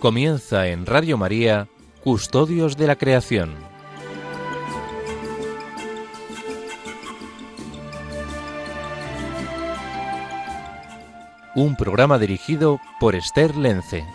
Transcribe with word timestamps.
Comienza 0.00 0.66
en 0.68 0.86
Radio 0.86 1.18
María, 1.18 1.68
Custodios 2.02 2.78
de 2.78 2.86
la 2.86 2.96
Creación. 2.96 3.54
Un 11.54 11.76
programa 11.76 12.18
dirigido 12.18 12.80
por 12.98 13.14
Esther 13.14 13.54
Lence. 13.56 14.06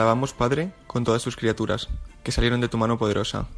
Alabamos, 0.00 0.32
Padre, 0.32 0.72
con 0.86 1.04
todas 1.04 1.22
tus 1.22 1.36
criaturas, 1.36 1.88
que 2.24 2.32
salieron 2.32 2.60
de 2.60 2.68
tu 2.68 2.78
mano 2.78 2.96
poderosa. 2.98 3.48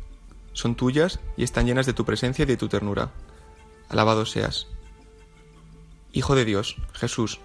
Son 0.52 0.74
tuyas 0.74 1.20
y 1.36 1.44
están 1.44 1.66
llenas 1.66 1.86
de 1.86 1.92
tu 1.92 2.04
presencia 2.04 2.42
y 2.42 2.46
de 2.46 2.56
tu 2.56 2.68
ternura. 2.68 3.10
Alabado 3.88 4.26
seas. 4.26 4.66
Hijo 6.12 6.34
de 6.34 6.44
Dios, 6.44 6.76
Jesús, 6.94 7.38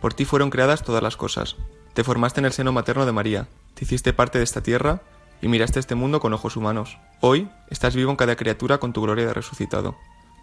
por 0.00 0.12
ti 0.12 0.24
fueron 0.24 0.50
creadas 0.50 0.82
todas 0.82 1.02
las 1.02 1.16
cosas. 1.16 1.56
Te 1.94 2.02
formaste 2.02 2.40
en 2.40 2.46
el 2.46 2.52
seno 2.52 2.72
materno 2.72 3.06
de 3.06 3.12
María, 3.12 3.48
te 3.74 3.84
hiciste 3.84 4.12
parte 4.12 4.38
de 4.38 4.44
esta 4.44 4.60
tierra 4.60 5.02
y 5.40 5.48
miraste 5.48 5.78
este 5.78 5.94
mundo 5.94 6.18
con 6.18 6.32
ojos 6.32 6.56
humanos. 6.56 6.98
Hoy 7.20 7.48
estás 7.70 7.94
vivo 7.94 8.10
en 8.10 8.16
cada 8.16 8.34
criatura 8.34 8.78
con 8.78 8.92
tu 8.92 9.02
gloria 9.02 9.26
de 9.26 9.34
resucitado. 9.34 9.96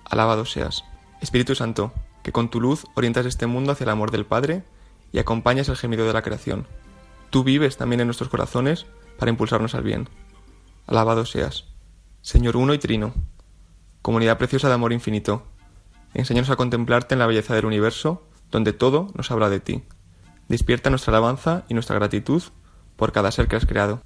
Alabado 0.06 0.46
seas. 0.46 0.86
Espíritu 1.22 1.54
Santo, 1.56 1.92
que 2.24 2.32
con 2.32 2.50
tu 2.50 2.62
luz 2.62 2.86
orientas 2.96 3.26
este 3.26 3.48
mundo 3.48 3.74
hacia 3.74 3.84
el 3.84 3.90
amor 3.90 4.12
del 4.12 4.26
Padre 4.26 4.64
y 5.12 5.20
acompañas 5.20 5.68
el 5.70 5.76
gemido 5.76 6.06
de 6.06 6.14
la 6.14 6.22
creación. 6.22 6.66
Tú 7.30 7.44
vives 7.44 7.78
también 7.78 8.02
en 8.02 8.08
nuestros 8.08 8.30
corazones 8.30 8.86
para 9.18 9.30
impulsarnos 9.30 9.76
al 9.76 9.84
bien. 9.84 10.10
Alabado 10.88 11.26
seas. 11.26 11.66
Señor 12.22 12.58
uno 12.58 12.74
y 12.74 12.80
trino, 12.80 13.14
comunidad 14.02 14.38
preciosa 14.38 14.68
de 14.68 14.74
amor 14.74 14.92
infinito, 14.94 15.44
enséñanos 16.14 16.50
a 16.50 16.56
contemplarte 16.56 17.16
en 17.16 17.20
la 17.20 17.28
belleza 17.28 17.56
del 17.56 17.66
universo, 17.66 18.28
donde 18.52 18.74
todo 18.74 19.08
nos 19.16 19.32
habla 19.32 19.50
de 19.50 19.60
ti. 19.60 19.84
Despierta 20.48 20.90
nuestra 20.90 21.12
alabanza 21.12 21.64
y 21.70 21.76
nuestra 21.76 21.96
gratitud 21.96 22.44
por 22.96 23.12
cada 23.12 23.32
ser 23.32 23.48
que 23.48 23.56
has 23.56 23.66
creado. 23.66 24.02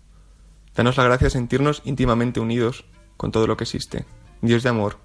Danos 0.75 0.97
la 0.97 1.05
gracia 1.05 1.25
de 1.25 1.31
sentirnos 1.31 1.81
íntimamente 1.85 2.39
unidos 2.39 2.85
con 3.17 3.31
todo 3.31 3.47
lo 3.47 3.57
que 3.57 3.63
existe. 3.63 4.05
Dios 4.41 4.63
de 4.63 4.69
amor, 4.69 4.97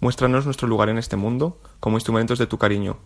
muéstranos 0.00 0.44
nuestro 0.44 0.68
lugar 0.68 0.90
en 0.90 0.98
este 0.98 1.16
mundo 1.16 1.60
como 1.80 1.96
instrumentos 1.96 2.38
de 2.38 2.46
tu 2.46 2.58
cariño, 2.58 2.98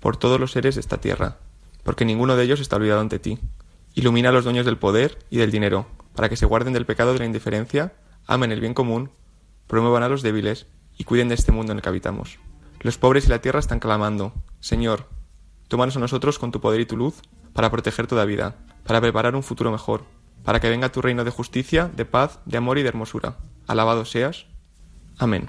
por 0.00 0.16
todos 0.16 0.38
los 0.38 0.52
seres 0.52 0.74
de 0.74 0.82
esta 0.82 1.00
tierra, 1.00 1.38
porque 1.82 2.04
ninguno 2.04 2.36
de 2.36 2.44
ellos 2.44 2.60
está 2.60 2.76
olvidado 2.76 3.00
ante 3.00 3.18
ti. 3.18 3.38
Ilumina 3.94 4.30
a 4.30 4.32
los 4.32 4.44
dueños 4.44 4.66
del 4.66 4.78
poder 4.78 5.18
y 5.30 5.38
del 5.38 5.50
dinero, 5.50 5.86
para 6.14 6.28
que 6.28 6.36
se 6.36 6.46
guarden 6.46 6.72
del 6.72 6.86
pecado 6.86 7.12
de 7.12 7.20
la 7.20 7.26
indiferencia, 7.26 7.94
amen 8.26 8.52
el 8.52 8.60
bien 8.60 8.74
común, 8.74 9.10
promuevan 9.66 10.02
a 10.02 10.08
los 10.08 10.22
débiles 10.22 10.66
y 10.96 11.04
cuiden 11.04 11.28
de 11.28 11.34
este 11.34 11.52
mundo 11.52 11.72
en 11.72 11.78
el 11.78 11.82
que 11.82 11.88
habitamos. 11.88 12.38
Los 12.80 12.98
pobres 12.98 13.26
y 13.26 13.30
la 13.30 13.40
tierra 13.40 13.60
están 13.60 13.80
clamando, 13.80 14.32
Señor, 14.60 15.08
tómanos 15.68 15.96
a 15.96 16.00
nosotros 16.00 16.38
con 16.38 16.52
tu 16.52 16.60
poder 16.60 16.80
y 16.80 16.86
tu 16.86 16.96
luz 16.96 17.22
para 17.52 17.70
proteger 17.70 18.06
toda 18.06 18.24
vida, 18.24 18.56
para 18.84 19.00
preparar 19.00 19.36
un 19.36 19.42
futuro 19.42 19.70
mejor, 19.70 20.04
para 20.44 20.60
que 20.60 20.68
venga 20.68 20.92
tu 20.92 21.00
reino 21.00 21.24
de 21.24 21.30
justicia, 21.30 21.90
de 21.94 22.04
paz, 22.04 22.40
de 22.44 22.58
amor 22.58 22.78
y 22.78 22.82
de 22.82 22.88
hermosura. 22.88 23.38
Alabado 23.66 24.04
seas. 24.04 24.46
Amén. 25.18 25.48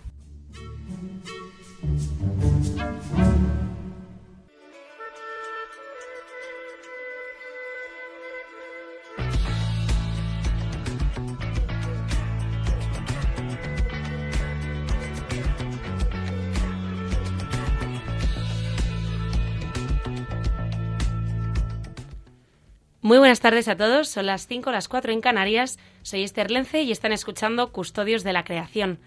Muy 23.05 23.19
buenas 23.19 23.39
tardes 23.39 23.67
a 23.67 23.75
todos, 23.75 24.09
son 24.09 24.25
las 24.25 24.47
5 24.47 24.71
las 24.71 24.87
4 24.87 25.11
en 25.11 25.21
Canarias, 25.21 25.77
soy 26.01 26.23
Esther 26.23 26.49
Lence 26.49 26.81
y 26.81 26.91
están 26.91 27.11
escuchando 27.11 27.71
Custodios 27.71 28.23
de 28.23 28.33
la 28.33 28.43
Creación. 28.43 28.97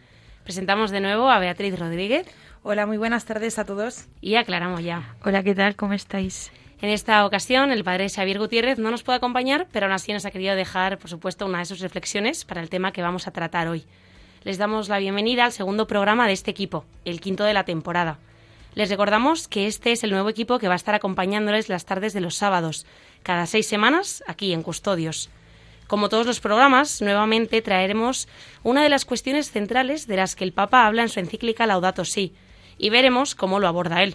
Presentamos 0.45 0.93
de 0.93 1.01
nuevo 1.01 1.29
a 1.29 1.41
Beatriz 1.41 1.77
Rodríguez. 1.77 2.29
Hola, 2.63 2.87
muy 2.87 2.97
buenas 2.97 3.25
tardes 3.25 3.59
a 3.59 3.65
todos. 3.65 4.07
Y 4.21 4.37
a 4.37 4.45
Clara 4.45 4.69
Moya. 4.69 5.17
Hola, 5.25 5.43
¿qué 5.43 5.53
tal? 5.53 5.75
¿Cómo 5.75 5.95
estáis? 5.95 6.53
En 6.81 6.91
esta 6.91 7.27
ocasión, 7.27 7.73
el 7.73 7.83
padre 7.83 8.09
Xavier 8.09 8.39
Gutiérrez 8.39 8.79
no 8.79 8.93
nos 8.93 9.03
puede 9.03 9.17
acompañar, 9.17 9.67
pero 9.73 9.87
aún 9.87 9.95
así 9.95 10.13
nos 10.13 10.25
ha 10.25 10.31
querido 10.31 10.55
dejar, 10.55 10.99
por 10.99 11.11
supuesto, 11.11 11.45
una 11.45 11.59
de 11.59 11.65
sus 11.65 11.81
reflexiones 11.81 12.45
para 12.45 12.61
el 12.61 12.71
tema 12.71 12.93
que 12.93 13.03
vamos 13.03 13.27
a 13.27 13.33
tratar 13.33 13.67
hoy. 13.67 13.85
Les 14.45 14.59
damos 14.59 14.89
la 14.89 15.01
bienvenida 15.01 15.45
al 15.45 15.51
segundo 15.51 15.89
programa 15.89 16.29
de 16.29 16.35
este 16.35 16.53
equipo, 16.53 16.85
el 17.05 17.21
quinto 17.21 17.43
de 17.43 17.53
la 17.53 17.65
temporada. 17.65 18.21
Les 18.75 18.91
recordamos 18.91 19.49
que 19.49 19.67
este 19.67 19.91
es 19.91 20.05
el 20.05 20.13
nuevo 20.13 20.29
equipo 20.29 20.61
que 20.61 20.69
va 20.69 20.75
a 20.75 20.77
estar 20.77 20.95
acompañándoles 20.95 21.69
las 21.69 21.85
tardes 21.85 22.13
de 22.13 22.21
los 22.21 22.37
sábados, 22.37 22.87
cada 23.23 23.47
seis 23.47 23.67
semanas, 23.67 24.23
aquí 24.27 24.53
en 24.53 24.63
Custodios. 24.63 25.31
Como 25.87 26.09
todos 26.09 26.27
los 26.27 26.41
programas, 26.41 27.01
nuevamente 27.01 27.63
traeremos 27.63 28.29
una 28.63 28.83
de 28.83 28.91
las 28.91 29.05
cuestiones 29.05 29.51
centrales 29.51 30.07
de 30.07 30.17
las 30.17 30.37
que 30.37 30.45
el 30.45 30.53
Papa 30.53 30.87
habla 30.87 31.03
en 31.03 31.09
su 31.09 31.19
encíclica 31.19 31.67
Laudato 31.67 32.05
Si, 32.05 32.35
y 32.77 32.91
veremos 32.91 33.35
cómo 33.35 33.59
lo 33.59 33.69
aborda 33.69 34.03
él. 34.03 34.15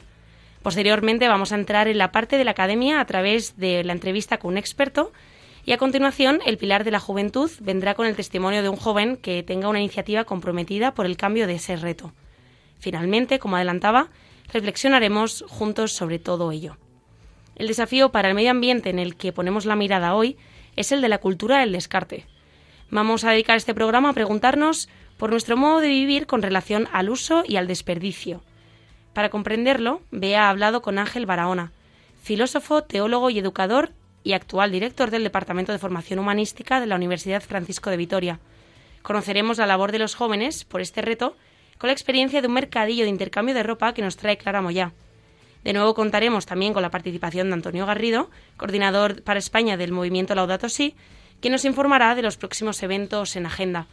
Posteriormente 0.61 1.27
vamos 1.27 1.51
a 1.51 1.55
entrar 1.55 1.87
en 1.87 1.97
la 1.97 2.11
parte 2.11 2.37
de 2.37 2.45
la 2.45 2.51
academia 2.51 2.99
a 2.99 3.05
través 3.05 3.57
de 3.57 3.83
la 3.83 3.93
entrevista 3.93 4.37
con 4.37 4.51
un 4.51 4.57
experto 4.57 5.11
y 5.65 5.71
a 5.71 5.77
continuación 5.77 6.41
el 6.45 6.57
pilar 6.57 6.83
de 6.83 6.91
la 6.91 6.99
juventud 6.99 7.49
vendrá 7.59 7.95
con 7.95 8.05
el 8.05 8.15
testimonio 8.15 8.61
de 8.61 8.69
un 8.69 8.77
joven 8.77 9.17
que 9.17 9.43
tenga 9.43 9.67
una 9.67 9.79
iniciativa 9.79 10.25
comprometida 10.25 10.93
por 10.93 11.05
el 11.05 11.17
cambio 11.17 11.47
de 11.47 11.55
ese 11.55 11.75
reto. 11.75 12.13
Finalmente, 12.79 13.39
como 13.39 13.55
adelantaba, 13.55 14.09
reflexionaremos 14.51 15.43
juntos 15.47 15.93
sobre 15.93 16.19
todo 16.19 16.51
ello. 16.51 16.77
El 17.55 17.67
desafío 17.67 18.11
para 18.11 18.29
el 18.29 18.35
medio 18.35 18.51
ambiente 18.51 18.89
en 18.89 18.99
el 18.99 19.15
que 19.15 19.31
ponemos 19.31 19.65
la 19.65 19.75
mirada 19.75 20.15
hoy 20.15 20.37
es 20.75 20.91
el 20.91 21.01
de 21.01 21.09
la 21.09 21.19
cultura 21.19 21.59
del 21.59 21.71
descarte. 21.71 22.25
Vamos 22.89 23.23
a 23.23 23.31
dedicar 23.31 23.57
este 23.57 23.75
programa 23.75 24.09
a 24.09 24.13
preguntarnos 24.13 24.89
por 25.17 25.29
nuestro 25.29 25.55
modo 25.55 25.79
de 25.79 25.87
vivir 25.87 26.25
con 26.25 26.41
relación 26.41 26.87
al 26.91 27.09
uso 27.09 27.43
y 27.47 27.57
al 27.57 27.67
desperdicio. 27.67 28.43
Para 29.13 29.29
comprenderlo, 29.29 30.01
Bea 30.11 30.47
ha 30.47 30.49
hablado 30.49 30.81
con 30.81 30.97
Ángel 30.97 31.25
Barahona, 31.27 31.71
filósofo, 32.23 32.83
teólogo 32.83 33.29
y 33.29 33.37
educador 33.37 33.91
y 34.23 34.33
actual 34.33 34.71
director 34.71 35.11
del 35.11 35.23
Departamento 35.23 35.71
de 35.71 35.79
Formación 35.79 36.19
Humanística 36.19 36.79
de 36.79 36.87
la 36.87 36.95
Universidad 36.95 37.43
Francisco 37.43 37.91
de 37.91 37.97
Vitoria. 37.97 38.39
Conoceremos 39.03 39.59
la 39.59 39.67
labor 39.67 39.91
de 39.91 39.99
los 39.99 40.15
jóvenes 40.15 40.63
por 40.63 40.81
este 40.81 41.01
reto 41.01 41.35
con 41.77 41.89
la 41.89 41.93
experiencia 41.93 42.41
de 42.41 42.47
un 42.47 42.53
mercadillo 42.53 43.03
de 43.03 43.09
intercambio 43.09 43.53
de 43.53 43.63
ropa 43.63 43.93
que 43.93 44.01
nos 44.01 44.17
trae 44.17 44.37
Clara 44.37 44.61
Moyá. 44.61 44.93
De 45.63 45.73
nuevo 45.73 45.93
contaremos 45.93 46.45
también 46.45 46.73
con 46.73 46.81
la 46.81 46.91
participación 46.91 47.47
de 47.47 47.53
Antonio 47.53 47.85
Garrido, 47.85 48.29
coordinador 48.57 49.23
para 49.23 49.39
España 49.39 49.77
del 49.77 49.91
movimiento 49.91 50.35
Laudato 50.35 50.67
Si, 50.67 50.95
quien 51.39 51.53
nos 51.53 51.65
informará 51.65 52.15
de 52.15 52.21
los 52.21 52.37
próximos 52.37 52.81
eventos 52.83 53.35
en 53.35 53.45
agenda. 53.45 53.87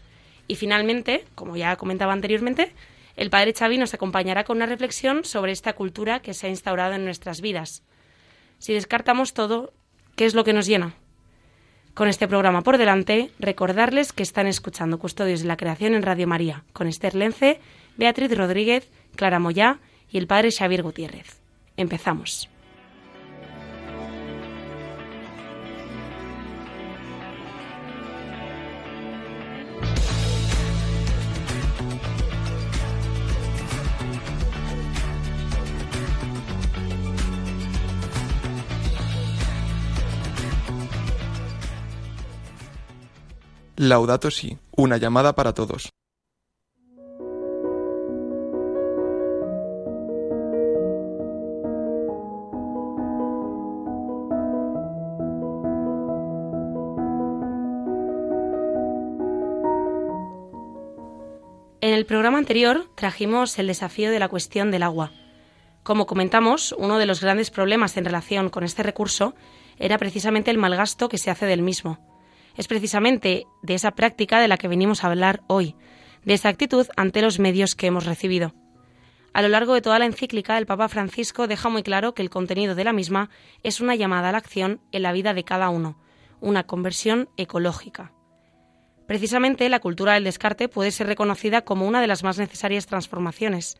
Y 0.48 0.56
finalmente, 0.56 1.24
como 1.34 1.56
ya 1.56 1.76
comentaba 1.76 2.12
anteriormente, 2.12 2.72
el 3.16 3.30
padre 3.30 3.54
Xavi 3.56 3.78
nos 3.78 3.94
acompañará 3.94 4.44
con 4.44 4.56
una 4.56 4.66
reflexión 4.66 5.24
sobre 5.24 5.52
esta 5.52 5.74
cultura 5.74 6.20
que 6.20 6.34
se 6.34 6.46
ha 6.46 6.50
instaurado 6.50 6.94
en 6.94 7.04
nuestras 7.04 7.40
vidas. 7.40 7.82
Si 8.58 8.72
descartamos 8.72 9.32
todo, 9.32 9.72
¿qué 10.16 10.26
es 10.26 10.34
lo 10.34 10.42
que 10.42 10.52
nos 10.52 10.66
llena? 10.66 10.94
Con 11.94 12.08
este 12.08 12.28
programa 12.28 12.62
por 12.62 12.78
delante, 12.78 13.30
recordarles 13.38 14.12
que 14.12 14.22
están 14.22 14.46
escuchando 14.46 14.98
Custodios 14.98 15.42
de 15.42 15.48
la 15.48 15.56
Creación 15.56 15.94
en 15.94 16.02
Radio 16.02 16.26
María, 16.26 16.64
con 16.72 16.86
Esther 16.86 17.14
Lence, 17.14 17.60
Beatriz 17.96 18.36
Rodríguez, 18.36 18.88
Clara 19.16 19.38
Moyá 19.38 19.80
y 20.10 20.18
el 20.18 20.26
padre 20.26 20.50
Xavier 20.50 20.82
Gutiérrez. 20.82 21.39
Empezamos. 21.80 22.46
Laudato 43.76 44.30
Si, 44.30 44.58
una 44.76 44.98
llamada 44.98 45.34
para 45.34 45.54
todos. 45.54 45.88
En 61.90 61.96
el 61.96 62.06
programa 62.06 62.38
anterior 62.38 62.86
trajimos 62.94 63.58
el 63.58 63.66
desafío 63.66 64.12
de 64.12 64.20
la 64.20 64.28
cuestión 64.28 64.70
del 64.70 64.84
agua. 64.84 65.10
Como 65.82 66.06
comentamos, 66.06 66.72
uno 66.78 66.98
de 66.98 67.06
los 67.06 67.20
grandes 67.20 67.50
problemas 67.50 67.96
en 67.96 68.04
relación 68.04 68.48
con 68.48 68.62
este 68.62 68.84
recurso 68.84 69.34
era 69.76 69.98
precisamente 69.98 70.52
el 70.52 70.56
malgasto 70.56 71.08
que 71.08 71.18
se 71.18 71.32
hace 71.32 71.46
del 71.46 71.62
mismo. 71.62 71.98
Es 72.56 72.68
precisamente 72.68 73.44
de 73.64 73.74
esa 73.74 73.90
práctica 73.90 74.38
de 74.38 74.46
la 74.46 74.56
que 74.56 74.68
venimos 74.68 75.02
a 75.02 75.08
hablar 75.08 75.42
hoy, 75.48 75.74
de 76.24 76.34
esa 76.34 76.48
actitud 76.48 76.86
ante 76.96 77.22
los 77.22 77.40
medios 77.40 77.74
que 77.74 77.88
hemos 77.88 78.06
recibido. 78.06 78.54
A 79.32 79.42
lo 79.42 79.48
largo 79.48 79.74
de 79.74 79.82
toda 79.82 79.98
la 79.98 80.06
encíclica, 80.06 80.58
el 80.58 80.66
Papa 80.66 80.88
Francisco 80.88 81.48
deja 81.48 81.70
muy 81.70 81.82
claro 81.82 82.14
que 82.14 82.22
el 82.22 82.30
contenido 82.30 82.76
de 82.76 82.84
la 82.84 82.92
misma 82.92 83.30
es 83.64 83.80
una 83.80 83.96
llamada 83.96 84.28
a 84.28 84.32
la 84.32 84.38
acción 84.38 84.80
en 84.92 85.02
la 85.02 85.10
vida 85.10 85.34
de 85.34 85.42
cada 85.42 85.70
uno, 85.70 85.98
una 86.40 86.62
conversión 86.68 87.30
ecológica. 87.36 88.12
Precisamente 89.10 89.68
la 89.68 89.80
cultura 89.80 90.14
del 90.14 90.22
descarte 90.22 90.68
puede 90.68 90.92
ser 90.92 91.08
reconocida 91.08 91.62
como 91.62 91.88
una 91.88 92.00
de 92.00 92.06
las 92.06 92.22
más 92.22 92.38
necesarias 92.38 92.86
transformaciones. 92.86 93.76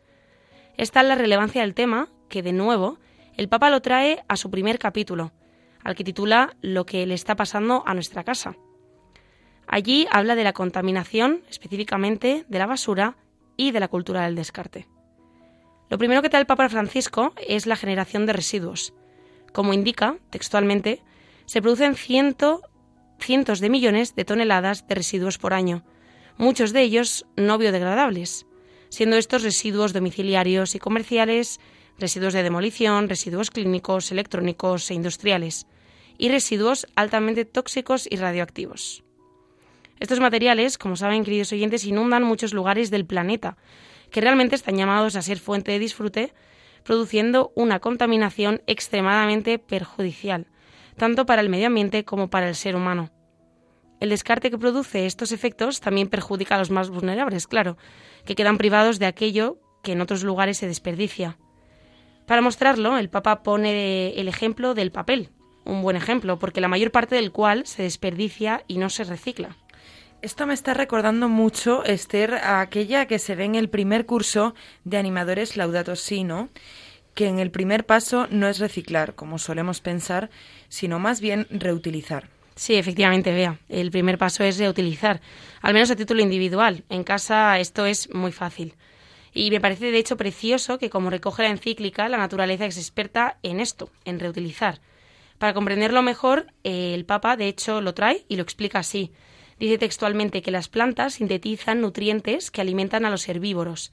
Esta 0.75 0.99
es 0.99 1.07
la 1.07 1.15
relevancia 1.15 1.61
del 1.61 1.73
tema 1.73 2.09
que, 2.27 2.43
de 2.43 2.51
nuevo, 2.51 2.97
el 3.37 3.47
Papa 3.47 3.69
lo 3.69 3.81
trae 3.81 4.25
a 4.27 4.35
su 4.35 4.51
primer 4.51 4.77
capítulo, 4.77 5.31
al 5.85 5.95
que 5.95 6.03
titula 6.03 6.57
Lo 6.59 6.85
que 6.85 7.05
le 7.05 7.13
está 7.13 7.37
pasando 7.37 7.81
a 7.85 7.93
nuestra 7.93 8.25
casa. 8.25 8.57
Allí 9.67 10.05
habla 10.11 10.35
de 10.35 10.43
la 10.43 10.51
contaminación, 10.51 11.43
específicamente 11.49 12.43
de 12.49 12.59
la 12.59 12.65
basura 12.65 13.15
y 13.55 13.71
de 13.71 13.79
la 13.79 13.87
cultura 13.87 14.23
del 14.23 14.35
descarte. 14.35 14.89
Lo 15.89 15.97
primero 15.97 16.21
que 16.21 16.27
trae 16.27 16.41
el 16.41 16.45
Papa 16.45 16.67
Francisco 16.67 17.33
es 17.47 17.67
la 17.67 17.77
generación 17.77 18.25
de 18.25 18.33
residuos. 18.33 18.93
Como 19.53 19.71
indica 19.71 20.17
textualmente, 20.29 21.01
se 21.45 21.61
producen 21.61 21.95
cientos 23.21 23.59
de 23.59 23.69
millones 23.69 24.15
de 24.15 24.25
toneladas 24.25 24.87
de 24.87 24.95
residuos 24.95 25.37
por 25.37 25.53
año, 25.53 25.83
muchos 26.37 26.73
de 26.73 26.81
ellos 26.81 27.25
no 27.37 27.57
biodegradables, 27.57 28.45
siendo 28.89 29.15
estos 29.17 29.43
residuos 29.43 29.93
domiciliarios 29.93 30.75
y 30.75 30.79
comerciales, 30.79 31.59
residuos 31.97 32.33
de 32.33 32.43
demolición, 32.43 33.09
residuos 33.09 33.51
clínicos, 33.51 34.11
electrónicos 34.11 34.89
e 34.91 34.95
industriales, 34.95 35.67
y 36.17 36.29
residuos 36.29 36.87
altamente 36.95 37.45
tóxicos 37.45 38.07
y 38.09 38.17
radioactivos. 38.17 39.03
Estos 39.99 40.19
materiales, 40.19 40.77
como 40.77 40.95
saben, 40.95 41.23
queridos 41.23 41.51
oyentes, 41.51 41.85
inundan 41.85 42.23
muchos 42.23 42.53
lugares 42.53 42.89
del 42.89 43.05
planeta, 43.05 43.57
que 44.09 44.21
realmente 44.21 44.55
están 44.55 44.77
llamados 44.77 45.15
a 45.15 45.21
ser 45.21 45.39
fuente 45.39 45.71
de 45.71 45.79
disfrute, 45.79 46.33
produciendo 46.83 47.51
una 47.55 47.79
contaminación 47.79 48.61
extremadamente 48.65 49.59
perjudicial, 49.59 50.47
tanto 50.97 51.25
para 51.25 51.41
el 51.41 51.49
medio 51.49 51.67
ambiente 51.67 52.05
como 52.05 52.29
para 52.29 52.47
el 52.47 52.55
ser 52.55 52.75
humano. 52.75 53.11
El 53.99 54.09
descarte 54.09 54.49
que 54.49 54.57
produce 54.57 55.05
estos 55.05 55.31
efectos 55.31 55.79
también 55.79 56.09
perjudica 56.09 56.55
a 56.55 56.57
los 56.57 56.71
más 56.71 56.89
vulnerables, 56.89 57.47
claro, 57.47 57.77
que 58.25 58.35
quedan 58.35 58.57
privados 58.57 58.97
de 58.97 59.05
aquello 59.05 59.59
que 59.83 59.91
en 59.91 60.01
otros 60.01 60.23
lugares 60.23 60.57
se 60.57 60.67
desperdicia. 60.67 61.37
Para 62.25 62.41
mostrarlo, 62.41 62.97
el 62.97 63.09
Papa 63.09 63.43
pone 63.43 64.13
el 64.19 64.27
ejemplo 64.27 64.73
del 64.73 64.91
papel, 64.91 65.29
un 65.65 65.81
buen 65.81 65.95
ejemplo, 65.95 66.39
porque 66.39 66.61
la 66.61 66.67
mayor 66.67 66.91
parte 66.91 67.15
del 67.15 67.31
cual 67.31 67.65
se 67.67 67.83
desperdicia 67.83 68.63
y 68.67 68.77
no 68.77 68.89
se 68.89 69.03
recicla. 69.03 69.57
Esto 70.21 70.45
me 70.45 70.53
está 70.53 70.73
recordando 70.73 71.29
mucho, 71.29 71.83
Esther, 71.83 72.35
a 72.35 72.61
aquella 72.61 73.07
que 73.07 73.17
se 73.17 73.35
ve 73.35 73.45
en 73.45 73.55
el 73.55 73.69
primer 73.69 74.05
curso 74.05 74.53
de 74.83 74.97
animadores 74.97 75.57
Laudato 75.57 75.93
¿no? 76.23 76.49
Que 77.21 77.27
en 77.27 77.37
el 77.37 77.51
primer 77.51 77.85
paso 77.85 78.25
no 78.31 78.47
es 78.47 78.57
reciclar, 78.57 79.13
como 79.13 79.37
solemos 79.37 79.79
pensar, 79.79 80.31
sino 80.69 80.97
más 80.97 81.21
bien 81.21 81.45
reutilizar. 81.51 82.29
Sí, 82.55 82.73
efectivamente, 82.73 83.31
vea. 83.31 83.59
El 83.69 83.91
primer 83.91 84.17
paso 84.17 84.43
es 84.43 84.57
reutilizar, 84.57 85.21
al 85.61 85.75
menos 85.75 85.91
a 85.91 85.95
título 85.95 86.23
individual. 86.23 86.83
En 86.89 87.03
casa 87.03 87.59
esto 87.59 87.85
es 87.85 88.11
muy 88.11 88.31
fácil. 88.31 88.73
Y 89.35 89.51
me 89.51 89.61
parece 89.61 89.91
de 89.91 89.99
hecho 89.99 90.17
precioso 90.17 90.79
que, 90.79 90.89
como 90.89 91.11
recoge 91.11 91.43
la 91.43 91.49
encíclica, 91.49 92.09
la 92.09 92.17
naturaleza 92.17 92.65
es 92.65 92.79
experta 92.79 93.37
en 93.43 93.59
esto, 93.59 93.91
en 94.03 94.19
reutilizar. 94.19 94.81
Para 95.37 95.53
comprenderlo 95.53 96.01
mejor, 96.01 96.47
el 96.63 97.05
Papa 97.05 97.37
de 97.37 97.49
hecho 97.49 97.81
lo 97.81 97.93
trae 97.93 98.25
y 98.29 98.35
lo 98.35 98.41
explica 98.41 98.79
así. 98.79 99.11
Dice 99.59 99.77
textualmente 99.77 100.41
que 100.41 100.49
las 100.49 100.69
plantas 100.69 101.13
sintetizan 101.13 101.81
nutrientes 101.81 102.49
que 102.49 102.61
alimentan 102.61 103.05
a 103.05 103.11
los 103.11 103.29
herbívoros. 103.29 103.91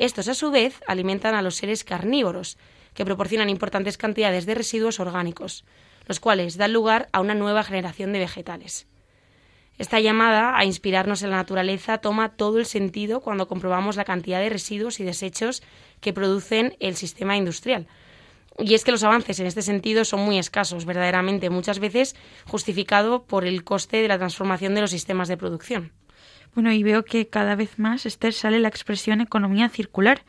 Estos, 0.00 0.28
a 0.28 0.34
su 0.34 0.50
vez, 0.50 0.80
alimentan 0.86 1.34
a 1.34 1.42
los 1.42 1.56
seres 1.56 1.84
carnívoros, 1.84 2.56
que 2.94 3.04
proporcionan 3.04 3.50
importantes 3.50 3.98
cantidades 3.98 4.46
de 4.46 4.54
residuos 4.54 4.98
orgánicos, 4.98 5.62
los 6.06 6.20
cuales 6.20 6.56
dan 6.56 6.72
lugar 6.72 7.10
a 7.12 7.20
una 7.20 7.34
nueva 7.34 7.64
generación 7.64 8.14
de 8.14 8.20
vegetales. 8.20 8.86
Esta 9.76 10.00
llamada 10.00 10.56
a 10.56 10.64
inspirarnos 10.64 11.22
en 11.22 11.28
la 11.28 11.36
naturaleza 11.36 11.98
toma 11.98 12.30
todo 12.30 12.58
el 12.58 12.64
sentido 12.64 13.20
cuando 13.20 13.46
comprobamos 13.46 13.96
la 13.96 14.06
cantidad 14.06 14.40
de 14.40 14.48
residuos 14.48 15.00
y 15.00 15.04
desechos 15.04 15.62
que 16.00 16.14
producen 16.14 16.78
el 16.80 16.96
sistema 16.96 17.36
industrial, 17.36 17.86
y 18.58 18.72
es 18.72 18.84
que 18.84 18.92
los 18.92 19.04
avances 19.04 19.38
en 19.38 19.46
este 19.46 19.60
sentido 19.60 20.06
son 20.06 20.20
muy 20.20 20.38
escasos, 20.38 20.86
verdaderamente, 20.86 21.50
muchas 21.50 21.78
veces 21.78 22.16
justificado 22.46 23.24
por 23.24 23.44
el 23.44 23.64
coste 23.64 23.98
de 23.98 24.08
la 24.08 24.16
transformación 24.16 24.74
de 24.74 24.80
los 24.80 24.92
sistemas 24.92 25.28
de 25.28 25.36
producción. 25.36 25.92
Bueno, 26.54 26.72
y 26.72 26.82
veo 26.82 27.04
que 27.04 27.28
cada 27.28 27.54
vez 27.54 27.78
más, 27.78 28.06
Esther, 28.06 28.32
sale 28.32 28.58
la 28.58 28.68
expresión 28.68 29.20
economía 29.20 29.68
circular. 29.68 30.22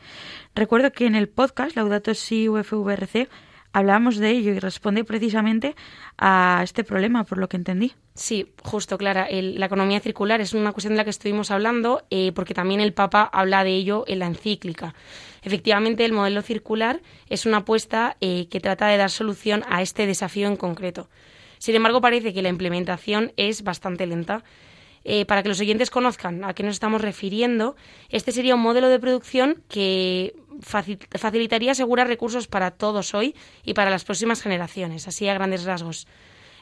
Recuerdo 0.54 0.92
que 0.92 1.06
en 1.06 1.14
el 1.14 1.28
podcast 1.28 1.74
Laudato 1.76 2.14
Si 2.14 2.48
UFVRC 2.48 3.28
hablábamos 3.72 4.18
de 4.18 4.30
ello 4.30 4.52
y 4.52 4.58
responde 4.58 5.04
precisamente 5.04 5.74
a 6.18 6.60
este 6.62 6.84
problema, 6.84 7.24
por 7.24 7.38
lo 7.38 7.48
que 7.48 7.56
entendí. 7.56 7.92
Sí, 8.14 8.52
justo, 8.62 8.98
Clara. 8.98 9.26
la 9.30 9.66
economía 9.66 9.98
circular 10.00 10.40
es 10.40 10.52
una 10.52 10.72
cuestión 10.72 10.92
de 10.92 10.98
la 10.98 11.04
que 11.04 11.10
estuvimos 11.10 11.50
hablando 11.50 12.04
eh, 12.10 12.32
porque 12.34 12.54
también 12.54 12.80
el 12.80 12.92
Papa 12.92 13.22
habla 13.32 13.64
de 13.64 13.70
ello 13.70 14.04
en 14.06 14.18
la 14.18 14.26
encíclica. 14.26 14.94
Efectivamente, 15.42 16.04
el 16.04 16.12
modelo 16.12 16.42
circular 16.42 17.00
es 17.28 17.46
una 17.46 17.58
apuesta 17.58 18.16
eh, 18.20 18.48
que 18.48 18.60
trata 18.60 18.86
de 18.86 18.98
dar 18.98 19.10
solución 19.10 19.64
a 19.68 19.82
este 19.82 20.06
desafío 20.06 20.46
en 20.46 20.56
concreto. 20.56 21.08
Sin 21.58 21.74
embargo, 21.74 22.00
parece 22.00 22.34
que 22.34 22.42
la 22.42 22.48
implementación 22.48 23.32
es 23.36 23.62
bastante 23.64 24.06
lenta. 24.06 24.44
Eh, 25.04 25.24
para 25.26 25.42
que 25.42 25.48
los 25.48 25.60
oyentes 25.60 25.90
conozcan 25.90 26.44
a 26.44 26.54
qué 26.54 26.62
nos 26.62 26.74
estamos 26.74 27.00
refiriendo, 27.00 27.76
este 28.08 28.32
sería 28.32 28.54
un 28.54 28.60
modelo 28.60 28.88
de 28.88 29.00
producción 29.00 29.62
que 29.68 30.34
facilitaría 30.60 31.72
asegurar 31.72 32.06
recursos 32.06 32.46
para 32.46 32.70
todos 32.70 33.14
hoy 33.14 33.34
y 33.64 33.74
para 33.74 33.90
las 33.90 34.04
próximas 34.04 34.42
generaciones, 34.42 35.08
así 35.08 35.28
a 35.28 35.34
grandes 35.34 35.64
rasgos. 35.64 36.06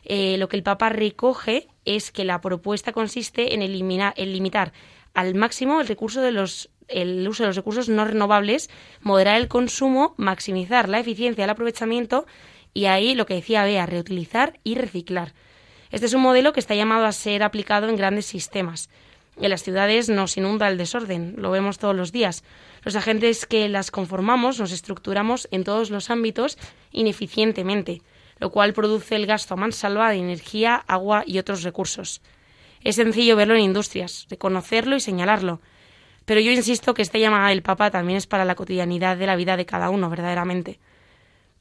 Eh, 0.05 0.39
lo 0.39 0.49
que 0.49 0.57
el 0.57 0.63
Papa 0.63 0.89
recoge 0.89 1.69
es 1.85 2.11
que 2.11 2.25
la 2.25 2.41
propuesta 2.41 2.93
consiste 2.93 3.55
en, 3.55 3.63
eliminar, 3.63 4.15
en 4.17 4.33
limitar 4.33 4.73
al 5.13 5.35
máximo 5.35 5.81
el 5.81 5.89
recurso 5.89 6.23
de 6.23 6.33
los 6.33 6.71
el 6.89 7.27
uso 7.29 7.45
de 7.45 7.49
los 7.49 7.57
recursos 7.57 7.89
no 7.89 8.05
renovables, 8.05 8.69
moderar 9.01 9.37
el 9.37 9.47
consumo, 9.47 10.15
maximizar 10.17 10.89
la 10.89 10.99
eficiencia 10.99 11.45
del 11.45 11.51
aprovechamiento 11.51 12.27
y 12.75 12.87
ahí 12.87 13.15
lo 13.15 13.27
que 13.27 13.35
decía 13.35 13.63
Bea, 13.63 13.87
reutilizar 13.87 14.59
y 14.65 14.75
reciclar. 14.75 15.33
Este 15.91 16.07
es 16.07 16.15
un 16.15 16.23
modelo 16.23 16.53
que 16.53 16.61
está 16.61 16.75
llamado 16.75 17.05
a 17.05 17.13
ser 17.13 17.43
aplicado 17.43 17.89
en 17.89 17.97
grandes 17.97 18.27
sistemas. 18.27 18.91
En 19.41 19.51
las 19.51 19.63
ciudades 19.63 20.09
nos 20.09 20.37
inunda 20.37 20.69
el 20.69 20.79
desorden, 20.79 21.35
lo 21.39 21.51
vemos 21.51 21.79
todos 21.79 21.97
los 21.97 22.13
días. 22.13 22.45
Los 22.83 22.97
agentes 22.97 23.47
que 23.47 23.69
las 23.69 23.91
conformamos 23.91 24.61
nos 24.61 24.73
estructuramos 24.73 25.49
en 25.51 25.65
todos 25.65 25.91
los 25.91 26.11
ámbitos 26.11 26.59
ineficientemente 26.93 28.03
lo 28.41 28.51
cual 28.51 28.73
produce 28.73 29.15
el 29.15 29.27
gasto 29.27 29.55
a 29.55 29.57
mansalva 29.59 30.11
de 30.11 30.17
energía, 30.17 30.83
agua 30.89 31.23
y 31.27 31.39
otros 31.39 31.63
recursos. 31.63 32.23
Es 32.83 32.97
sencillo 32.97 33.37
verlo 33.37 33.55
en 33.55 33.61
industrias, 33.61 34.27
reconocerlo 34.31 34.97
y 34.97 35.01
señalarlo. 35.01 35.61
Pero 36.25 36.41
yo 36.41 36.51
insisto 36.51 36.95
que 36.95 37.03
esta 37.03 37.19
llamada 37.19 37.51
del 37.51 37.63
Papa 37.63 37.91
también 37.91 38.17
es 38.17 38.27
para 38.27 38.47
la 38.47 38.55
cotidianidad 38.55 39.19
de 39.19 39.27
la 39.27 39.37
vida 39.37 39.59
de 39.59 39.67
cada 39.67 39.91
uno, 39.91 40.09
verdaderamente. 40.09 40.81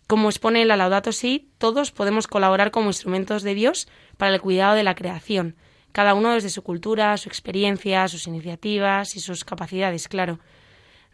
Como 0.09 0.29
expone 0.29 0.65
la 0.65 0.75
Laudato 0.75 1.11
Si, 1.11 1.51
todos 1.59 1.91
podemos 1.91 2.25
colaborar 2.25 2.71
como 2.71 2.89
instrumentos 2.89 3.43
de 3.43 3.53
Dios 3.53 3.87
para 4.17 4.33
el 4.33 4.41
cuidado 4.41 4.73
de 4.73 4.81
la 4.81 4.95
creación, 4.95 5.55
cada 5.91 6.15
uno 6.15 6.33
desde 6.33 6.49
su 6.49 6.63
cultura, 6.63 7.15
su 7.17 7.29
experiencia, 7.29 8.07
sus 8.07 8.25
iniciativas 8.25 9.15
y 9.15 9.19
sus 9.19 9.45
capacidades, 9.45 10.07
claro. 10.07 10.39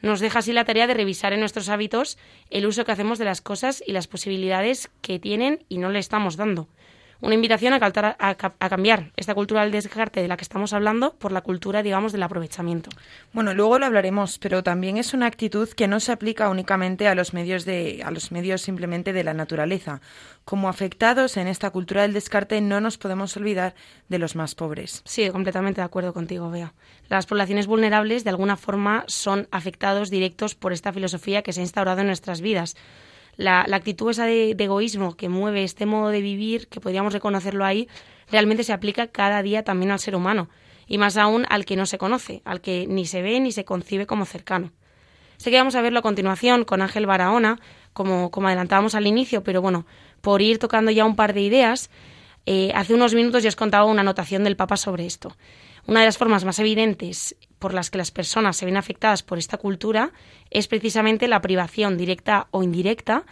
Nos 0.01 0.21
deja 0.21 0.39
así 0.39 0.53
la 0.53 0.63
tarea 0.63 0.87
de 0.87 0.93
revisar 0.93 1.33
en 1.33 1.41
nuestros 1.41 1.67
hábitos 1.67 2.17
el 2.49 2.65
uso 2.65 2.85
que 2.85 2.93
hacemos 2.93 3.19
de 3.19 3.25
las 3.25 3.41
cosas 3.41 3.83
y 3.85 3.91
las 3.91 4.07
posibilidades 4.07 4.89
que 5.01 5.19
tienen 5.19 5.65
y 5.67 5.77
no 5.77 5.89
le 5.89 5.99
estamos 5.99 6.37
dando. 6.37 6.69
Una 7.25 7.34
invitación 7.34 7.74
a, 7.74 7.79
a, 7.82 8.70
cambiar 8.70 9.12
esta 9.15 9.34
cultura 9.34 9.63
del 9.63 9.72
descarte 9.72 10.22
de 10.22 10.27
la 10.27 10.38
que 10.38 10.44
estamos 10.44 10.74
hablando 10.74 11.15
por 11.15 11.32
la 11.32 11.41
cultura, 11.41 11.82
digamos, 11.82 12.12
del 12.12 12.22
aprovechamiento. 12.22 12.91
Bueno, 13.34 13.55
luego 13.55 13.79
lo 13.79 13.88
hablaremos, 13.88 14.38
pero 14.38 14.62
también 14.62 14.98
es 14.98 15.12
una 15.15 15.25
actitud 15.25 15.67
que 15.70 15.88
no 15.88 16.00
se 16.00 16.12
aplica 16.12 16.50
únicamente 16.50 17.08
a 17.08 17.15
los 17.15 17.34
medios 17.34 17.65
de, 17.65 18.03
a 18.05 18.12
los 18.12 18.32
medios 18.32 18.62
simplemente 18.62 19.12
de 19.12 19.24
la 19.24 19.34
naturaleza. 19.34 20.01
Como 20.44 20.70
afectados 20.70 21.38
en 21.38 21.48
esta 21.48 21.72
cultura 21.72 22.03
del 22.03 22.13
descarte, 22.13 22.62
no 22.62 22.79
nos 22.79 23.00
podemos 23.00 23.36
olvidar 23.38 23.74
de 24.08 24.20
los 24.20 24.36
más 24.36 24.53
pobres. 24.53 25.01
Sí, 25.05 25.27
completamente 25.32 25.82
de 25.82 25.86
acuerdo 25.86 26.13
contigo, 26.13 26.51
Bea. 26.51 26.75
Las 27.10 27.25
poblaciones 27.25 27.65
vulnerables, 27.65 28.24
de 28.24 28.29
alguna 28.29 28.55
forma, 28.55 29.03
son 29.08 29.48
afectados 29.50 30.12
directos 30.12 30.53
por 30.53 30.74
esta 30.74 30.94
filosofía 30.94 31.41
que 31.41 31.53
se 31.53 31.62
ha 31.62 31.63
instaurado 31.63 32.01
en 32.01 32.08
nuestras 32.08 32.41
vidas 32.41 32.75
la, 33.37 33.61
actitud 33.61 34.11
esa 34.11 34.25
de, 34.25 34.55
egoísmo 34.57 35.15
que 35.15 35.29
mueve 35.29 35.63
este 35.63 35.85
modo 35.85 36.09
de 36.09 36.21
vivir, 36.21 36.67
que 36.67 36.79
podríamos 36.79 37.13
reconocerlo 37.13 37.65
ahí, 37.65 37.87
realmente 38.29 38.63
se 38.63 38.73
aplica 38.73 39.07
cada 39.07 39.41
día 39.41 39.63
también 39.63 39.91
al 39.91 39.99
ser 39.99 40.15
humano, 40.15 40.49
y 40.87 40.97
más 40.97 41.17
aún 41.17 41.45
al 41.49 41.65
que 41.65 41.75
no 41.75 41.85
se 41.85 41.97
conoce, 41.97 42.41
al 42.45 42.61
que 42.61 42.87
ni 42.87 43.05
se 43.05 43.21
ve 43.21 43.39
ni 43.39 43.51
se 43.51 43.65
concibe 43.65 44.05
como 44.05 44.25
cercano. 44.25 44.71
Sé 45.37 45.51
que 45.51 45.57
vamos 45.57 45.75
a 45.75 45.81
verlo 45.81 45.99
a 45.99 46.01
continuación 46.01 46.63
con 46.63 46.81
Ángel 46.81 47.05
Barahona, 47.05 47.59
como, 47.93 48.31
como 48.31 48.47
adelantábamos 48.47 48.95
al 48.95 49.07
inicio, 49.07 49.43
pero 49.43 49.61
bueno, 49.61 49.85
por 50.21 50.41
ir 50.41 50.59
tocando 50.59 50.91
ya 50.91 51.05
un 51.05 51.15
par 51.15 51.33
de 51.33 51.41
ideas, 51.41 51.89
eh, 52.45 52.71
hace 52.75 52.93
unos 52.93 53.13
minutos 53.13 53.43
ya 53.43 53.49
os 53.49 53.55
contaba 53.55 53.85
una 53.85 54.01
anotación 54.01 54.43
del 54.43 54.55
Papa 54.55 54.77
sobre 54.77 55.05
esto. 55.05 55.35
Una 55.87 55.99
de 55.99 56.07
las 56.07 56.17
formas 56.17 56.45
más 56.45 56.57
evidentes 56.59 57.35
por 57.59 57.73
las 57.73 57.91
que 57.91 57.99
las 57.99 58.11
personas 58.11 58.57
se 58.57 58.65
ven 58.65 58.77
afectadas 58.77 59.21
por 59.21 59.37
esta 59.37 59.57
cultura 59.57 60.11
es 60.49 60.67
precisamente 60.67 61.27
la 61.27 61.41
privación 61.41 61.97
directa 61.97 62.47
o 62.51 62.63
indirecta 62.63 63.25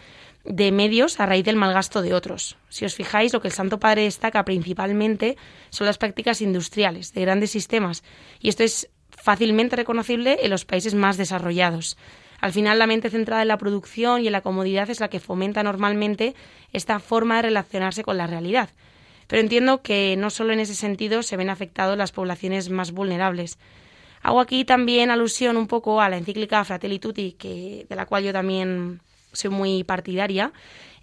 de 0.44 0.70
medios 0.70 1.18
a 1.18 1.26
raíz 1.26 1.44
del 1.44 1.56
malgasto 1.56 2.00
de 2.00 2.14
otros. 2.14 2.56
Si 2.68 2.84
os 2.84 2.94
fijáis, 2.94 3.32
lo 3.32 3.40
que 3.40 3.48
el 3.48 3.54
Santo 3.54 3.80
Padre 3.80 4.02
destaca 4.02 4.44
principalmente 4.44 5.36
son 5.70 5.86
las 5.86 5.98
prácticas 5.98 6.42
industriales 6.42 7.12
de 7.12 7.22
grandes 7.22 7.50
sistemas, 7.50 8.04
y 8.40 8.50
esto 8.50 8.62
es 8.62 8.90
fácilmente 9.10 9.74
reconocible 9.74 10.38
en 10.42 10.50
los 10.50 10.64
países 10.64 10.94
más 10.94 11.16
desarrollados. 11.16 11.96
Al 12.40 12.52
final, 12.52 12.78
la 12.78 12.86
mente 12.86 13.10
centrada 13.10 13.42
en 13.42 13.48
la 13.48 13.58
producción 13.58 14.22
y 14.22 14.26
en 14.26 14.32
la 14.32 14.42
comodidad 14.42 14.90
es 14.90 15.00
la 15.00 15.08
que 15.08 15.18
fomenta 15.18 15.62
normalmente 15.62 16.34
esta 16.72 16.98
forma 17.00 17.36
de 17.36 17.42
relacionarse 17.42 18.04
con 18.04 18.18
la 18.18 18.26
realidad. 18.26 18.70
Pero 19.34 19.42
entiendo 19.42 19.82
que 19.82 20.14
no 20.16 20.30
solo 20.30 20.52
en 20.52 20.60
ese 20.60 20.76
sentido 20.76 21.24
se 21.24 21.36
ven 21.36 21.50
afectadas 21.50 21.98
las 21.98 22.12
poblaciones 22.12 22.70
más 22.70 22.92
vulnerables. 22.92 23.58
Hago 24.22 24.38
aquí 24.38 24.64
también 24.64 25.10
alusión 25.10 25.56
un 25.56 25.66
poco 25.66 26.00
a 26.00 26.08
la 26.08 26.16
encíclica 26.16 26.62
Fratelli 26.62 27.00
Tutti, 27.00 27.32
que, 27.32 27.84
de 27.88 27.96
la 27.96 28.06
cual 28.06 28.22
yo 28.22 28.32
también 28.32 29.00
soy 29.32 29.50
muy 29.50 29.82
partidaria, 29.82 30.52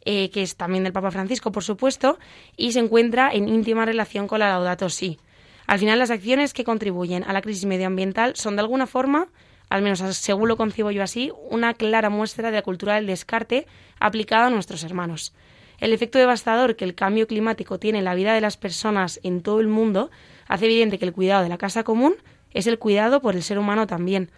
eh, 0.06 0.30
que 0.30 0.44
es 0.44 0.56
también 0.56 0.86
del 0.86 0.94
Papa 0.94 1.12
Francisco, 1.12 1.52
por 1.52 1.66
supuesto, 1.66 2.20
y 2.56 2.72
se 2.72 2.80
encuentra 2.80 3.32
en 3.34 3.50
íntima 3.50 3.84
relación 3.84 4.30
con 4.30 4.40
la 4.40 4.48
Laudato 4.48 4.88
Si. 4.88 5.20
Al 5.68 5.80
final, 5.80 6.00
las 6.00 6.10
acciones 6.10 6.54
que 6.54 6.64
contribuyen 6.64 7.26
a 7.26 7.34
la 7.34 7.42
crisis 7.42 7.66
medioambiental 7.66 8.38
son 8.38 8.56
de 8.56 8.62
alguna 8.62 8.88
forma, 8.88 9.28
al 9.68 9.82
menos 9.82 10.00
según 10.16 10.48
lo 10.48 10.56
concibo 10.56 10.90
yo 10.92 11.04
así, 11.04 11.34
una 11.50 11.74
clara 11.74 12.10
muestra 12.10 12.50
de 12.50 12.56
la 12.56 12.62
cultura 12.62 12.96
del 12.96 13.08
descarte 13.08 13.68
aplicada 14.00 14.48
a 14.48 14.52
nuestros 14.52 14.86
hermanos. 14.86 15.34
El 15.82 15.94
efecto 15.94 16.20
devastador 16.20 16.76
que 16.76 16.86
el 16.86 16.94
cambio 16.94 17.26
climático 17.26 17.80
tiene 17.80 17.98
en 17.98 18.06
la 18.06 18.14
vida 18.14 18.36
de 18.36 18.40
las 18.40 18.56
personas 18.56 19.20
en 19.24 19.42
todo 19.42 19.60
el 19.60 19.68
mundo 19.68 20.12
hace 20.48 20.66
evidente 20.66 21.00
que 21.00 21.06
el 21.06 21.12
cuidado 21.12 21.42
de 21.42 21.50
la 21.50 21.58
casa 21.58 21.84
común 21.84 22.16
es 22.52 22.68
el 22.68 22.78
cuidado 22.78 23.20
por 23.20 23.36
el 23.36 23.42
ser 23.42 23.58
humano 23.58 23.88
también. 23.88 24.30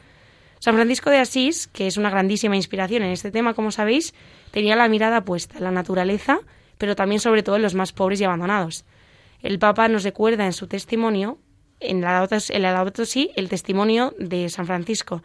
San 0.59 0.75
Francisco 0.75 1.09
de 1.09 1.17
Asís, 1.17 1.67
que 1.67 1.85
es 1.85 1.97
una 1.97 2.09
grandísima 2.09 2.55
inspiración 2.55 3.03
en 3.03 3.11
este 3.11 3.29
tema, 3.29 3.53
como 3.53 3.71
sabéis, 3.71 4.13
tenía 4.51 4.77
la 4.77 4.87
mirada 4.87 5.25
puesta 5.25 5.57
en 5.57 5.65
la 5.65 5.71
naturaleza, 5.71 6.39
pero 6.77 6.95
también 6.95 7.19
sobre 7.19 7.43
todo 7.43 7.57
en 7.57 7.61
los 7.61 7.75
más 7.75 7.91
pobres 7.91 8.21
y 8.21 8.23
abandonados. 8.23 8.85
El 9.41 9.59
Papa 9.59 9.89
nos 9.89 10.05
recuerda 10.05 10.45
en 10.45 10.53
su 10.53 10.67
testimonio, 10.67 11.39
en 11.81 11.99
la 11.99 12.25
Laudato 12.57 13.05
Si, 13.05 13.31
el 13.35 13.49
testimonio 13.49 14.15
de 14.17 14.47
San 14.47 14.65
Francisco. 14.65 15.21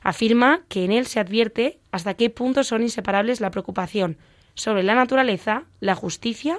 Afirma 0.00 0.62
que 0.68 0.84
en 0.84 0.92
él 0.92 1.06
se 1.06 1.18
advierte 1.18 1.80
hasta 1.90 2.14
qué 2.14 2.30
punto 2.30 2.62
son 2.62 2.82
inseparables 2.82 3.40
la 3.40 3.50
preocupación 3.50 4.18
sobre 4.56 4.82
la 4.82 4.96
naturaleza, 4.96 5.64
la 5.78 5.94
justicia 5.94 6.58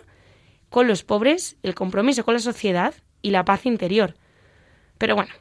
con 0.70 0.88
los 0.88 1.04
pobres, 1.04 1.58
el 1.64 1.76
compromiso 1.76 2.24
con 2.24 2.34
la 2.34 2.40
sociedad 2.40 2.96
y 3.22 3.32
la 3.32 3.44
paz 3.44 3.66
interior. 3.66 4.16
Pero 4.98 5.16
bueno, 5.16 5.34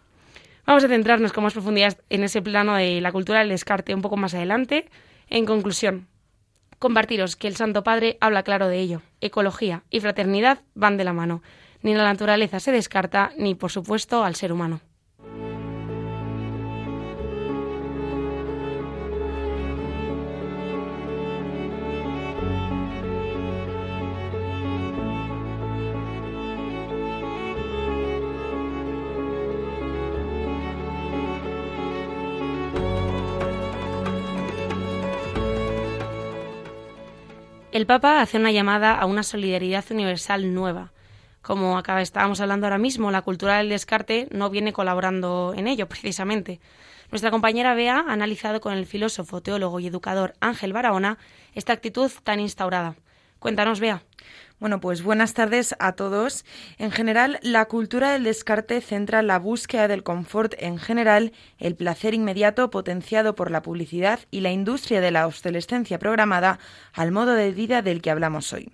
Vamos 0.67 0.83
a 0.83 0.89
centrarnos 0.89 1.33
con 1.33 1.45
más 1.45 1.53
profundidad 1.53 1.97
en 2.11 2.25
ese 2.25 2.43
plano 2.43 2.75
de 2.75 3.01
la 3.01 3.13
cultura 3.13 3.39
del 3.39 3.51
descarte 3.51 3.95
un 3.95 4.03
poco 4.03 4.17
más 4.17 4.35
adelante. 4.35 4.91
En 5.29 5.47
conclusión, 5.47 6.09
compartiros 6.81 7.37
que 7.37 7.47
el 7.47 7.55
Santo 7.55 7.85
Padre 7.85 8.19
habla 8.21 8.43
claro 8.43 8.67
de 8.67 8.81
ello. 8.81 9.03
Ecología 9.21 9.85
y 9.91 10.01
fraternidad 10.01 10.63
van 10.75 10.97
de 10.97 11.05
la 11.05 11.13
mano. 11.13 11.41
Ni 11.83 11.95
la 11.95 12.03
naturaleza 12.03 12.59
se 12.59 12.73
descarta, 12.73 13.31
ni 13.39 13.55
por 13.55 13.71
supuesto 13.71 14.25
al 14.25 14.35
ser 14.35 14.53
humano. 14.53 14.81
El 37.77 37.85
Papa 37.85 38.23
hace 38.23 38.39
una 38.39 38.53
llamada 38.53 38.95
a 38.95 39.05
una 39.05 39.23
solidaridad 39.23 39.85
universal 39.91 40.55
nueva. 40.55 40.93
Como 41.43 41.77
acá 41.77 42.01
estábamos 42.01 42.41
hablando 42.41 42.65
ahora 42.65 42.79
mismo, 42.79 43.11
la 43.11 43.21
cultura 43.21 43.59
del 43.59 43.69
descarte 43.69 44.29
no 44.31 44.49
viene 44.49 44.73
colaborando 44.73 45.53
en 45.55 45.67
ello, 45.69 45.87
precisamente. 45.91 46.59
Nuestra 47.11 47.31
compañera 47.31 47.75
Bea 47.75 47.99
ha 48.09 48.13
analizado 48.15 48.63
con 48.63 48.73
el 48.73 48.87
filósofo, 48.87 49.43
teólogo 49.43 49.79
y 49.79 49.89
educador 49.89 50.33
Ángel 50.41 50.73
Barahona 50.73 51.19
esta 51.55 51.75
actitud 51.75 52.11
tan 52.25 52.41
instaurada. 52.41 52.97
Cuéntanos, 53.41 53.79
Bea. 53.79 54.03
Bueno, 54.59 54.81
pues 54.81 55.03
buenas 55.03 55.35
tardes 55.35 55.75
a 55.79 55.93
todos. 55.93 56.47
En 56.79 56.91
general, 56.91 57.39
la 57.43 57.67
cultura 57.67 58.13
del 58.13 58.25
descarte 58.25 58.81
centra 58.81 59.23
la 59.23 59.39
búsqueda 59.39 59.87
del 59.87 60.03
confort 60.03 60.55
en 60.59 60.79
general, 60.79 61.33
el 61.59 61.75
placer 61.75 62.15
inmediato 62.15 62.71
potenciado 62.71 63.35
por 63.35 63.51
la 63.51 63.61
publicidad 63.61 64.21
y 64.31 64.41
la 64.41 64.53
industria 64.53 65.03
de 65.03 65.11
la 65.11 65.27
obsolescencia 65.27 65.99
programada 65.99 66.59
al 66.95 67.13
modo 67.13 67.35
de 67.35 67.51
vida 67.51 67.83
del 67.83 68.01
que 68.01 68.11
hablamos 68.11 68.53
hoy. 68.55 68.73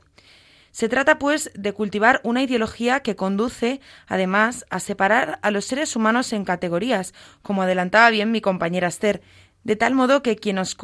Se 0.73 0.89
trata, 0.89 1.19
pues, 1.19 1.51
de 1.55 1.75
cultivar 1.75 2.23
una 2.25 2.43
ideología 2.43 3.01
que 3.01 3.15
conduce, 3.15 3.83
además, 4.07 4.65
a 4.71 4.81
separar 4.81 5.39
a 5.43 5.51
los 5.51 5.67
seres 5.67 5.97
humanos 5.97 6.33
en 6.33 6.47
categorías, 6.47 7.13
como 7.43 7.63
adelantaba 7.63 8.09
bien 8.09 8.31
mi 8.31 8.41
compañera 8.41 8.89
Esther, 8.89 9.21
de 9.65 9.77
tal 9.77 9.95
modo 9.95 10.23
que 10.23 10.37
quienes, 10.37 10.77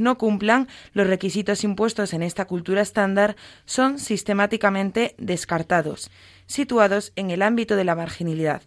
no 0.00 0.18
cumplan 0.18 0.68
los 0.92 1.06
requisitos 1.06 1.64
impuestos 1.64 2.12
en 2.12 2.22
esta 2.22 2.44
cultura 2.46 2.82
estándar 2.82 3.36
son 3.64 3.98
sistemáticamente 3.98 5.14
descartados, 5.18 6.10
situados 6.46 7.12
en 7.16 7.30
el 7.30 7.42
ámbito 7.42 7.76
de 7.76 7.84
la 7.84 7.94
marginalidad. 7.94 8.62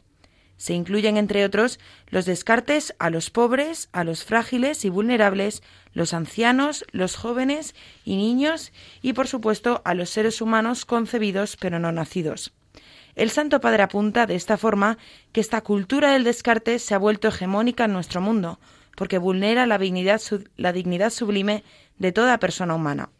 Se 0.58 0.74
incluyen, 0.74 1.16
entre 1.16 1.46
otros, 1.46 1.80
los 2.08 2.26
descartes 2.26 2.94
a 3.00 3.10
los 3.10 3.30
pobres, 3.30 3.88
a 3.94 4.04
los 4.04 4.26
frágiles 4.26 4.84
y 4.84 4.90
vulnerables, 4.90 5.64
los 5.94 6.14
ancianos, 6.14 6.86
los 6.92 7.16
jóvenes 7.16 7.76
y 8.04 8.18
niños 8.18 8.74
y, 9.02 9.14
por 9.14 9.28
supuesto, 9.28 9.82
a 9.86 9.94
los 9.94 10.10
seres 10.10 10.42
humanos 10.42 10.84
concebidos 10.84 11.56
pero 11.56 11.80
no 11.80 11.94
nacidos. 11.94 12.52
El 13.16 13.30
Santo 13.30 13.62
Padre 13.62 13.84
apunta 13.84 14.26
de 14.26 14.36
esta 14.36 14.58
forma 14.58 14.98
que 15.32 15.42
esta 15.42 15.62
cultura 15.62 16.12
del 16.12 16.26
descarte 16.26 16.78
se 16.80 16.94
ha 16.94 16.98
vuelto 17.00 17.30
hegemónica 17.30 17.86
en 17.86 17.94
nuestro 17.94 18.20
mundo, 18.20 18.60
porque 19.00 19.18
vulnera 19.18 19.66
la 19.66 19.78
dignidad, 19.78 20.20
sublime 21.10 21.64
de 22.00 22.12
toda 22.12 22.38
persona 22.38 22.76
humana. 22.76 23.12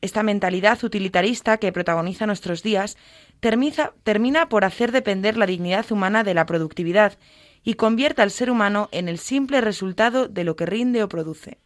Esta 0.00 0.24
mentalidad 0.24 0.82
utilitarista 0.82 1.58
que 1.58 1.70
protagoniza 1.70 2.26
nuestros 2.26 2.64
días 2.64 2.96
termina 3.38 4.48
por 4.48 4.64
hacer 4.64 4.90
depender 4.90 5.36
la 5.36 5.46
dignidad 5.46 5.86
humana 5.92 6.24
de 6.24 6.34
la 6.34 6.46
productividad 6.46 7.16
y 7.62 7.74
convierte 7.74 8.22
al 8.22 8.32
ser 8.32 8.50
humano 8.50 8.88
en 8.90 9.08
el 9.08 9.18
simple 9.18 9.60
resultado 9.60 10.26
de 10.26 10.42
lo 10.42 10.56
que 10.56 10.66
rinde 10.66 11.04
o 11.04 11.08
produce. 11.08 11.58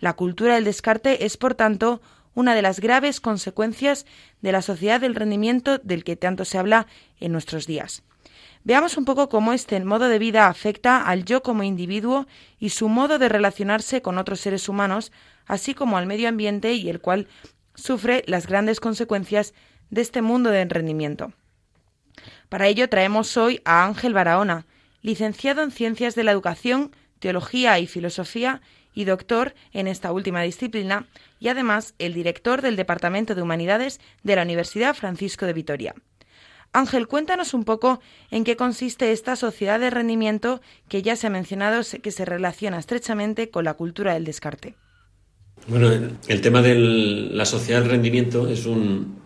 La 0.00 0.14
cultura 0.14 0.54
del 0.54 0.64
descarte 0.64 1.26
es, 1.26 1.36
por 1.36 1.56
tanto, 1.56 2.00
una 2.32 2.54
de 2.54 2.62
las 2.62 2.80
graves 2.80 3.20
consecuencias 3.20 4.06
de 4.40 4.52
la 4.52 4.62
sociedad 4.62 4.98
del 4.98 5.14
rendimiento 5.14 5.76
del 5.76 6.04
que 6.04 6.16
tanto 6.16 6.46
se 6.46 6.56
habla 6.56 6.86
en 7.20 7.32
nuestros 7.32 7.66
días. 7.66 8.02
Veamos 8.66 8.96
un 8.96 9.04
poco 9.04 9.28
cómo 9.28 9.52
este 9.52 9.78
modo 9.84 10.08
de 10.08 10.18
vida 10.18 10.48
afecta 10.48 11.00
al 11.00 11.24
yo 11.24 11.40
como 11.40 11.62
individuo 11.62 12.26
y 12.58 12.70
su 12.70 12.88
modo 12.88 13.20
de 13.20 13.28
relacionarse 13.28 14.02
con 14.02 14.18
otros 14.18 14.40
seres 14.40 14.68
humanos, 14.68 15.12
así 15.46 15.72
como 15.72 15.96
al 15.96 16.06
medio 16.06 16.28
ambiente 16.28 16.72
y 16.74 16.88
el 16.88 17.00
cual 17.00 17.28
sufre 17.76 18.24
las 18.26 18.48
grandes 18.48 18.80
consecuencias 18.80 19.54
de 19.90 20.00
este 20.00 20.20
mundo 20.20 20.50
de 20.50 20.64
rendimiento. 20.64 21.32
Para 22.48 22.66
ello 22.66 22.88
traemos 22.88 23.36
hoy 23.36 23.60
a 23.64 23.84
Ángel 23.84 24.14
Barahona, 24.14 24.66
licenciado 25.00 25.62
en 25.62 25.70
Ciencias 25.70 26.16
de 26.16 26.24
la 26.24 26.32
Educación, 26.32 26.90
Teología 27.20 27.78
y 27.78 27.86
Filosofía 27.86 28.62
y 28.92 29.04
doctor 29.04 29.54
en 29.70 29.86
esta 29.86 30.10
última 30.10 30.42
disciplina, 30.42 31.06
y 31.38 31.50
además 31.50 31.94
el 32.00 32.14
director 32.14 32.62
del 32.62 32.74
Departamento 32.74 33.36
de 33.36 33.42
Humanidades 33.42 34.00
de 34.24 34.34
la 34.34 34.42
Universidad 34.42 34.96
Francisco 34.96 35.46
de 35.46 35.52
Vitoria. 35.52 35.94
Ángel, 36.76 37.08
cuéntanos 37.08 37.54
un 37.54 37.64
poco 37.64 38.00
en 38.30 38.44
qué 38.44 38.54
consiste 38.54 39.10
esta 39.10 39.34
sociedad 39.34 39.80
de 39.80 39.88
rendimiento 39.88 40.60
que 40.88 41.00
ya 41.00 41.16
se 41.16 41.26
ha 41.26 41.30
mencionado 41.30 41.80
que 42.02 42.10
se 42.10 42.26
relaciona 42.26 42.78
estrechamente 42.78 43.48
con 43.48 43.64
la 43.64 43.72
cultura 43.72 44.12
del 44.12 44.26
descarte. 44.26 44.74
Bueno, 45.68 45.90
el 46.28 46.40
tema 46.42 46.60
de 46.60 46.74
la 46.74 47.46
sociedad 47.46 47.80
del 47.80 47.92
rendimiento 47.92 48.46
es 48.46 48.66
un 48.66 49.16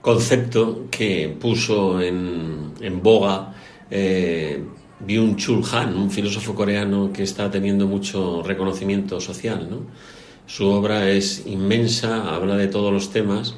concepto 0.00 0.86
que 0.90 1.36
puso 1.38 2.00
en, 2.00 3.02
boga 3.02 3.54
eh, 3.90 4.64
Byung-Chul 5.06 5.62
Han, 5.70 5.98
un 5.98 6.10
filósofo 6.10 6.54
coreano 6.54 7.12
que 7.12 7.24
está 7.24 7.50
teniendo 7.50 7.86
mucho 7.86 8.42
reconocimiento 8.42 9.20
social. 9.20 9.68
Su 10.46 10.66
obra 10.66 11.10
es 11.10 11.46
inmensa, 11.46 12.34
habla 12.34 12.56
de 12.56 12.68
todos 12.68 12.90
los 12.90 13.10
temas 13.10 13.56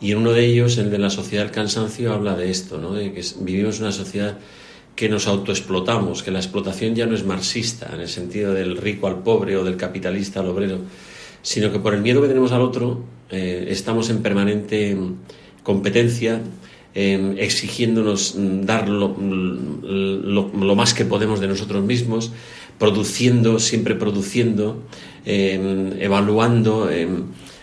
y 0.00 0.12
en 0.12 0.18
uno 0.18 0.32
de 0.32 0.46
ellos, 0.46 0.78
el 0.78 0.90
de 0.90 0.98
la 0.98 1.10
sociedad 1.10 1.44
del 1.44 1.52
cansancio, 1.52 2.12
habla 2.12 2.34
de 2.36 2.50
esto, 2.50 2.78
¿no? 2.78 2.94
de 2.94 3.12
que 3.12 3.22
vivimos 3.40 3.80
una 3.80 3.92
sociedad 3.92 4.38
que 4.96 5.08
nos 5.08 5.26
autoexplotamos, 5.26 6.22
que 6.22 6.30
la 6.30 6.38
explotación 6.38 6.94
ya 6.94 7.06
no 7.06 7.14
es 7.14 7.24
marxista 7.24 7.90
en 7.94 8.00
el 8.00 8.08
sentido 8.08 8.54
del 8.54 8.76
rico 8.76 9.06
al 9.06 9.22
pobre 9.22 9.56
o 9.56 9.64
del 9.64 9.76
capitalista 9.76 10.40
al 10.40 10.48
obrero, 10.48 10.78
sino 11.42 11.70
que 11.70 11.78
por 11.78 11.94
el 11.94 12.02
miedo 12.02 12.20
que 12.20 12.28
tenemos 12.28 12.52
al 12.52 12.62
otro 12.62 13.02
eh, 13.30 13.66
estamos 13.68 14.10
en 14.10 14.22
permanente 14.22 14.96
competencia, 15.62 16.40
exigiéndonos 16.92 18.34
dar 18.36 18.88
lo, 18.88 19.14
más 20.74 20.92
que 20.92 21.04
podemos 21.04 21.38
de 21.40 21.46
nosotros 21.46 21.84
mismos, 21.84 22.32
produciendo, 22.78 23.60
siempre 23.60 23.94
produciendo, 23.94 24.82
em, 25.24 25.92
evaluando, 26.00 26.90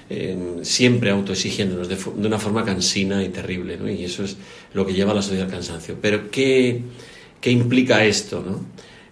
em, 0.09 0.59
em, 0.59 0.65
siempre 0.65 1.09
autoexigiéndonos 1.09 1.87
de, 1.87 1.95
de, 1.95 2.27
una 2.27 2.39
forma 2.39 2.63
cansina 2.63 3.23
y 3.23 3.29
terrible. 3.29 3.77
Y 3.93 4.03
eso 4.03 4.23
es 4.23 4.37
lo 4.73 4.85
que 4.85 4.93
lleva 4.93 5.11
a 5.11 5.15
la 5.15 5.21
sociedad 5.21 5.45
al 5.45 5.51
cansancio. 5.51 5.97
Pero 6.01 6.29
¿qué, 6.31 6.81
qué 7.41 7.51
implica 7.51 8.05
esto? 8.05 8.43
¿no? 8.45 8.65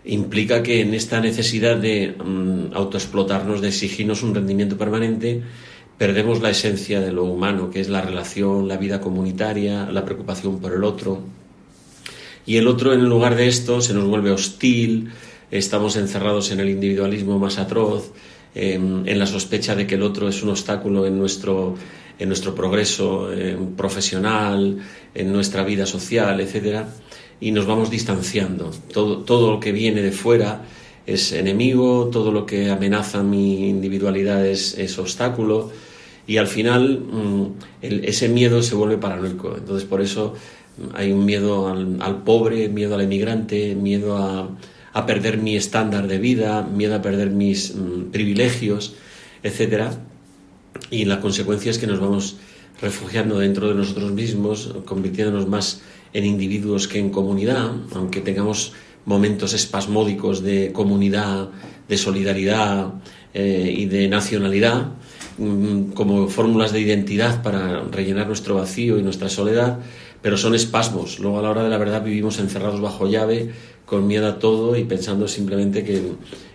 Implica 0.06 0.62
que 0.62 0.82
en 0.82 0.94
esta 0.94 1.20
necesidad 1.20 1.78
de 1.78 2.16
mm, 2.18 2.74
autoexplotarnos, 2.74 3.62
de 3.62 3.70
exigirnos 3.70 4.24
un 4.24 4.36
rendimiento 4.36 4.78
permanente, 4.78 5.42
perdemos 5.98 6.42
la 6.42 6.50
esencia 6.50 7.00
de 7.00 7.12
lo 7.12 7.24
humano, 7.24 7.70
que 7.70 7.80
es 7.80 7.90
la 7.90 8.02
relación, 8.02 8.68
la 8.68 8.78
vida 8.78 9.02
comunitaria, 9.02 9.90
la 9.90 10.06
preocupación 10.06 10.60
por 10.60 10.74
el 10.74 10.84
otro. 10.84 11.22
Y 12.46 12.58
el 12.58 12.68
otro, 12.68 12.94
en 12.94 13.06
lugar 13.06 13.36
de 13.36 13.48
esto, 13.48 13.82
se 13.82 13.94
nos 13.94 14.06
vuelve 14.06 14.32
hostil, 14.32 15.10
estamos 15.52 15.96
encerrados 15.96 16.52
en 16.52 16.60
el 16.60 16.70
individualismo 16.70 17.40
más 17.40 17.58
atroz, 17.58 18.12
en 18.56 19.20
la 19.20 19.26
sospecha 19.26 19.76
de 19.76 19.86
que 19.86 19.96
el 19.96 20.04
otro 20.04 20.30
es 20.30 20.42
un 20.42 20.50
obstáculo 20.50 21.06
en 21.06 21.20
nuestro, 21.20 21.76
en 22.18 22.30
nuestro 22.30 22.56
progreso 22.56 23.30
profesional, 23.76 24.78
en 25.14 25.34
nuestra 25.34 25.64
vida 25.64 25.86
social, 25.86 26.40
etc. 26.40 26.86
Y 27.42 27.52
nos 27.52 27.66
vamos 27.66 27.92
distanciando. 27.92 28.72
Todo, 28.94 29.20
todo 29.20 29.52
lo 29.52 29.60
que 29.60 29.72
viene 29.72 30.02
de 30.02 30.12
fuera 30.12 30.64
es 31.06 31.34
enemigo, 31.34 32.10
todo 32.12 32.32
lo 32.32 32.46
que 32.46 32.70
amenaza 32.70 33.22
mi 33.22 33.70
individualidad 33.70 34.46
es, 34.46 34.78
es 34.78 34.98
obstáculo 34.98 35.72
y 36.28 36.38
al 36.38 36.48
final 36.48 37.00
mm, 37.00 37.46
ese 37.82 38.30
miedo 38.30 38.64
se 38.64 38.76
vuelve 38.76 38.98
paranoico. 38.98 39.56
Entonces 39.56 39.88
por 39.88 40.02
eso 40.02 40.34
hay 40.94 41.12
un 41.12 41.26
miedo 41.26 41.68
al, 41.68 42.24
pobre, 42.24 42.70
miedo 42.70 42.96
al 42.96 43.02
emigrante, 43.02 43.76
miedo 43.76 44.18
a, 44.18 44.50
a, 44.96 45.06
perder 45.06 45.38
mi 45.38 45.56
estándar 45.56 46.08
de 46.08 46.18
vida, 46.18 46.64
miedo 46.64 46.96
a 46.96 47.02
perder 47.02 47.30
mis 47.30 47.76
mm, 47.76 48.12
privilegios, 48.12 48.96
etc. 49.44 49.92
Y 50.90 51.06
la 51.06 51.20
consecuencia 51.20 51.70
es 51.70 51.78
que 51.78 51.88
nos 51.88 52.00
vamos 52.00 52.38
refugiando 52.82 53.40
dentro 53.40 53.70
de 53.70 53.76
nosotros 53.76 54.12
mismos, 54.12 54.74
convirtiéndonos 54.86 55.48
más 55.48 55.82
en 56.14 56.26
individuos 56.26 56.88
que 56.88 57.00
en 57.00 57.10
comunidad, 57.10 57.72
aunque 57.94 58.22
tengamos 58.22 58.74
momentos 59.06 59.54
espasmódicos 59.54 60.42
de 60.42 60.72
comunidad, 60.72 61.50
de 61.88 61.98
solidaridad 61.98 62.94
eh, 63.34 63.74
y 63.78 63.86
de 63.86 64.08
nacionalidad, 64.08 64.94
mm, 65.38 65.92
como 65.92 66.28
fórmulas 66.28 66.72
de 66.72 66.82
identidad 66.82 67.44
para 67.44 67.84
rellenar 67.84 68.28
nuestro 68.28 68.56
vacío 68.56 68.98
y 68.98 69.04
nuestra 69.04 69.30
soledad, 69.30 69.80
pero 70.26 70.38
son 70.38 70.56
espasmos. 70.56 71.20
Luego 71.20 71.38
a 71.38 71.44
la 71.44 71.52
hora 71.52 71.64
de 71.64 71.70
la 71.70 71.78
verdad 71.78 72.04
vivimos 72.04 72.40
encerrados 72.40 72.82
bajo 72.82 73.08
llave, 73.08 73.52
con 73.86 74.08
miedo 74.08 74.28
a 74.28 74.40
todo 74.40 74.76
y 74.76 74.84
pensando 74.84 75.28
simplemente 75.28 75.84
que 75.84 76.02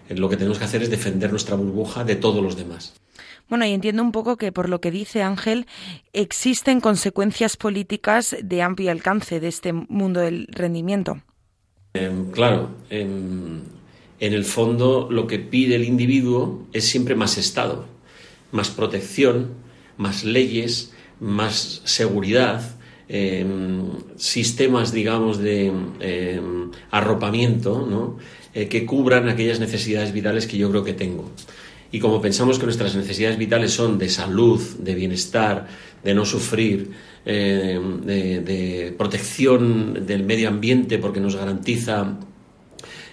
lo 0.08 0.28
que 0.28 0.36
tenemos 0.36 0.58
que 0.58 0.64
hacer 0.64 0.82
es 0.82 0.90
defender 0.90 1.30
nuestra 1.30 1.54
burbuja 1.54 2.02
de 2.02 2.16
todos 2.16 2.42
los 2.42 2.56
demás. 2.56 2.94
Bueno, 3.48 3.64
y 3.64 3.70
entiendo 3.70 4.02
un 4.02 4.10
poco 4.10 4.36
que 4.36 4.50
por 4.50 4.68
lo 4.68 4.80
que 4.80 4.90
dice 4.90 5.22
Ángel, 5.22 5.68
existen 6.12 6.80
consecuencias 6.80 7.56
políticas 7.56 8.34
de 8.42 8.60
amplio 8.60 8.90
alcance 8.90 9.38
de 9.38 9.46
este 9.46 9.72
mundo 9.72 10.18
del 10.18 10.48
rendimiento. 10.50 11.22
Em, 11.94 12.32
claro, 12.32 12.70
em, 12.90 13.60
en 14.18 14.32
el 14.32 14.44
fondo 14.44 15.06
lo 15.12 15.28
que 15.28 15.38
pide 15.38 15.76
el 15.76 15.84
individuo 15.84 16.66
es 16.72 16.86
siempre 16.86 17.14
más 17.14 17.38
Estado, 17.38 17.86
más 18.50 18.68
protección, 18.70 19.50
más 19.96 20.24
leyes, 20.24 20.92
más 21.20 21.82
seguridad, 21.84 22.79
em, 23.10 23.82
sistemas, 24.16 24.92
digamos, 24.92 25.38
de 25.38 25.72
arropamiento, 26.90 27.86
¿no? 27.88 28.16
Eh, 28.52 28.66
que 28.66 28.84
cubran 28.84 29.28
aquellas 29.28 29.60
necesidades 29.60 30.12
vitales 30.12 30.48
que 30.48 30.58
yo 30.58 30.70
creo 30.70 30.82
que 30.82 30.92
tengo. 30.92 31.30
Y 31.92 32.00
como 32.00 32.20
pensamos 32.20 32.58
que 32.58 32.64
nuestras 32.64 32.96
necesidades 32.96 33.38
vitales 33.38 33.72
son 33.72 33.96
de 33.96 34.08
salud, 34.08 34.60
de 34.78 34.94
bienestar, 34.96 35.68
de 36.02 36.14
no 36.14 36.24
sufrir, 36.24 36.90
eh, 37.24 37.78
de, 38.02 38.94
protección 38.98 40.04
del 40.04 40.24
medio 40.24 40.48
ambiente 40.48 40.98
porque 40.98 41.20
nos 41.20 41.36
garantiza 41.36 42.18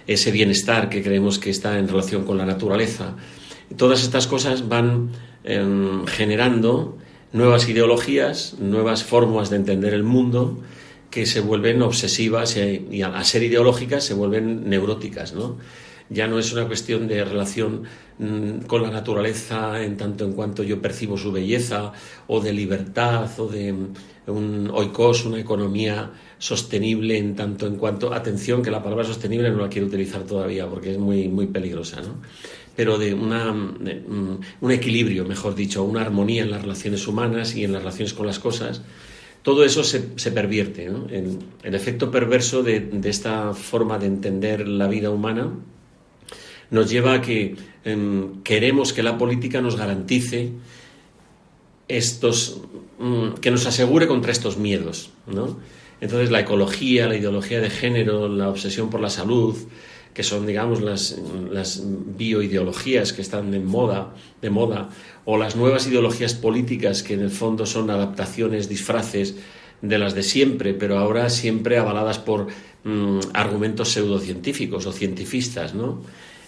ese 0.08 0.32
bienestar 0.32 0.88
que 0.88 1.02
creemos 1.02 1.38
que 1.38 1.50
está 1.50 1.78
en 1.78 1.86
relación 1.86 2.24
con 2.24 2.36
la 2.36 2.44
naturaleza. 2.44 3.14
Todas 3.76 4.02
estas 4.02 4.26
cosas 4.26 4.68
van 4.68 5.10
em, 5.44 6.04
generando 6.06 6.98
nuevas 7.32 7.68
ideologías, 7.68 8.54
nuevas 8.58 9.04
formas 9.04 9.50
de 9.50 9.56
entender 9.56 9.94
el 9.94 10.02
mundo 10.02 10.58
que 11.10 11.26
se 11.26 11.40
vuelven 11.40 11.82
obsesivas 11.82 12.56
y, 12.56 13.02
a 13.02 13.24
ser 13.24 13.42
ideológicas 13.42 14.04
se 14.04 14.14
vuelven 14.14 14.68
neuróticas, 14.68 15.32
¿no? 15.32 15.56
ya 16.10 16.26
no 16.26 16.38
es 16.38 16.52
una 16.52 16.66
cuestión 16.66 17.06
de 17.06 17.24
relación 17.24 17.84
mm, 18.18 18.60
con 18.66 18.82
la 18.82 18.90
naturaleza 18.90 19.82
en 19.82 19.96
tanto 19.96 20.24
en 20.24 20.32
cuanto 20.32 20.62
yo 20.62 20.80
percibo 20.80 21.16
su 21.18 21.32
belleza 21.32 21.92
o 22.26 22.40
de 22.40 22.52
libertad 22.52 23.28
o 23.38 23.46
de 23.46 23.72
mm, 23.72 23.94
un 24.26 24.70
oikos, 24.72 25.24
una 25.24 25.40
economía 25.40 26.10
sostenible 26.38 27.16
en 27.18 27.34
tanto 27.34 27.66
en 27.66 27.76
cuanto, 27.76 28.12
atención 28.12 28.62
que 28.62 28.70
la 28.70 28.82
palabra 28.82 29.04
sostenible 29.04 29.50
no 29.50 29.58
la 29.58 29.68
quiero 29.68 29.86
utilizar 29.86 30.22
todavía 30.22 30.66
porque 30.66 30.92
es 30.92 30.98
muy, 30.98 31.28
muy 31.28 31.46
peligrosa, 31.46 32.00
¿no? 32.00 32.16
Pero 32.78 32.96
de, 32.96 33.12
una, 33.12 33.52
mm, 33.52 34.38
un 34.60 34.70
equilibrio, 34.70 35.24
mejor 35.24 35.56
dicho, 35.56 35.82
una 35.82 36.02
armonía 36.02 36.44
en 36.44 36.52
las 36.52 36.62
relaciones 36.62 37.08
humanas 37.08 37.56
y 37.56 37.64
en 37.64 37.72
las 37.72 37.82
relaciones 37.82 38.14
con 38.14 38.24
las 38.24 38.38
cosas, 38.38 38.82
todo 39.42 39.64
eso 39.64 39.82
se, 39.82 40.10
se 40.14 40.30
pervierte. 40.30 40.84
El, 40.84 41.74
efecto 41.74 42.12
perverso 42.12 42.62
de, 42.62 42.78
de, 42.78 43.10
esta 43.10 43.52
forma 43.52 43.98
de 43.98 44.06
entender 44.06 44.68
la 44.68 44.86
vida 44.86 45.10
humana 45.10 45.50
nos 46.70 46.88
lleva 46.88 47.14
a 47.14 47.20
que 47.20 47.56
em, 47.84 48.44
queremos 48.44 48.92
que 48.92 49.02
la 49.02 49.18
política 49.18 49.60
nos 49.60 49.74
garantice 49.74 50.52
estos, 51.88 52.60
mm, 53.00 53.40
que 53.40 53.50
nos 53.50 53.66
asegure 53.66 54.06
contra 54.06 54.30
estos 54.30 54.56
miedos, 54.56 55.10
¿no? 55.26 55.58
Entonces 56.00 56.30
la 56.30 56.38
ecología, 56.38 57.08
la 57.08 57.16
ideología 57.16 57.60
de 57.60 57.70
género, 57.70 58.28
la 58.28 58.48
obsesión 58.48 58.88
por 58.88 59.00
la 59.00 59.10
salud, 59.10 59.56
que 60.18 60.24
son, 60.24 60.46
digamos, 60.46 60.80
las, 60.80 61.14
bioideologías 62.16 63.12
que 63.12 63.22
están 63.22 63.52
de 63.52 63.60
moda, 63.60 64.16
de 64.42 64.50
moda, 64.50 64.88
o 65.24 65.38
las 65.38 65.54
nuevas 65.54 65.86
ideologías 65.86 66.34
políticas 66.34 67.04
que 67.04 67.14
en 67.14 67.20
el 67.20 67.30
fondo 67.30 67.66
son 67.66 67.88
adaptaciones, 67.88 68.68
disfraces 68.68 69.36
de 69.80 69.96
las 69.96 70.16
de 70.16 70.24
siempre, 70.24 70.74
pero 70.74 70.98
ahora 70.98 71.30
siempre 71.30 71.78
avaladas 71.78 72.18
por 72.18 72.48
mm, 72.82 73.30
argumentos 73.32 73.90
pseudocientíficos 73.90 74.86
o 74.86 74.92
cientifistas, 74.92 75.72
¿no? 75.76 76.02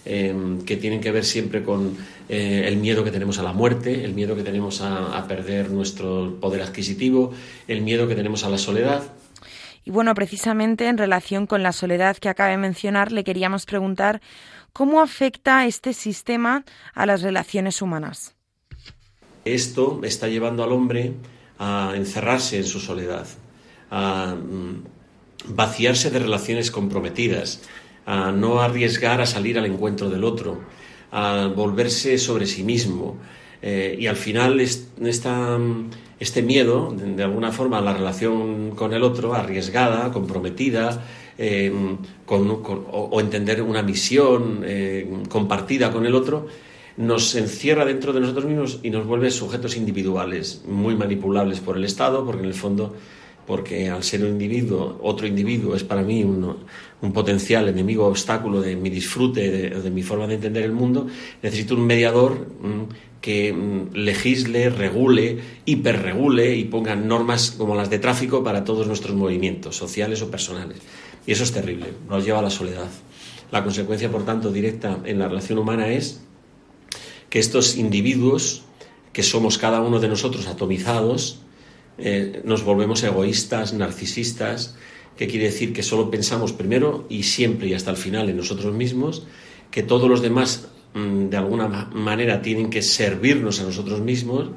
Em, 0.04 0.62
que 0.62 0.76
tienen 0.76 1.00
que 1.00 1.12
ver 1.12 1.24
siempre 1.24 1.62
con 1.62 1.96
eh, 2.28 2.64
el 2.66 2.76
miedo 2.76 3.04
que 3.04 3.12
tenemos 3.12 3.38
a 3.38 3.44
la 3.44 3.52
muerte, 3.52 4.04
el 4.04 4.14
miedo 4.14 4.34
que 4.34 4.42
tenemos 4.42 4.80
a, 4.80 5.28
perder 5.28 5.70
nuestro 5.70 6.40
poder 6.40 6.62
adquisitivo, 6.62 7.30
el 7.68 7.82
miedo 7.82 8.08
que 8.08 8.16
tenemos 8.16 8.42
a 8.42 8.50
la 8.50 8.58
soledad. 8.58 9.02
Y 9.84 9.90
bueno, 9.90 10.14
precisamente 10.14 10.88
en 10.88 10.98
relación 10.98 11.46
con 11.46 11.62
la 11.62 11.72
soledad 11.72 12.16
que 12.16 12.28
acaba 12.28 12.50
de 12.50 12.58
mencionar, 12.58 13.12
le 13.12 13.24
queríamos 13.24 13.66
preguntar 13.66 14.20
cómo 14.72 15.00
afecta 15.00 15.66
este 15.66 15.92
sistema 15.94 16.64
a 16.94 17.06
las 17.06 17.22
relaciones 17.22 17.80
humanas. 17.82 18.34
Esto 19.44 20.00
está 20.04 20.28
llevando 20.28 20.62
al 20.62 20.72
hombre 20.72 21.14
a 21.58 21.92
encerrarse 21.94 22.58
en 22.58 22.64
su 22.64 22.78
soledad, 22.78 23.26
a 23.90 24.34
mm, 24.34 24.84
vaciarse 25.48 26.10
de 26.10 26.18
relaciones 26.18 26.70
comprometidas, 26.70 27.62
a 28.06 28.32
no 28.32 28.60
arriesgar 28.60 29.20
a 29.20 29.26
salir 29.26 29.58
al 29.58 29.66
encuentro 29.66 30.10
del 30.10 30.24
otro, 30.24 30.60
a 31.10 31.50
volverse 31.54 32.18
sobre 32.18 32.46
sí 32.46 32.62
mismo. 32.62 33.18
Eh, 33.62 33.96
y 33.98 34.06
al 34.06 34.16
final 34.16 34.60
este 34.60 36.42
miedo, 36.42 36.94
de, 36.96 37.22
alguna 37.22 37.52
forma, 37.52 37.78
a 37.78 37.80
la 37.82 37.92
relación 37.92 38.72
con 38.72 38.92
el 38.92 39.02
otro, 39.02 39.34
arriesgada, 39.34 40.12
comprometida, 40.12 41.04
eh, 41.36 41.72
o, 42.26 43.20
entender 43.20 43.62
una 43.62 43.82
misión 43.82 44.62
eh, 44.64 45.10
compartida 45.28 45.90
con 45.90 46.06
el 46.06 46.14
otro, 46.14 46.46
nos 46.96 47.34
encierra 47.34 47.84
dentro 47.84 48.12
de 48.12 48.20
nosotros 48.20 48.44
mismos 48.44 48.80
y 48.82 48.90
nos 48.90 49.06
vuelve 49.06 49.30
sujetos 49.30 49.76
individuales, 49.76 50.62
muy 50.66 50.96
manipulables 50.96 51.60
por 51.60 51.76
el 51.76 51.84
Estado, 51.84 52.24
porque 52.24 52.42
en 52.42 52.48
el 52.48 52.54
fondo 52.54 52.94
porque 53.50 53.90
al 53.90 54.04
ser 54.04 54.22
un 54.22 54.28
individuo, 54.28 55.00
otro 55.02 55.26
individuo 55.26 55.74
es 55.74 55.82
para 55.82 56.02
mí 56.02 56.22
un, 56.22 56.56
potencial 57.12 57.68
enemigo 57.68 58.06
obstáculo 58.06 58.60
de 58.60 58.76
mi 58.76 58.90
disfrute, 58.90 59.50
de, 59.70 59.90
mi 59.90 60.04
forma 60.04 60.28
de 60.28 60.34
entender 60.34 60.62
el 60.62 60.70
mundo, 60.70 61.08
necesito 61.42 61.74
un 61.74 61.84
mediador 61.84 62.46
mm, 62.60 63.09
que 63.20 63.52
mm, 63.52 63.94
legisle, 63.94 64.70
regule, 64.70 65.40
hiperregule 65.66 66.56
y 66.56 66.64
ponga 66.64 66.96
normas 66.96 67.50
como 67.52 67.74
las 67.74 67.90
de 67.90 67.98
tráfico 67.98 68.42
para 68.42 68.64
todos 68.64 68.86
nuestros 68.86 69.14
movimientos, 69.14 69.76
sociales 69.76 70.22
o 70.22 70.30
personales. 70.30 70.78
Y 71.26 71.32
eso 71.32 71.44
es 71.44 71.52
terrible, 71.52 71.86
nos 72.08 72.24
lleva 72.24 72.38
a 72.38 72.42
la 72.42 72.50
soledad. 72.50 72.88
La 73.50 73.62
consecuencia, 73.62 74.10
por 74.10 74.24
tanto, 74.24 74.52
directa 74.52 75.00
en 75.04 75.18
la 75.18 75.28
relación 75.28 75.58
humana 75.58 75.88
es 75.88 76.22
que 77.28 77.38
estos 77.38 77.76
individuos, 77.76 78.62
que 79.12 79.22
somos 79.22 79.58
cada 79.58 79.80
uno 79.80 80.00
de 80.00 80.08
nosotros 80.08 80.46
atomizados, 80.46 81.40
eh, 81.98 82.40
nos 82.44 82.64
volvemos 82.64 83.02
egoístas, 83.02 83.72
narcisistas, 83.74 84.76
que 85.16 85.26
quiere 85.26 85.46
decir 85.46 85.72
que 85.72 85.82
solo 85.82 86.10
pensamos 86.10 86.52
primero 86.52 87.06
y 87.10 87.24
siempre 87.24 87.68
y 87.68 87.74
hasta 87.74 87.90
el 87.90 87.96
final 87.96 88.30
en 88.30 88.38
nosotros 88.38 88.72
mismos, 88.72 89.26
que 89.70 89.82
todos 89.82 90.08
los 90.08 90.22
demás 90.22 90.68
de 90.94 91.36
alguna 91.36 91.68
manera 91.92 92.42
tienen 92.42 92.70
que 92.70 92.82
servirnos 92.82 93.60
a 93.60 93.64
nosotros 93.64 94.00
mismos, 94.00 94.50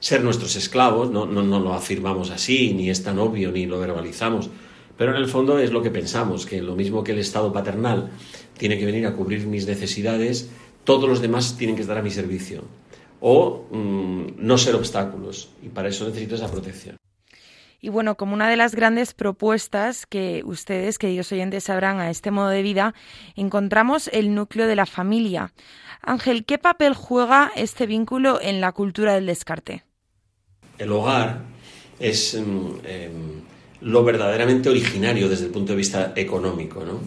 ser 0.00 0.22
nuestros 0.22 0.54
esclavos, 0.56 1.10
no, 1.10 1.26
no, 1.26 1.42
no 1.42 1.58
lo 1.60 1.72
afirmamos 1.74 2.30
así, 2.30 2.72
ni 2.74 2.90
es 2.90 3.02
tan 3.02 3.18
obvio, 3.18 3.50
ni 3.50 3.66
lo 3.66 3.80
verbalizamos, 3.80 4.50
pero 4.98 5.12
en 5.12 5.16
el 5.16 5.28
fondo 5.28 5.58
es 5.58 5.72
lo 5.72 5.80
que 5.80 5.90
pensamos, 5.90 6.44
que 6.44 6.60
lo 6.60 6.76
mismo 6.76 7.02
que 7.04 7.12
el 7.12 7.18
Estado 7.18 7.52
paternal 7.52 8.10
tiene 8.58 8.78
que 8.78 8.84
venir 8.84 9.06
a 9.06 9.14
cubrir 9.14 9.46
mis 9.46 9.66
necesidades, 9.66 10.50
todos 10.84 11.08
los 11.08 11.22
demás 11.22 11.56
tienen 11.56 11.76
que 11.76 11.82
estar 11.82 11.96
a 11.96 12.02
mi 12.02 12.10
servicio. 12.10 12.64
O 13.20 13.66
mm, 13.70 14.38
no 14.38 14.58
ser 14.58 14.74
obstáculos. 14.74 15.50
Y 15.62 15.68
para 15.68 15.88
eso 15.88 16.06
necesito 16.06 16.34
esa 16.34 16.50
protección. 16.50 16.97
Y 17.80 17.90
bueno, 17.90 18.16
como 18.16 18.34
una 18.34 18.50
de 18.50 18.56
las 18.56 18.74
grandes 18.74 19.14
propuestas 19.14 20.04
que 20.06 20.42
ustedes, 20.44 20.98
queridos 20.98 21.30
oyentes, 21.30 21.64
sabrán 21.64 22.00
a 22.00 22.10
este 22.10 22.32
modo 22.32 22.48
de 22.48 22.62
vida, 22.62 22.94
encontramos 23.36 24.08
el 24.12 24.34
núcleo 24.34 24.66
de 24.66 24.74
la 24.74 24.86
familia. 24.86 25.52
Ángel, 26.02 26.44
¿qué 26.44 26.58
papel 26.58 26.94
juega 26.94 27.52
este 27.54 27.86
vínculo 27.86 28.40
en 28.40 28.60
la 28.60 28.72
cultura 28.72 29.14
del 29.14 29.26
descarte? 29.26 29.84
El 30.76 30.90
hogar 30.90 31.42
es 32.00 32.34
mm, 32.34 32.66
em, 32.84 33.12
lo 33.82 34.02
verdaderamente 34.02 34.68
originario 34.68 35.28
desde 35.28 35.46
el 35.46 35.52
punto 35.52 35.72
de 35.72 35.76
vista 35.76 36.12
económico. 36.16 36.84
¿no? 36.84 37.00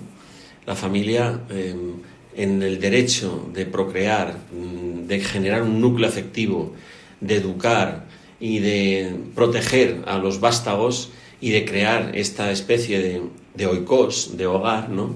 La 0.65 0.75
familia, 0.75 1.41
em, 1.49 1.95
en 2.34 2.63
el 2.63 2.79
derecho 2.79 3.49
de 3.53 3.65
procrear, 3.65 4.38
mm, 4.51 5.07
de 5.07 5.19
generar 5.19 5.63
un 5.63 5.81
núcleo 5.81 6.07
afectivo, 6.07 6.73
de 7.19 7.36
educar, 7.36 8.07
y 8.41 8.60
de 8.60 9.15
proteger 9.36 10.01
a 10.08 10.17
los 10.17 10.41
vástagos 10.41 11.12
y 11.39 11.51
de 11.51 11.63
crear 11.63 12.12
esta 12.15 12.51
especie 12.51 12.99
de, 12.99 13.21
de 13.54 13.65
oikos, 13.67 14.36
de 14.36 14.47
hogar, 14.47 14.89
¿no? 14.89 15.15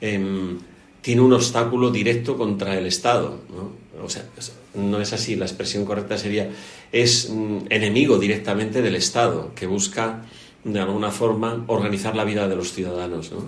Em, 0.00 0.58
tiene 1.00 1.20
un 1.20 1.32
obstáculo 1.32 1.90
directo 1.90 2.36
contra 2.36 2.76
el 2.76 2.86
Estado. 2.86 3.38
¿no? 3.48 4.04
O 4.04 4.08
sea, 4.08 4.24
no 4.74 5.00
es 5.00 5.12
así, 5.12 5.36
la 5.36 5.44
expresión 5.44 5.84
correcta 5.84 6.18
sería, 6.18 6.50
es 6.92 7.30
mm, 7.30 7.58
enemigo 7.70 8.18
directamente 8.18 8.82
del 8.82 8.96
Estado, 8.96 9.52
que 9.54 9.66
busca 9.66 10.24
de 10.64 10.80
alguna 10.80 11.10
forma 11.10 11.64
organizar 11.68 12.16
la 12.16 12.24
vida 12.24 12.48
de 12.48 12.56
los 12.56 12.72
ciudadanos 12.72 13.30
¿no? 13.30 13.44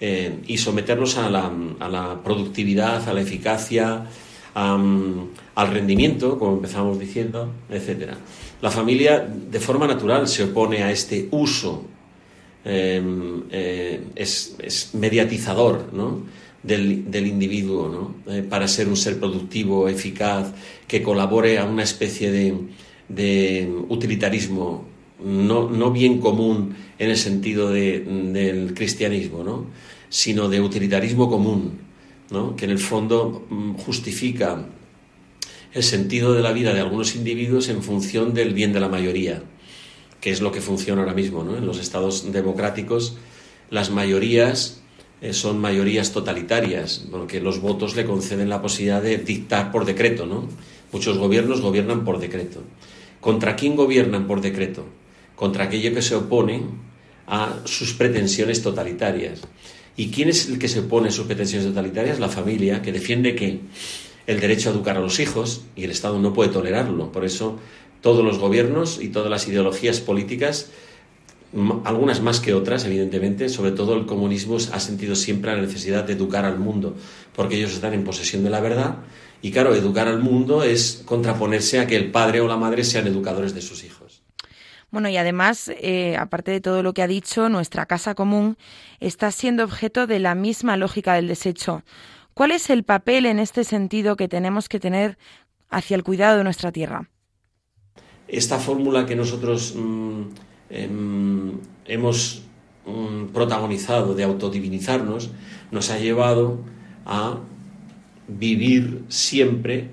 Eh, 0.00 0.40
y 0.46 0.58
someterlos 0.58 1.16
a 1.18 1.30
la, 1.30 1.52
a 1.78 1.88
la, 1.88 2.20
productividad, 2.22 3.08
a 3.08 3.14
la 3.14 3.20
eficacia, 3.20 4.06
al 4.54 5.70
rendimiento, 5.70 6.36
como 6.36 6.54
empezamos 6.54 6.98
diciendo, 6.98 7.52
etcétera. 7.70 8.16
La 8.60 8.70
familia 8.70 9.20
de 9.20 9.60
forma 9.60 9.86
natural 9.86 10.26
se 10.26 10.42
opone 10.42 10.82
a 10.82 10.90
este 10.90 11.28
uso, 11.30 11.84
em, 12.64 13.44
eh, 13.50 14.00
es, 14.16 14.90
mediatizador 14.94 15.90
del, 16.62 17.26
individuo 17.26 18.14
eh, 18.26 18.42
para 18.42 18.66
ser 18.66 18.88
un 18.88 18.96
ser 18.96 19.18
productivo, 19.20 19.88
eficaz, 19.88 20.52
que 20.88 21.02
colabore 21.02 21.58
a 21.58 21.64
una 21.64 21.84
especie 21.84 22.32
de, 22.32 23.68
utilitarismo 23.88 24.84
no, 25.24 25.90
bien 25.92 26.18
común 26.18 26.74
en 26.98 27.10
el 27.10 27.16
sentido 27.16 27.70
del 27.70 28.74
cristianismo, 28.74 29.66
sino 30.08 30.48
de 30.48 30.60
utilitarismo 30.60 31.30
común, 31.30 31.78
que 32.56 32.64
en 32.64 32.70
el 32.72 32.78
fondo 32.78 33.46
mm, 33.48 33.74
justifica 33.74 34.66
el 35.74 35.82
sentido 35.82 36.32
de 36.32 36.42
la 36.42 36.52
vida 36.52 36.72
de 36.72 36.80
algunos 36.80 37.14
individuos 37.14 37.68
en 37.68 37.82
función 37.82 38.34
del 38.34 38.54
bien 38.54 38.72
de 38.72 38.80
la 38.80 38.88
mayoría, 38.88 39.42
que 40.20 40.30
es 40.30 40.40
lo 40.40 40.52
que 40.52 40.60
funciona 40.60 41.02
ahora 41.02 41.14
mismo. 41.14 41.44
¿no? 41.44 41.56
En 41.56 41.66
los 41.66 41.78
estados 41.78 42.30
democráticos 42.32 43.16
las 43.70 43.90
mayorías 43.90 44.80
eh, 45.20 45.32
son 45.32 45.58
mayorías 45.58 46.12
totalitarias, 46.12 47.04
porque 47.10 47.40
los 47.40 47.60
votos 47.60 47.96
le 47.96 48.04
conceden 48.04 48.48
la 48.48 48.62
posibilidad 48.62 49.02
de 49.02 49.18
dictar 49.18 49.70
por 49.70 49.84
decreto. 49.84 50.26
¿no? 50.26 50.48
Muchos 50.92 51.18
gobiernos 51.18 51.60
gobiernan 51.60 52.04
por 52.04 52.18
decreto. 52.18 52.62
¿Contra 53.20 53.56
quién 53.56 53.76
gobiernan 53.76 54.26
por 54.26 54.40
decreto? 54.40 54.86
Contra 55.34 55.64
aquello 55.64 55.92
que 55.92 56.02
se 56.02 56.14
opone 56.14 56.62
a 57.26 57.60
sus 57.64 57.92
pretensiones 57.92 58.62
totalitarias. 58.62 59.40
¿Y 59.96 60.10
quién 60.10 60.28
es 60.28 60.48
el 60.48 60.58
que 60.58 60.68
se 60.68 60.80
opone 60.80 61.08
a 61.08 61.12
sus 61.12 61.26
pretensiones 61.26 61.68
totalitarias? 61.68 62.20
La 62.20 62.28
familia, 62.28 62.80
que 62.80 62.92
defiende 62.92 63.34
que 63.34 63.60
el 64.28 64.40
derecho 64.40 64.68
a 64.68 64.72
educar 64.72 64.98
a 64.98 65.00
los 65.00 65.20
hijos 65.20 65.62
y 65.74 65.84
el 65.84 65.90
Estado 65.90 66.18
no 66.18 66.34
puede 66.34 66.50
tolerarlo. 66.50 67.10
Por 67.10 67.24
eso 67.24 67.58
todos 68.02 68.22
los 68.22 68.38
gobiernos 68.38 69.00
y 69.00 69.08
todas 69.08 69.30
las 69.30 69.48
ideologías 69.48 70.00
políticas, 70.00 70.70
algunas 71.84 72.20
más 72.20 72.38
que 72.38 72.52
otras, 72.52 72.84
evidentemente, 72.84 73.48
sobre 73.48 73.72
todo 73.72 73.96
el 73.96 74.04
comunismo 74.04 74.58
ha 74.70 74.80
sentido 74.80 75.16
siempre 75.16 75.54
la 75.56 75.62
necesidad 75.62 76.04
de 76.04 76.12
educar 76.12 76.44
al 76.44 76.58
mundo, 76.58 76.94
porque 77.34 77.56
ellos 77.56 77.72
están 77.72 77.94
en 77.94 78.04
posesión 78.04 78.44
de 78.44 78.50
la 78.50 78.60
verdad. 78.60 78.96
Y 79.40 79.50
claro, 79.50 79.74
educar 79.74 80.08
al 80.08 80.18
mundo 80.20 80.62
es 80.62 81.02
contraponerse 81.06 81.80
a 81.80 81.86
que 81.86 81.96
el 81.96 82.10
padre 82.10 82.42
o 82.42 82.48
la 82.48 82.58
madre 82.58 82.84
sean 82.84 83.06
educadores 83.06 83.54
de 83.54 83.62
sus 83.62 83.82
hijos. 83.82 84.20
Bueno, 84.90 85.08
y 85.08 85.16
además, 85.16 85.70
eh, 85.80 86.16
aparte 86.18 86.50
de 86.50 86.60
todo 86.60 86.82
lo 86.82 86.92
que 86.92 87.02
ha 87.02 87.06
dicho, 87.06 87.48
nuestra 87.48 87.86
casa 87.86 88.14
común 88.14 88.58
está 89.00 89.30
siendo 89.30 89.64
objeto 89.64 90.06
de 90.06 90.18
la 90.18 90.34
misma 90.34 90.76
lógica 90.76 91.14
del 91.14 91.28
desecho. 91.28 91.82
¿Cuál 92.38 92.52
es 92.52 92.70
el 92.70 92.84
papel 92.84 93.26
en 93.26 93.40
este 93.40 93.64
sentido 93.64 94.14
que 94.14 94.28
tenemos 94.28 94.68
que 94.68 94.78
tener 94.78 95.18
hacia 95.70 95.96
el 95.96 96.04
cuidado 96.04 96.38
de 96.38 96.44
nuestra 96.44 96.70
tierra? 96.70 97.10
Esta 98.28 98.60
fórmula 98.60 99.06
que 99.06 99.16
nosotros 99.16 99.74
mm, 99.74 100.22
em, 100.70 101.58
hemos 101.84 102.42
mm, 102.86 103.32
protagonizado 103.34 104.14
de 104.14 104.22
autodivinizarnos 104.22 105.32
nos 105.72 105.90
ha 105.90 105.98
llevado 105.98 106.60
a 107.06 107.40
vivir 108.28 109.02
siempre 109.08 109.90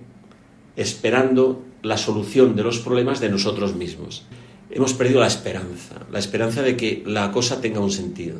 esperando 0.76 1.64
la 1.82 1.98
solución 1.98 2.56
de 2.56 2.62
los 2.62 2.78
problemas 2.78 3.20
de 3.20 3.30
nosotros 3.30 3.74
mismos. 3.76 4.28
Hemos 4.70 4.94
perdido 4.94 5.20
la 5.20 5.26
esperanza, 5.26 6.06
la 6.12 6.20
esperanza 6.20 6.62
de 6.62 6.78
que 6.78 7.02
la 7.08 7.32
cosa 7.32 7.60
tenga 7.60 7.80
un 7.80 7.90
sentido 7.90 8.38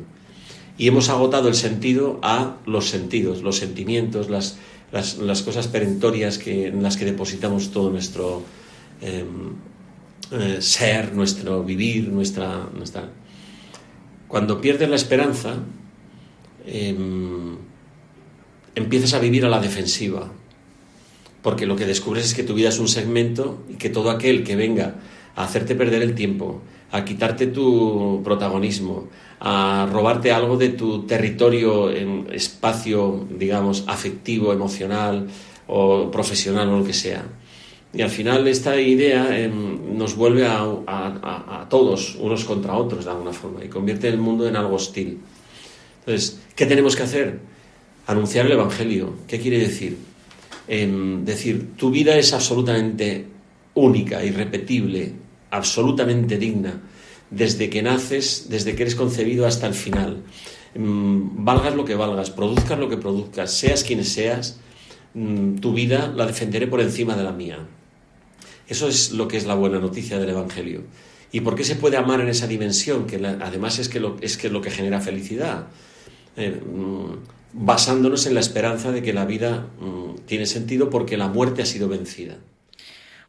y 0.78 0.88
hemos 0.88 1.08
agotado 1.08 1.48
el 1.48 1.54
sentido 1.54 2.18
a 2.22 2.56
los 2.66 2.88
sentidos, 2.88 3.42
los 3.42 3.56
sentimientos, 3.56 4.28
las, 4.28 4.58
las, 4.92 5.42
cosas 5.42 5.68
perentorias 5.68 6.38
que, 6.38 6.68
en 6.68 6.82
las 6.82 6.96
que 6.96 7.04
depositamos 7.04 7.70
todo 7.70 7.90
nuestro 7.90 8.42
em, 9.00 9.54
eh, 10.32 10.58
ser, 10.60 11.14
nuestro 11.14 11.62
vivir, 11.62 12.08
nuestra, 12.08 12.68
nuestra... 12.76 13.08
Cuando 14.28 14.60
pierdes 14.60 14.88
la 14.88 14.96
esperanza, 14.96 15.54
em, 16.66 17.56
empiezas 18.74 19.14
a 19.14 19.18
vivir 19.18 19.44
a 19.44 19.48
la 19.48 19.60
defensiva, 19.60 20.30
porque 21.42 21.64
lo 21.64 21.76
que 21.76 21.86
descubres 21.86 22.26
es 22.26 22.34
que 22.34 22.42
tu 22.42 22.54
vida 22.54 22.68
es 22.68 22.78
un 22.78 22.88
segmento 22.88 23.62
y 23.70 23.74
que 23.74 23.88
todo 23.88 24.10
aquel 24.10 24.42
que 24.42 24.56
venga 24.56 24.96
a 25.36 25.44
hacerte 25.44 25.74
perder 25.74 26.02
el 26.02 26.14
tiempo, 26.14 26.60
a 26.92 27.04
quitarte 27.04 27.48
tu 27.48 28.20
protagonismo, 28.22 29.08
a 29.40 29.88
robarte 29.90 30.32
algo 30.32 30.56
de 30.56 30.70
tu 30.70 31.06
territorio 31.06 31.90
en 31.90 32.28
espacio, 32.32 33.26
digamos, 33.30 33.84
afectivo, 33.86 34.52
emocional 34.52 35.26
o 35.66 36.10
profesional 36.10 36.68
o 36.68 36.78
lo 36.78 36.84
que 36.84 36.92
sea. 36.92 37.24
Y 37.92 38.02
al 38.02 38.10
final 38.10 38.46
esta 38.46 38.78
idea 38.80 39.38
em, 39.38 39.96
nos 39.96 40.16
vuelve 40.16 40.46
a, 40.46 40.62
a, 40.86 41.66
todos, 41.68 42.16
unos 42.20 42.44
contra 42.44 42.76
otros 42.76 43.04
de 43.04 43.10
alguna 43.10 43.32
forma, 43.32 43.64
y 43.64 43.68
convierte 43.68 44.08
el 44.08 44.18
mundo 44.18 44.46
en 44.46 44.56
algo 44.56 44.76
hostil. 44.76 45.18
Entonces, 46.00 46.40
¿qué 46.54 46.66
tenemos 46.66 46.94
que 46.94 47.02
hacer? 47.04 47.40
Anunciar 48.06 48.46
el 48.46 48.52
Evangelio. 48.52 49.14
¿Qué 49.26 49.40
quiere 49.40 49.58
decir? 49.58 49.96
Em, 50.68 51.24
decir, 51.24 51.76
tu 51.76 51.90
vida 51.90 52.16
es 52.16 52.32
absolutamente 52.32 53.24
única, 53.74 54.24
irrepetible, 54.24 55.12
absolutamente 55.56 56.38
digna 56.38 56.80
desde 57.30 57.70
que 57.70 57.82
naces, 57.82 58.46
desde 58.48 58.74
que 58.74 58.82
eres 58.82 58.94
concebido 58.94 59.46
hasta 59.46 59.66
el 59.66 59.74
final. 59.74 60.22
Mm, 60.74 61.44
valgas 61.44 61.74
lo 61.74 61.84
que 61.84 61.94
valgas, 61.94 62.30
produzcas 62.30 62.78
lo 62.78 62.88
que 62.88 62.96
produzcas, 62.96 63.50
seas 63.50 63.82
quien 63.82 64.04
seas, 64.04 64.58
mm, 65.14 65.56
tu 65.56 65.72
vida 65.72 66.12
la 66.14 66.26
defenderé 66.26 66.66
por 66.66 66.80
encima 66.80 67.16
de 67.16 67.24
la 67.24 67.32
mía. 67.32 67.58
Eso 68.68 68.88
es 68.88 69.12
lo 69.12 69.28
que 69.28 69.36
es 69.36 69.46
la 69.46 69.54
buena 69.54 69.78
noticia 69.78 70.18
del 70.18 70.30
Evangelio. 70.30 70.82
¿Y 71.32 71.40
por 71.40 71.54
qué 71.54 71.64
se 71.64 71.76
puede 71.76 71.96
amar 71.96 72.20
en 72.20 72.28
esa 72.28 72.46
dimensión? 72.46 73.06
Que 73.06 73.16
además 73.16 73.78
es 73.78 73.88
que, 73.88 74.00
lo, 74.00 74.16
es 74.20 74.36
que 74.36 74.48
lo 74.48 74.60
que 74.60 74.70
genera 74.70 75.00
felicidad. 75.00 75.66
Eh, 76.36 76.50
mm, 76.50 77.36
basándonos 77.52 78.26
en 78.26 78.34
la 78.34 78.40
esperanza 78.40 78.92
de 78.92 79.02
que 79.02 79.12
la 79.12 79.24
vida 79.24 79.66
tiene 80.26 80.44
sentido 80.44 80.90
porque 80.90 81.16
la 81.16 81.28
muerte 81.28 81.62
ha 81.62 81.66
sido 81.66 81.88
vencida. 81.88 82.36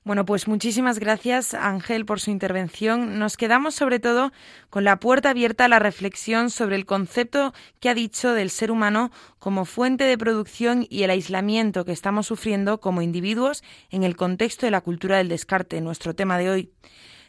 Bueno, 0.07 0.25
pues 0.25 0.47
muchísimas 0.47 0.99
gracias, 0.99 1.53
Ángel, 1.53 2.05
por 2.05 2.21
su 2.21 2.31
intervención. 2.31 3.19
Nos 3.19 3.35
quedamos 3.35 3.75
sobre 3.75 3.99
todo 3.99 4.31
con 4.69 4.85
la 4.85 5.01
puerta 5.01 5.31
abierta 5.31 5.65
a 5.65 5.67
la 5.67 5.79
reflexión 5.79 6.49
sobre 6.49 6.77
el 6.77 6.85
concepto 6.85 7.53
que 7.81 7.89
ha 7.89 7.93
dicho 7.93 8.31
del 8.31 8.49
ser 8.49 8.71
humano 8.71 9.11
como 9.37 9.65
fuente 9.65 10.05
de 10.05 10.17
producción 10.17 10.87
y 10.89 11.03
el 11.03 11.09
aislamiento 11.09 11.83
que 11.83 11.91
estamos 11.91 12.25
sufriendo 12.25 12.79
como 12.79 13.01
individuos 13.01 13.65
en 13.89 14.03
el 14.03 14.15
contexto 14.15 14.65
de 14.65 14.71
la 14.71 14.79
cultura 14.79 15.17
del 15.17 15.27
descarte, 15.27 15.81
nuestro 15.81 16.15
tema 16.15 16.37
de 16.37 16.51
hoy. 16.51 16.71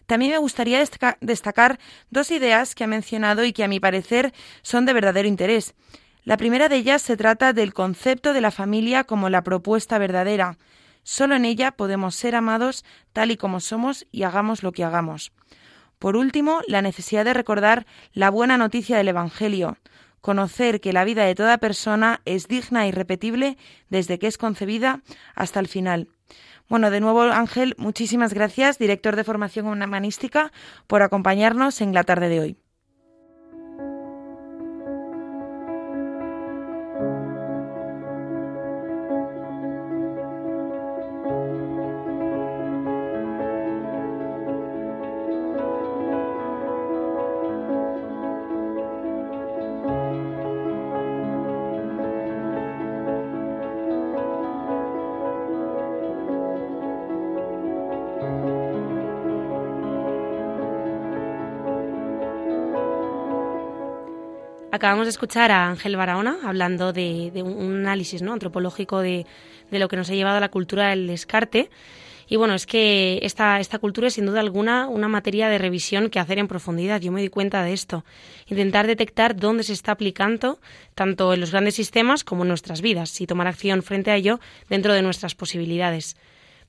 También 0.07 0.31
me 0.31 0.39
gustaría 0.39 0.79
destacar 1.21 1.81
dos 2.11 2.31
ideas 2.31 2.77
que 2.77 2.85
ha 2.85 2.87
mencionado 2.87 3.45
y 3.45 3.53
que 3.53 3.65
a 3.65 3.69
mi 3.69 3.81
parecer 3.81 4.33
son 4.63 4.87
de 4.87 4.93
verdadero 4.93 5.27
interés. 5.27 5.75
La 6.23 6.37
primera 6.37 6.69
de 6.69 6.77
ellas 6.77 7.03
se 7.03 7.17
trata 7.17 7.53
del 7.53 7.75
concepto 7.75 8.33
de 8.33 8.41
la 8.41 8.53
familia 8.53 9.03
como 9.03 9.31
la 9.31 9.43
propuesta 9.43 9.99
verdadera, 9.99 10.59
Solo 11.03 11.37
en 11.37 11.45
ella 11.45 11.73
podemos 11.73 12.15
ser 12.15 12.35
amados 12.35 12.85
tal 13.13 13.31
y 13.31 13.37
como 13.37 13.61
somos 13.61 14.07
y 14.13 14.25
hagamos 14.25 14.63
lo 14.63 14.73
que 14.73 14.85
hagamos. 14.85 15.33
Por 15.99 16.17
último, 16.17 16.61
la 16.67 16.83
necesidad 16.83 17.25
de 17.25 17.35
recordar 17.35 17.87
la 18.13 18.31
buena 18.31 18.57
noticia 18.57 18.97
del 18.97 19.09
Evangelio, 19.09 19.79
conocer 20.21 20.81
que 20.81 20.93
la 20.93 21.05
vida 21.05 21.25
de 21.25 21.35
toda 21.35 21.59
persona 21.59 22.21
es 22.25 22.47
digna 22.47 22.85
e 22.85 22.89
irrepetible 22.89 23.57
desde 23.89 24.19
que 24.19 24.27
es 24.27 24.39
concebida 24.39 25.03
hasta 25.35 25.61
el 25.61 25.69
final. 25.69 26.09
Bueno, 26.69 26.91
de 26.91 27.01
nuevo, 27.01 27.23
Ángel, 27.23 27.75
muchísimas 27.79 28.35
gracias, 28.35 28.79
director 28.79 29.17
de 29.17 29.25
formación 29.25 29.67
humanística, 29.67 30.53
por 30.87 31.03
acompañarnos 31.03 31.81
en 31.81 31.95
la 31.95 32.05
tarde 32.05 32.29
de 32.29 32.41
hoy. 32.41 32.68
Acabamos 64.79 65.07
de 65.07 65.11
escuchar 65.11 65.51
a 65.51 65.69
Ángel 65.71 65.97
Barahona 65.97 66.39
hablando 66.45 66.93
de, 66.93 67.33
un 67.43 67.81
análisis 67.81 68.23
¿no? 68.23 68.33
antropológico 68.33 69.01
de, 69.01 69.27
lo 69.73 69.89
que 69.89 69.97
nos 69.97 70.09
ha 70.09 70.15
llevado 70.15 70.37
a 70.37 70.41
la 70.41 70.51
cultura 70.51 70.91
del 70.91 71.09
descarte. 71.09 71.69
Y 72.29 72.37
bueno, 72.37 72.55
es 72.55 72.65
que 72.65 73.19
esta, 73.23 73.59
esta 73.59 73.81
cultura 73.81 74.07
es 74.07 74.15
sin 74.15 74.27
duda 74.27 74.39
alguna 74.39 74.87
una 74.87 75.09
materia 75.09 75.49
de 75.49 75.59
revisión 75.59 76.11
que 76.11 76.21
hacer 76.21 76.39
en 76.39 76.47
profundidad. 76.47 77.01
Yo 77.01 77.11
me 77.11 77.21
di 77.21 77.29
cuenta 77.29 77.65
de 77.65 77.73
esto. 77.73 78.05
Intentar 78.47 78.87
detectar 78.87 79.35
dónde 79.35 79.65
se 79.65 79.73
está 79.73 79.91
aplicando, 79.91 80.61
tanto 80.95 81.35
en 81.35 81.41
los 81.41 81.51
grandes 81.51 81.75
sistemas 81.75 82.23
como 82.23 82.43
en 82.43 82.49
nuestras 82.49 82.81
vidas, 82.81 83.21
y 83.21 83.27
tomar 83.27 83.49
acción 83.49 83.83
frente 83.83 84.13
a 84.13 84.15
ello 84.15 84.39
dentro 84.69 84.93
de 84.93 85.03
nuestras 85.03 85.35
posibilidades. 85.35 86.17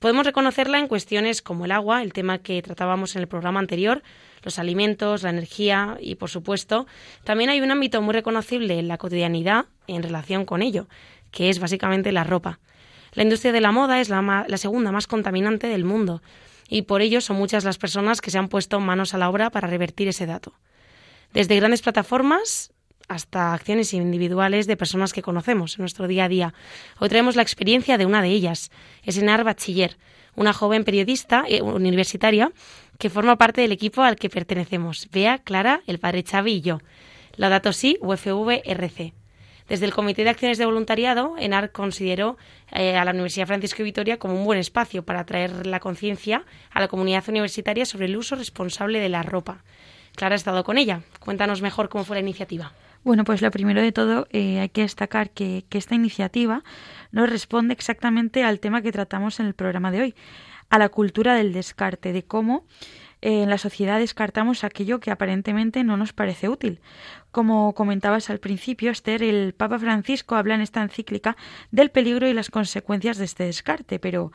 Podemos 0.00 0.26
reconocerla 0.26 0.80
en 0.80 0.88
cuestiones 0.88 1.42
como 1.42 1.64
el 1.64 1.70
agua, 1.70 2.02
el 2.02 2.12
tema 2.12 2.38
que 2.38 2.60
tratábamos 2.60 3.14
en 3.14 3.22
el 3.22 3.28
programa 3.28 3.60
anterior, 3.60 4.02
los 4.42 4.58
alimentos, 4.58 5.22
la 5.22 5.30
energía 5.30 5.96
y, 6.00 6.14
por 6.14 6.30
supuesto, 6.30 6.86
también 7.24 7.50
hay 7.50 7.60
un 7.60 7.70
ámbito 7.70 8.00
muy 8.02 8.12
reconocible 8.12 8.78
en 8.78 8.88
la 8.88 8.98
cotidianidad 8.98 9.66
en 9.86 10.02
relación 10.02 10.44
con 10.44 10.62
ello, 10.62 10.88
que 11.30 11.50
es 11.50 11.58
básicamente 11.58 12.12
la 12.12 12.24
ropa. 12.24 12.58
La 13.12 13.22
industria 13.22 13.52
de 13.52 13.60
la 13.60 13.72
moda 13.72 14.00
es 14.00 14.08
la, 14.08 14.44
la 14.46 14.56
segunda 14.56 14.92
más 14.92 15.06
contaminante 15.06 15.66
del 15.66 15.84
mundo 15.84 16.22
y 16.68 16.82
por 16.82 17.02
ello 17.02 17.20
son 17.20 17.36
muchas 17.36 17.64
las 17.64 17.78
personas 17.78 18.20
que 18.20 18.30
se 18.30 18.38
han 18.38 18.48
puesto 18.48 18.78
manos 18.80 19.12
a 19.12 19.18
la 19.18 19.28
obra 19.28 19.50
para 19.50 19.68
revertir 19.68 20.08
ese 20.08 20.26
dato. 20.26 20.54
Desde 21.32 21.56
grandes 21.56 21.82
plataformas 21.82 22.72
hasta 23.08 23.52
acciones 23.52 23.92
individuales 23.92 24.68
de 24.68 24.76
personas 24.76 25.12
que 25.12 25.20
conocemos 25.20 25.76
en 25.76 25.82
nuestro 25.82 26.06
día 26.06 26.24
a 26.24 26.28
día. 26.28 26.54
Hoy 27.00 27.08
traemos 27.08 27.34
la 27.34 27.42
experiencia 27.42 27.98
de 27.98 28.06
una 28.06 28.22
de 28.22 28.28
ellas, 28.28 28.70
es 29.02 29.18
Enar 29.18 29.42
Bachiller, 29.42 29.98
una 30.36 30.52
joven 30.52 30.84
periodista 30.84 31.44
eh, 31.48 31.62
universitaria 31.62 32.52
que 32.98 33.10
forma 33.10 33.36
parte 33.36 33.60
del 33.60 33.72
equipo 33.72 34.02
al 34.02 34.16
que 34.16 34.28
pertenecemos, 34.28 35.08
Bea, 35.10 35.38
Clara, 35.38 35.80
el 35.86 35.98
padre 35.98 36.22
Xavi 36.22 36.52
y 36.52 36.60
yo, 36.60 36.80
Laudato 37.36 37.72
Si, 37.72 37.96
UFV-RC. 38.00 39.14
Desde 39.68 39.86
el 39.86 39.92
Comité 39.92 40.24
de 40.24 40.30
Acciones 40.30 40.58
de 40.58 40.66
Voluntariado, 40.66 41.36
ENAR 41.38 41.70
consideró 41.70 42.36
eh, 42.72 42.96
a 42.96 43.04
la 43.04 43.12
Universidad 43.12 43.46
Francisco 43.46 43.84
Vitoria 43.84 44.18
como 44.18 44.34
un 44.34 44.44
buen 44.44 44.58
espacio 44.58 45.04
para 45.04 45.24
traer 45.24 45.64
la 45.64 45.78
conciencia 45.78 46.44
a 46.72 46.80
la 46.80 46.88
comunidad 46.88 47.28
universitaria 47.28 47.86
sobre 47.86 48.06
el 48.06 48.16
uso 48.16 48.34
responsable 48.34 48.98
de 48.98 49.08
la 49.08 49.22
ropa. 49.22 49.62
Clara 50.16 50.34
ha 50.34 50.36
estado 50.36 50.64
con 50.64 50.76
ella. 50.76 51.02
Cuéntanos 51.20 51.62
mejor 51.62 51.88
cómo 51.88 52.04
fue 52.04 52.16
la 52.16 52.20
iniciativa. 52.20 52.72
Bueno, 53.02 53.24
pues 53.24 53.40
lo 53.40 53.50
primero 53.50 53.80
de 53.80 53.92
todo 53.92 54.26
eh, 54.30 54.60
hay 54.60 54.68
que 54.68 54.82
destacar 54.82 55.30
que, 55.30 55.64
esta 55.70 55.94
iniciativa 55.94 56.62
no 57.12 57.26
responde 57.26 57.72
exactamente 57.72 58.44
al 58.44 58.60
tema 58.60 58.82
que 58.82 58.92
tratamos 58.92 59.40
en 59.40 59.46
el 59.46 59.54
programa 59.54 59.90
de 59.90 60.02
hoy, 60.02 60.14
a 60.68 60.78
la 60.78 60.90
cultura 60.90 61.34
del 61.34 61.54
descarte, 61.54 62.12
de 62.12 62.24
cómo 62.24 62.66
eh, 63.22 63.42
en 63.42 63.48
la 63.48 63.56
sociedad 63.56 63.98
descartamos 63.98 64.64
aquello 64.64 65.00
que 65.00 65.10
aparentemente 65.10 65.82
no 65.82 65.96
nos 65.96 66.12
parece 66.12 66.50
útil. 66.50 66.80
Como 67.30 67.74
comentabas 67.74 68.28
al 68.28 68.38
principio, 68.38 68.90
Esther, 68.90 69.22
el 69.22 69.54
Papa 69.54 69.78
Francisco 69.78 70.34
habla 70.34 70.54
en 70.54 70.60
esta 70.60 70.82
encíclica 70.82 71.38
del 71.70 71.90
peligro 71.90 72.28
y 72.28 72.34
las 72.34 72.50
consecuencias 72.50 73.16
de 73.16 73.24
este 73.24 73.44
descarte, 73.44 73.98
pero 73.98 74.30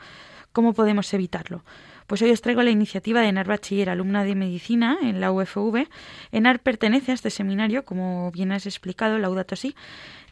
¿cómo 0.52 0.74
podemos 0.74 1.14
evitarlo? 1.14 1.62
Pues 2.06 2.22
hoy 2.22 2.30
os 2.30 2.40
traigo 2.40 2.62
la 2.62 2.70
iniciativa 2.70 3.20
de 3.20 3.28
Enar 3.28 3.48
Bachiller, 3.48 3.90
alumna 3.90 4.22
de 4.22 4.36
medicina 4.36 4.96
en 5.02 5.20
la 5.20 5.32
UFV. 5.32 5.88
Enar 6.30 6.60
pertenece 6.60 7.10
a 7.10 7.14
este 7.14 7.30
seminario, 7.30 7.84
como 7.84 8.30
bien 8.30 8.52
has 8.52 8.66
explicado, 8.66 9.18
Laudato 9.18 9.56
Si, 9.56 9.74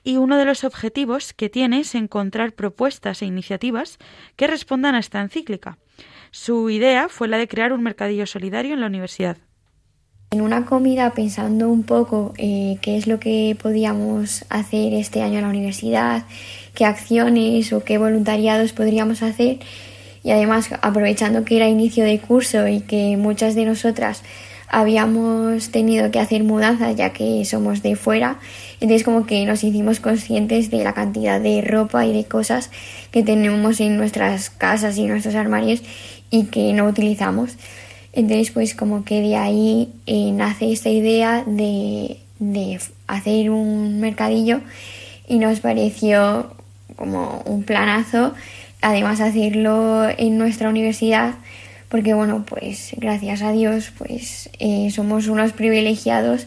y 0.04 0.16
uno 0.16 0.36
de 0.36 0.44
los 0.44 0.62
objetivos 0.62 1.32
que 1.32 1.48
tiene 1.48 1.80
es 1.80 1.94
encontrar 1.94 2.52
propuestas 2.52 3.22
e 3.22 3.26
iniciativas 3.26 3.98
que 4.36 4.46
respondan 4.46 4.94
a 4.94 5.00
esta 5.00 5.20
encíclica. 5.20 5.78
Su 6.30 6.70
idea 6.70 7.08
fue 7.08 7.26
la 7.26 7.38
de 7.38 7.48
crear 7.48 7.72
un 7.72 7.82
mercadillo 7.82 8.26
solidario 8.26 8.74
en 8.74 8.80
la 8.80 8.86
universidad. 8.86 9.38
En 10.30 10.40
una 10.40 10.66
comida, 10.66 11.10
pensando 11.10 11.70
un 11.70 11.84
poco 11.84 12.34
eh, 12.38 12.78
qué 12.82 12.96
es 12.96 13.06
lo 13.06 13.20
que 13.20 13.56
podíamos 13.60 14.44
hacer 14.48 14.92
este 14.94 15.22
año 15.22 15.38
en 15.38 15.42
la 15.42 15.50
universidad, 15.50 16.24
qué 16.74 16.84
acciones 16.84 17.72
o 17.72 17.84
qué 17.84 17.98
voluntariados 17.98 18.72
podríamos 18.72 19.22
hacer, 19.22 19.58
y 20.24 20.32
además 20.32 20.70
aprovechando 20.80 21.44
que 21.44 21.56
era 21.56 21.68
inicio 21.68 22.04
de 22.04 22.18
curso 22.18 22.66
y 22.66 22.80
que 22.80 23.16
muchas 23.16 23.54
de 23.54 23.66
nosotras 23.66 24.22
habíamos 24.68 25.68
tenido 25.68 26.10
que 26.10 26.18
hacer 26.18 26.42
mudanzas 26.42 26.96
ya 26.96 27.10
que 27.10 27.44
somos 27.44 27.82
de 27.82 27.94
fuera, 27.94 28.38
entonces 28.80 29.04
como 29.04 29.26
que 29.26 29.44
nos 29.44 29.62
hicimos 29.62 30.00
conscientes 30.00 30.70
de 30.70 30.82
la 30.82 30.94
cantidad 30.94 31.40
de 31.40 31.60
ropa 31.62 32.06
y 32.06 32.12
de 32.12 32.24
cosas 32.24 32.70
que 33.12 33.22
tenemos 33.22 33.78
en 33.80 33.98
nuestras 33.98 34.50
casas 34.50 34.96
y 34.96 35.04
nuestros 35.04 35.34
armarios 35.34 35.82
y 36.30 36.46
que 36.46 36.72
no 36.72 36.86
utilizamos. 36.86 37.52
Entonces 38.14 38.50
pues 38.50 38.74
como 38.74 39.04
que 39.04 39.20
de 39.20 39.36
ahí 39.36 39.92
eh, 40.06 40.32
nace 40.32 40.72
esta 40.72 40.88
idea 40.88 41.44
de, 41.46 42.18
de 42.38 42.80
hacer 43.06 43.50
un 43.50 44.00
mercadillo 44.00 44.60
y 45.28 45.38
nos 45.38 45.60
pareció 45.60 46.54
como 46.96 47.42
un 47.44 47.64
planazo 47.64 48.34
además 48.84 49.20
hacerlo 49.20 50.08
en 50.16 50.38
nuestra 50.38 50.68
universidad 50.68 51.34
porque 51.88 52.14
bueno 52.14 52.44
pues 52.46 52.94
gracias 52.96 53.42
a 53.42 53.52
Dios 53.52 53.92
pues 53.96 54.50
eh, 54.58 54.90
somos 54.90 55.26
unos 55.28 55.52
privilegiados 55.52 56.46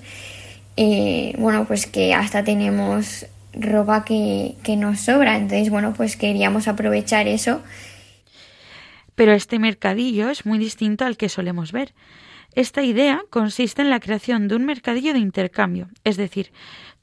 eh, 0.78 1.34
bueno 1.38 1.65
pues 1.65 1.88
que 1.88 2.13
hasta 2.13 2.43
tenemos 2.43 3.26
ropa 3.54 4.06
que, 4.06 4.56
que 4.63 4.76
nos 4.76 5.00
sobra. 5.00 5.36
Entonces 5.36 5.69
bueno 5.69 5.93
pues 5.95 6.15
queríamos 6.15 6.67
aprovechar 6.67 7.28
eso. 7.28 7.62
Pero 9.15 9.34
este 9.34 9.58
mercadillo 9.58 10.30
es 10.30 10.45
muy 10.45 10.60
distinto 10.60 11.06
al 11.06 11.17
que 11.17 11.30
solemos 11.30 11.71
ver. 11.71 11.93
Esta 12.54 12.84
idea 12.84 13.21
consiste 13.30 13.82
en 13.82 13.89
la 13.89 14.00
creación 14.00 14.47
de 14.47 14.56
un 14.56 14.65
mercadillo 14.65 15.13
de 15.13 15.19
intercambio, 15.19 15.89
es 16.04 16.17
decir, 16.17 16.52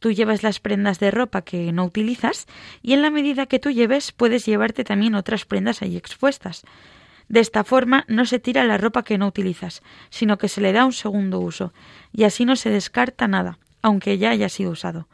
tú 0.04 0.12
llevas 0.12 0.42
las 0.42 0.60
prendas 0.60 1.00
de 1.00 1.10
ropa 1.10 1.40
que 1.40 1.72
no 1.72 1.82
utilizas 1.82 2.46
y 2.82 2.92
en 2.92 3.00
la 3.00 3.08
medida 3.08 3.46
que 3.46 3.58
tú 3.58 3.70
lleves 3.70 4.12
puedes 4.12 4.44
llevarte 4.44 4.84
también 4.84 5.14
otras 5.14 5.46
prendas 5.46 5.80
ahí 5.80 5.96
expuestas. 5.96 6.64
De 7.30 7.40
esta 7.40 7.64
forma 7.64 8.04
no 8.06 8.26
se 8.26 8.38
tira 8.38 8.64
la 8.64 8.76
ropa 8.76 9.02
que 9.02 9.16
no 9.16 9.26
utilizas, 9.26 9.82
sino 10.10 10.36
que 10.36 10.50
se 10.50 10.60
le 10.60 10.74
da 10.74 10.84
un 10.84 10.92
segundo 10.92 11.40
uso, 11.40 11.72
y 12.12 12.24
así 12.24 12.44
no 12.44 12.54
se 12.54 12.68
descarta 12.68 13.28
nada, 13.28 13.58
aunque 13.80 14.18
ya 14.18 14.28
haya 14.28 14.50
sido 14.50 14.72
usado. 14.72 15.08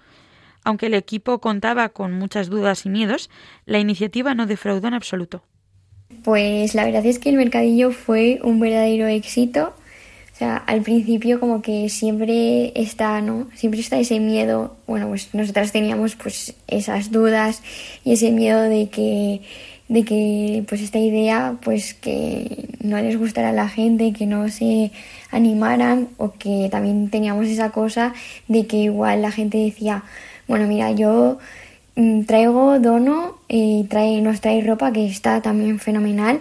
Aunque 0.65 0.87
el 0.87 0.95
equipo 0.95 1.41
contaba 1.41 1.91
con 1.91 2.13
muchas 2.13 2.49
dudas 2.49 2.85
y 2.85 2.89
miedos, 2.89 3.31
la 3.67 3.79
iniciativa 3.79 4.35
no 4.35 4.47
defraudó 4.47 4.89
en 4.89 4.95
absoluto. 4.95 5.45
Pues 6.25 6.75
la 6.75 6.85
verdad 6.85 7.07
es 7.07 7.21
que 7.21 7.29
el 7.29 7.37
mercadillo 7.37 7.93
fue 7.93 8.41
un 8.43 8.59
verdadero 8.59 9.07
éxito 9.07 9.73
sea, 10.41 10.57
al 10.57 10.81
principio 10.81 11.39
como 11.39 11.61
que 11.61 11.91
siempre 11.91 12.73
está, 12.75 13.21
¿no? 13.21 13.49
Siempre 13.55 13.81
está 13.81 13.99
ese 13.99 14.21
miedo. 14.21 14.75
Bueno, 14.87 15.09
pues 15.09 15.35
nosotras 15.35 15.71
teníamos 15.71 16.17
pues 16.17 16.55
esas 16.67 17.11
dudas 17.13 17.63
y 18.05 18.15
ese 18.15 18.33
miedo 18.33 18.63
de 18.63 18.89
que 18.89 19.43
de 19.89 20.05
que 20.05 20.65
pues 20.69 20.81
esta 20.81 20.99
idea 20.99 21.57
pues 21.63 21.95
que 21.95 22.69
no 22.81 22.99
les 23.01 23.19
gustara 23.19 23.51
a 23.51 23.53
la 23.53 23.69
gente, 23.69 24.13
que 24.13 24.25
no 24.25 24.49
se 24.49 24.93
animaran 25.31 26.09
o 26.17 26.33
que 26.33 26.69
también 26.71 27.11
teníamos 27.11 27.47
esa 27.49 27.71
cosa 27.71 28.15
de 28.49 28.67
que 28.67 28.79
igual 28.79 29.21
la 29.21 29.33
gente 29.33 29.59
decía, 29.59 30.05
bueno, 30.49 30.67
mira, 30.67 30.93
yo 30.93 31.39
mm, 31.97 32.23
traigo 32.23 32.79
dono 32.79 33.41
y 33.49 33.85
trae, 33.91 34.23
nos 34.23 34.41
trae 34.41 34.63
ropa 34.63 34.93
que 34.93 35.07
está 35.07 35.43
también 35.43 35.79
fenomenal. 35.79 36.41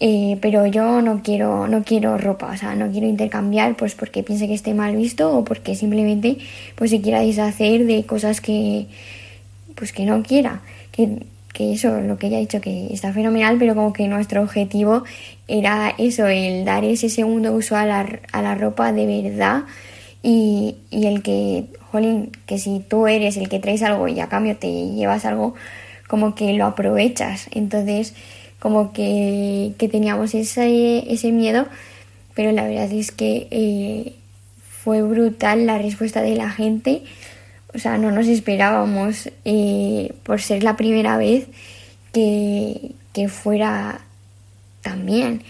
Eh, 0.00 0.38
pero 0.42 0.66
yo 0.66 1.00
no 1.02 1.22
quiero 1.22 1.68
no 1.68 1.84
quiero 1.84 2.18
ropa 2.18 2.50
o 2.50 2.56
sea 2.56 2.74
no 2.74 2.90
quiero 2.90 3.06
intercambiar 3.06 3.76
pues 3.76 3.94
porque 3.94 4.24
piense 4.24 4.48
que 4.48 4.54
esté 4.54 4.74
mal 4.74 4.96
visto 4.96 5.32
o 5.32 5.44
porque 5.44 5.76
simplemente 5.76 6.38
pues 6.74 6.90
se 6.90 7.00
quiera 7.00 7.20
deshacer 7.20 7.86
de 7.86 8.04
cosas 8.04 8.40
que 8.40 8.88
pues 9.76 9.92
que 9.92 10.04
no 10.04 10.24
quiera 10.24 10.62
que 10.90 11.20
que 11.54 11.72
eso, 11.72 12.00
lo 12.00 12.18
que 12.18 12.26
ella 12.26 12.36
ha 12.36 12.40
dicho, 12.40 12.60
que 12.60 12.92
está 12.92 13.12
fenomenal, 13.12 13.56
pero 13.58 13.74
como 13.74 13.92
que 13.94 14.08
nuestro 14.08 14.42
objetivo 14.42 15.04
era 15.48 15.94
eso, 15.96 16.26
el 16.26 16.64
dar 16.64 16.84
ese 16.84 17.08
segundo 17.08 17.52
uso 17.52 17.76
a 17.76 17.86
la, 17.86 18.20
a 18.32 18.42
la 18.42 18.56
ropa 18.56 18.92
de 18.92 19.22
verdad 19.22 19.62
y, 20.22 20.76
y 20.90 21.06
el 21.06 21.22
que, 21.22 21.66
jolín, 21.92 22.32
que 22.46 22.58
si 22.58 22.80
tú 22.80 23.06
eres 23.06 23.36
el 23.36 23.48
que 23.48 23.60
traes 23.60 23.82
algo 23.82 24.08
y 24.08 24.18
a 24.18 24.28
cambio 24.28 24.56
te 24.56 24.68
llevas 24.68 25.24
algo, 25.24 25.54
como 26.08 26.34
que 26.34 26.52
lo 26.54 26.66
aprovechas. 26.66 27.46
Entonces, 27.52 28.14
como 28.64 28.94
que, 28.94 29.74
que 29.76 29.90
teníamos 29.90 30.34
ese, 30.34 31.12
ese 31.12 31.32
miedo, 31.32 31.68
pero 32.34 32.50
la 32.50 32.64
verdad 32.64 32.90
es 32.90 33.12
que 33.12 33.46
eh, 33.50 34.14
fue 34.82 35.02
brutal 35.02 35.66
la 35.66 35.76
respuesta 35.76 36.22
de 36.22 36.34
la 36.34 36.48
gente 36.48 37.02
o 37.74 37.78
sea, 37.78 37.98
no 37.98 38.12
nos 38.12 38.28
esperábamos 38.28 39.28
eh, 39.44 40.14
por 40.22 40.40
ser 40.40 40.62
la 40.62 40.76
primera 40.76 41.16
vez 41.18 41.48
que, 42.12 42.92
que 43.12 43.28
fuera 43.28 44.00
tan 44.80 45.04
bien. 45.04 45.42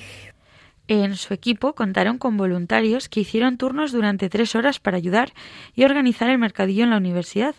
En 0.88 1.16
su 1.16 1.34
equipo 1.34 1.74
contaron 1.74 2.16
con 2.16 2.38
voluntarios 2.38 3.10
que 3.10 3.20
hicieron 3.20 3.58
turnos 3.58 3.92
durante 3.92 4.30
tres 4.30 4.54
horas 4.54 4.80
para 4.80 4.96
ayudar 4.96 5.32
y 5.74 5.84
organizar 5.84 6.30
el 6.30 6.38
mercadillo 6.38 6.84
en 6.84 6.90
la 6.90 6.96
universidad. 6.96 7.54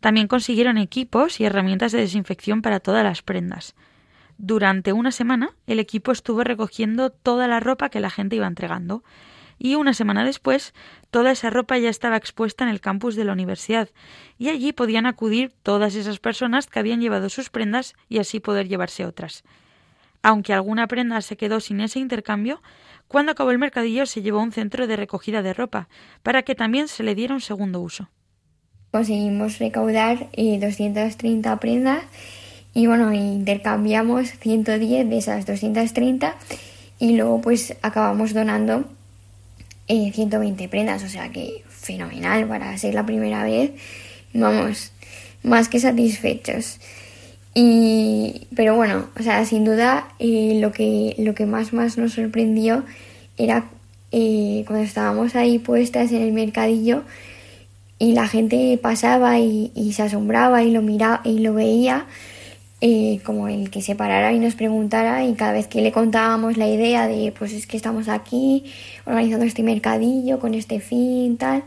También 0.00 0.28
consiguieron 0.28 0.78
equipos 0.78 1.38
y 1.38 1.44
herramientas 1.44 1.92
de 1.92 2.00
desinfección 2.00 2.62
para 2.62 2.80
todas 2.80 3.04
las 3.04 3.20
prendas. 3.20 3.74
Durante 4.42 4.94
una 4.94 5.12
semana, 5.12 5.50
el 5.66 5.80
equipo 5.80 6.12
estuvo 6.12 6.42
recogiendo 6.42 7.10
toda 7.10 7.46
la 7.46 7.60
ropa 7.60 7.90
que 7.90 8.00
la 8.00 8.08
gente 8.08 8.36
iba 8.36 8.46
entregando 8.46 9.04
y 9.58 9.74
una 9.74 9.92
semana 9.92 10.24
después 10.24 10.72
toda 11.10 11.32
esa 11.32 11.50
ropa 11.50 11.76
ya 11.76 11.90
estaba 11.90 12.16
expuesta 12.16 12.64
en 12.64 12.70
el 12.70 12.80
campus 12.80 13.16
de 13.16 13.24
la 13.24 13.34
universidad 13.34 13.90
y 14.38 14.48
allí 14.48 14.72
podían 14.72 15.04
acudir 15.04 15.52
todas 15.62 15.94
esas 15.94 16.20
personas 16.20 16.68
que 16.68 16.78
habían 16.78 17.02
llevado 17.02 17.28
sus 17.28 17.50
prendas 17.50 17.94
y 18.08 18.16
así 18.16 18.40
poder 18.40 18.66
llevarse 18.66 19.04
otras. 19.04 19.44
Aunque 20.22 20.54
alguna 20.54 20.86
prenda 20.86 21.20
se 21.20 21.36
quedó 21.36 21.60
sin 21.60 21.82
ese 21.82 21.98
intercambio, 21.98 22.62
cuando 23.08 23.32
acabó 23.32 23.50
el 23.50 23.58
mercadillo 23.58 24.06
se 24.06 24.22
llevó 24.22 24.38
a 24.38 24.44
un 24.44 24.52
centro 24.52 24.86
de 24.86 24.96
recogida 24.96 25.42
de 25.42 25.52
ropa 25.52 25.90
para 26.22 26.44
que 26.44 26.54
también 26.54 26.88
se 26.88 27.02
le 27.02 27.14
diera 27.14 27.34
un 27.34 27.42
segundo 27.42 27.80
uso. 27.82 28.08
Conseguimos 28.90 29.58
recaudar 29.58 30.30
230 30.34 31.52
eh, 31.52 31.56
prendas 31.58 32.04
y 32.72 32.86
bueno, 32.86 33.12
intercambiamos 33.12 34.30
110 34.40 35.08
de 35.08 35.18
esas 35.18 35.46
230 35.46 36.36
y 36.98 37.16
luego 37.16 37.40
pues 37.40 37.76
acabamos 37.82 38.32
donando 38.32 38.84
120 39.88 40.68
prendas, 40.68 41.02
o 41.02 41.08
sea 41.08 41.30
que 41.30 41.64
fenomenal 41.68 42.46
para 42.46 42.76
ser 42.78 42.94
la 42.94 43.04
primera 43.04 43.42
vez. 43.42 43.72
Vamos, 44.32 44.92
más 45.42 45.68
que 45.68 45.80
satisfechos. 45.80 46.78
Y, 47.54 48.46
pero 48.54 48.76
bueno, 48.76 49.08
o 49.18 49.22
sea, 49.22 49.44
sin 49.44 49.64
duda 49.64 50.08
eh, 50.20 50.58
lo, 50.60 50.70
que, 50.70 51.16
lo 51.18 51.34
que 51.34 51.46
más, 51.46 51.72
más 51.72 51.98
nos 51.98 52.12
sorprendió 52.12 52.84
era 53.36 53.64
eh, 54.12 54.62
cuando 54.68 54.84
estábamos 54.84 55.34
ahí 55.34 55.58
puestas 55.58 56.12
en 56.12 56.22
el 56.22 56.32
mercadillo 56.32 57.02
y 57.98 58.12
la 58.12 58.28
gente 58.28 58.78
pasaba 58.80 59.40
y, 59.40 59.72
y 59.74 59.94
se 59.94 60.02
asombraba 60.02 60.62
y 60.62 60.70
lo 60.70 60.82
miraba 60.82 61.22
y 61.24 61.40
lo 61.40 61.54
veía 61.54 62.06
eh, 62.80 63.20
como 63.24 63.48
el 63.48 63.70
que 63.70 63.82
se 63.82 63.94
parara 63.94 64.32
y 64.32 64.38
nos 64.38 64.54
preguntara 64.54 65.24
y 65.24 65.34
cada 65.34 65.52
vez 65.52 65.66
que 65.66 65.82
le 65.82 65.92
contábamos 65.92 66.56
la 66.56 66.66
idea 66.66 67.06
de 67.06 67.32
pues 67.38 67.52
es 67.52 67.66
que 67.66 67.76
estamos 67.76 68.08
aquí 68.08 68.64
organizando 69.04 69.44
este 69.44 69.62
mercadillo 69.62 70.38
con 70.38 70.54
este 70.54 70.80
fin 70.80 71.36
tal 71.36 71.64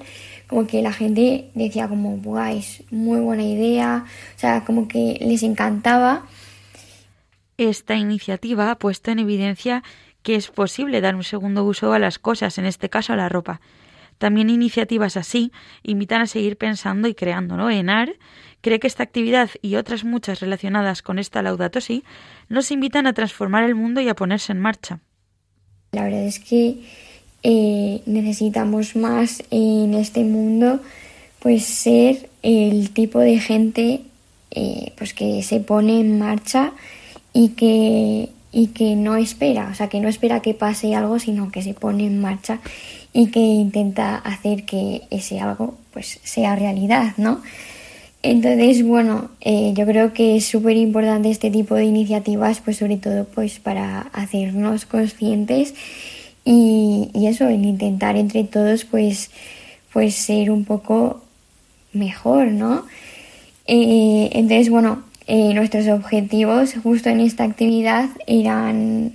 como 0.48 0.68
que 0.68 0.82
la 0.82 0.92
gente 0.92 1.50
decía 1.54 1.88
como 1.88 2.18
Buah, 2.18 2.54
es 2.54 2.84
muy 2.92 3.20
buena 3.20 3.44
idea 3.44 4.06
o 4.36 4.40
sea 4.40 4.64
como 4.66 4.88
que 4.88 5.18
les 5.22 5.44
encantaba 5.44 6.26
esta 7.58 7.96
iniciativa 7.96 8.72
ha 8.72 8.80
puesto 8.80 9.12
en 9.12 9.20
evidencia 9.20 9.84
que 10.24 10.36
es 10.36 10.50
posible 10.50 11.02
dar 11.02 11.16
un 11.16 11.24
segundo 11.24 11.64
uso 11.66 11.94
a 11.94 12.00
las 12.00 12.18
cosas, 12.18 12.58
en 12.58 12.66
este 12.66 12.90
caso 12.90 13.14
a 13.14 13.18
la 13.18 13.30
ropa. 13.30 13.62
También 14.18 14.50
iniciativas 14.50 15.18
así 15.18 15.52
invitan 15.84 16.22
a 16.22 16.28
seguir 16.28 16.58
pensando 16.58 17.08
y 17.08 17.14
creando, 17.14 17.58
¿no? 17.58 17.70
ENAR 17.70 18.16
cree 18.64 18.80
que 18.80 18.88
esta 18.88 19.04
actividad 19.04 19.50
y 19.62 19.76
otras 19.76 20.06
muchas 20.06 20.40
relacionadas 20.40 21.02
con 21.02 21.20
esta 21.20 21.42
Laudato 21.42 21.82
Si 21.82 22.04
nos 22.50 22.72
invitan 22.72 23.06
a 23.06 23.14
transformar 23.14 23.66
el 23.66 23.76
mundo 23.76 24.00
y 24.02 24.08
a 24.08 24.16
ponerse 24.16 24.54
en 24.54 24.60
marcha. 24.60 25.02
La 25.92 26.06
verdad 26.06 26.24
es 26.24 26.40
que 26.40 26.78
eh, 27.44 28.02
necesitamos 28.06 28.96
más 28.96 29.44
en 29.52 29.94
este 29.94 30.24
mundo 30.24 30.80
pues 31.40 31.66
ser 31.66 32.30
el 32.42 32.92
tipo 32.92 33.20
de 33.20 33.38
gente 33.38 34.02
eh, 34.52 34.94
pues 34.98 35.14
que 35.14 35.44
se 35.44 35.60
pone 35.60 36.00
en 36.00 36.18
marcha 36.18 36.72
y 37.34 37.50
que 37.50 38.30
y 38.56 38.68
que 38.68 38.96
no 38.96 39.16
espera, 39.16 39.70
o 39.72 39.74
sea, 39.76 39.90
que 39.90 40.00
no 40.00 40.08
espera 40.08 40.44
que 40.44 40.54
pase 40.54 40.94
algo, 40.94 41.18
sino 41.18 41.52
que 41.52 41.64
se 41.64 41.74
pone 41.74 42.06
en 42.06 42.22
marcha 42.22 42.60
y 43.12 43.32
que 43.32 43.40
intenta 43.40 44.16
hacer 44.16 44.64
que 44.64 45.02
ese 45.10 45.40
algo 45.40 45.76
pues 45.92 46.20
sea 46.24 46.56
realidad, 46.56 47.14
¿no? 47.18 47.42
Entonces, 48.24 48.86
bueno, 48.86 49.30
eh, 49.42 49.74
yo 49.76 49.86
creo 49.86 50.14
que 50.14 50.38
es 50.38 50.46
súper 50.46 50.78
importante 50.78 51.30
este 51.30 51.52
tipo 51.52 51.76
de 51.76 51.84
iniciativas, 51.84 52.62
pues 52.62 52.78
sobre 52.78 52.96
todo 52.96 53.26
pues 53.26 53.60
para 53.60 54.00
hacernos 54.14 54.86
conscientes 54.86 55.74
y, 56.46 57.10
eso, 57.28 57.50
el 57.50 57.66
intentar 57.66 58.16
entre 58.16 58.46
todos 58.46 58.86
pues, 58.86 59.30
pues 59.92 60.16
ser 60.16 60.52
un 60.52 60.64
poco 60.64 61.22
mejor, 61.92 62.48
¿no? 62.48 62.86
Eh, 63.68 64.30
entonces, 64.32 64.70
bueno, 64.70 65.04
eh, 65.28 65.54
nuestros 65.54 65.88
objetivos 65.90 66.76
justo 66.82 67.10
en 67.10 67.20
esta 67.20 67.44
actividad 67.44 68.10
eran 68.26 69.12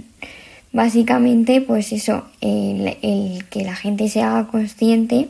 básicamente 0.72 1.62
pues 1.62 1.92
eso, 1.92 2.26
el, 2.42 2.98
el 3.00 3.46
que 3.46 3.64
la 3.64 3.74
gente 3.74 4.10
se 4.10 4.20
haga 4.20 4.48
consciente 4.48 5.28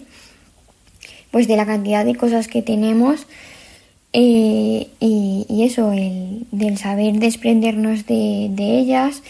pues 1.31 1.47
de 1.47 1.57
la 1.57 1.67
cantidad 1.67 2.05
de 2.05 2.17
cosas 2.17 2.49
que 2.49 2.63
tenemos 2.63 3.27
eh, 4.13 4.89
y, 5.01 5.63
eso, 5.65 5.93
el, 5.93 6.47
del 6.51 6.79
saber 6.79 7.15
desprendernos 7.19 8.07
de, 8.07 8.51
ellas, 8.59 9.23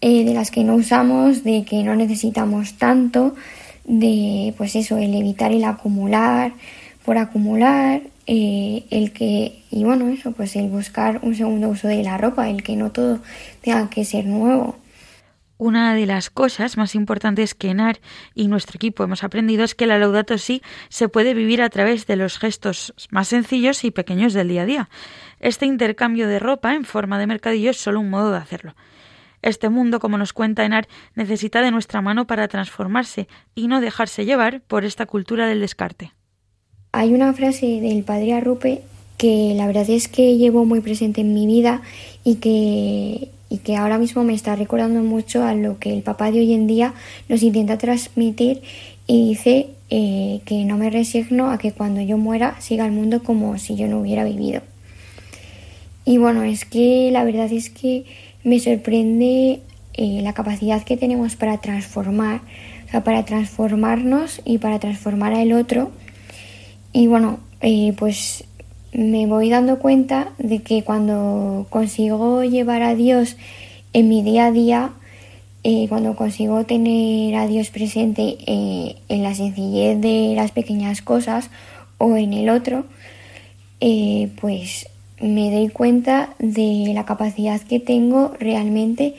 eh, 0.00 0.24
de 0.24 0.34
las 0.34 0.50
que 0.50 0.64
no 0.64 0.74
usamos, 0.74 1.44
de 1.44 1.64
que 1.64 1.82
no 1.82 1.96
necesitamos 1.96 2.74
tanto, 2.74 3.34
de 3.84 4.54
pues 4.56 4.76
eso, 4.76 4.98
el 4.98 5.14
evitar 5.14 5.52
el 5.52 5.64
acumular 5.64 6.52
por 7.04 7.18
acumular, 7.18 8.02
eh, 8.26 8.84
el 8.90 9.12
que, 9.12 9.62
y 9.70 9.84
bueno, 9.84 10.08
eso, 10.08 10.32
pues 10.32 10.56
el 10.56 10.68
buscar 10.68 11.20
un 11.22 11.36
segundo 11.36 11.68
uso 11.68 11.86
de 11.88 12.02
la 12.02 12.18
ropa, 12.18 12.50
el 12.50 12.62
que 12.62 12.76
no 12.76 12.90
todo 12.90 13.20
tenga 13.62 13.88
que 13.88 14.04
ser 14.04 14.26
nuevo. 14.26 14.76
Una 15.58 15.94
de 15.94 16.04
las 16.04 16.28
cosas 16.28 16.76
más 16.76 16.94
importantes 16.94 17.54
que 17.54 17.70
ENAR 17.70 17.98
y 18.34 18.48
nuestro 18.48 18.76
equipo 18.76 19.04
hemos 19.04 19.24
aprendido 19.24 19.64
es 19.64 19.74
que 19.74 19.86
la 19.86 19.98
Laudato 19.98 20.36
Si 20.36 20.60
se 20.90 21.08
puede 21.08 21.32
vivir 21.32 21.62
a 21.62 21.70
través 21.70 22.06
de 22.06 22.16
los 22.16 22.38
gestos 22.38 22.92
más 23.10 23.28
sencillos 23.28 23.82
y 23.84 23.90
pequeños 23.90 24.34
del 24.34 24.48
día 24.48 24.62
a 24.62 24.66
día. 24.66 24.88
Este 25.40 25.64
intercambio 25.64 26.28
de 26.28 26.38
ropa 26.38 26.74
en 26.74 26.84
forma 26.84 27.18
de 27.18 27.26
mercadillo 27.26 27.70
es 27.70 27.78
solo 27.78 28.00
un 28.00 28.10
modo 28.10 28.32
de 28.32 28.38
hacerlo. 28.38 28.74
Este 29.40 29.70
mundo, 29.70 29.98
como 29.98 30.18
nos 30.18 30.34
cuenta 30.34 30.64
Enar, 30.64 30.88
necesita 31.14 31.62
de 31.62 31.70
nuestra 31.70 32.02
mano 32.02 32.26
para 32.26 32.48
transformarse 32.48 33.28
y 33.54 33.68
no 33.68 33.80
dejarse 33.80 34.26
llevar 34.26 34.60
por 34.60 34.84
esta 34.84 35.06
cultura 35.06 35.46
del 35.46 35.60
descarte. 35.60 36.12
Hay 36.92 37.14
una 37.14 37.32
frase 37.32 37.80
del 37.80 38.04
padre 38.04 38.34
Arrupe 38.34 38.82
que 39.16 39.54
la 39.56 39.66
verdad 39.66 39.88
es 39.88 40.08
que 40.08 40.36
llevo 40.36 40.64
muy 40.64 40.80
presente 40.80 41.22
en 41.22 41.32
mi 41.32 41.46
vida 41.46 41.80
y 42.24 42.36
que 42.36 43.30
y 43.48 43.58
que 43.58 43.76
ahora 43.76 43.98
mismo 43.98 44.24
me 44.24 44.34
está 44.34 44.56
recordando 44.56 45.02
mucho 45.02 45.44
a 45.44 45.54
lo 45.54 45.78
que 45.78 45.92
el 45.92 46.02
papá 46.02 46.30
de 46.30 46.40
hoy 46.40 46.52
en 46.52 46.66
día 46.66 46.94
nos 47.28 47.42
intenta 47.42 47.78
transmitir 47.78 48.62
y 49.06 49.28
dice 49.28 49.68
eh, 49.88 50.40
que 50.44 50.64
no 50.64 50.76
me 50.78 50.90
resigno 50.90 51.50
a 51.50 51.58
que 51.58 51.72
cuando 51.72 52.00
yo 52.00 52.18
muera 52.18 52.60
siga 52.60 52.84
el 52.84 52.92
mundo 52.92 53.22
como 53.22 53.56
si 53.58 53.76
yo 53.76 53.86
no 53.86 54.00
hubiera 54.00 54.24
vivido. 54.24 54.62
Y 56.04 56.18
bueno, 56.18 56.42
es 56.42 56.64
que 56.64 57.10
la 57.12 57.24
verdad 57.24 57.52
es 57.52 57.70
que 57.70 58.04
me 58.44 58.60
sorprende 58.60 59.60
eh, 59.94 60.20
la 60.22 60.32
capacidad 60.32 60.82
que 60.82 60.96
tenemos 60.96 61.36
para 61.36 61.58
transformar, 61.58 62.40
o 62.86 62.90
sea, 62.90 63.02
para 63.02 63.24
transformarnos 63.24 64.40
y 64.44 64.58
para 64.58 64.78
transformar 64.78 65.34
al 65.34 65.52
otro. 65.52 65.90
Y 66.92 67.08
bueno, 67.08 67.40
eh, 67.60 67.92
pues 67.98 68.44
me 68.92 69.26
voy 69.26 69.50
dando 69.50 69.78
cuenta 69.78 70.32
de 70.38 70.62
que 70.62 70.82
cuando 70.82 71.66
consigo 71.70 72.44
llevar 72.44 72.82
a 72.82 72.94
Dios 72.94 73.36
en 73.92 74.08
mi 74.08 74.22
día 74.22 74.46
a 74.46 74.52
día, 74.52 74.90
eh, 75.64 75.86
cuando 75.88 76.14
consigo 76.14 76.64
tener 76.64 77.34
a 77.34 77.46
Dios 77.46 77.70
presente 77.70 78.38
eh, 78.46 78.96
en 79.08 79.22
la 79.22 79.34
sencillez 79.34 80.00
de 80.00 80.34
las 80.36 80.52
pequeñas 80.52 81.02
cosas 81.02 81.50
o 81.98 82.16
en 82.16 82.32
el 82.32 82.50
otro, 82.50 82.86
eh, 83.80 84.30
pues 84.40 84.88
me 85.20 85.50
doy 85.50 85.68
cuenta 85.68 86.34
de 86.38 86.92
la 86.94 87.04
capacidad 87.04 87.60
que 87.60 87.80
tengo 87.80 88.32
realmente 88.38 89.14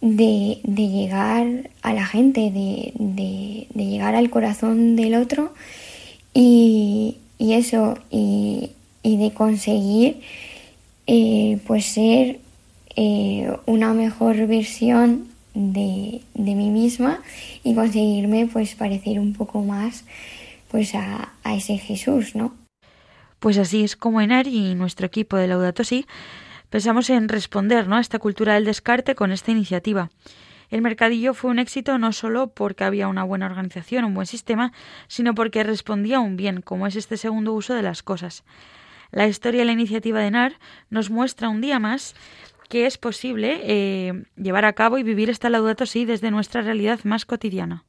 de, 0.00 0.60
llegar 0.64 1.70
a 1.82 1.92
la 1.92 2.06
gente, 2.06 2.50
de, 2.50 3.66
llegar 3.74 4.14
al 4.14 4.30
corazón 4.30 4.96
del 4.96 5.14
otro 5.14 5.52
y, 6.32 7.16
eso, 7.38 7.98
y, 8.10 8.70
de 9.02 9.32
conseguir 9.32 10.20
pues 11.66 11.84
ser 11.86 12.40
una 13.66 13.94
mejor 13.94 14.46
versión 14.46 15.30
de, 15.54 16.22
mí 16.34 16.70
misma 16.70 17.20
y 17.64 17.74
conseguirme 17.74 18.48
pues 18.52 18.74
parecer 18.74 19.18
un 19.18 19.32
poco 19.32 19.62
más 19.62 20.04
pues 20.70 20.94
a, 20.94 21.32
ese 21.44 21.78
Jesús, 21.78 22.36
¿no? 22.36 22.54
Pues 23.40 23.58
así 23.58 23.82
es 23.82 23.96
como 23.96 24.20
en 24.20 24.30
y 24.46 24.74
nuestro 24.74 25.06
equipo 25.06 25.36
de 25.36 25.48
Laudato 25.48 25.82
Si 25.82 26.06
pensamos 26.68 27.10
en 27.10 27.28
responder 27.28 27.88
¿no? 27.88 27.96
a 27.96 28.00
esta 28.00 28.18
cultura 28.18 28.54
del 28.54 28.64
descarte 28.64 29.14
con 29.14 29.32
esta 29.32 29.50
iniciativa. 29.50 30.10
El 30.68 30.82
mercadillo 30.82 31.34
fue 31.34 31.50
un 31.50 31.58
éxito 31.58 31.98
no 31.98 32.12
solo 32.12 32.48
porque 32.48 32.84
había 32.84 33.08
una 33.08 33.24
buena 33.24 33.46
organización, 33.46 34.04
un 34.04 34.14
buen 34.14 34.28
sistema, 34.28 34.72
sino 35.08 35.34
porque 35.34 35.64
respondía 35.64 36.18
a 36.18 36.20
un 36.20 36.36
bien, 36.36 36.60
como 36.60 36.86
es 36.86 36.94
este 36.94 37.16
segundo 37.16 37.54
uso 37.54 37.74
de 37.74 37.82
las 37.82 38.04
cosas. 38.04 38.44
La 39.10 39.26
historia 39.26 39.62
y 39.62 39.64
la 39.66 39.72
iniciativa 39.72 40.20
de 40.20 40.30
NAR 40.30 40.58
nos 40.88 41.10
muestra 41.10 41.48
un 41.48 41.60
día 41.60 41.78
más 41.78 42.14
que 42.68 42.86
es 42.86 42.98
posible 42.98 43.60
eh, 43.64 44.24
llevar 44.36 44.64
a 44.64 44.72
cabo 44.74 44.96
y 44.96 45.02
vivir 45.02 45.28
esta 45.28 45.50
laudato 45.50 45.86
sí 45.86 46.04
desde 46.04 46.30
nuestra 46.30 46.62
realidad 46.62 47.00
más 47.02 47.26
cotidiana. 47.26 47.84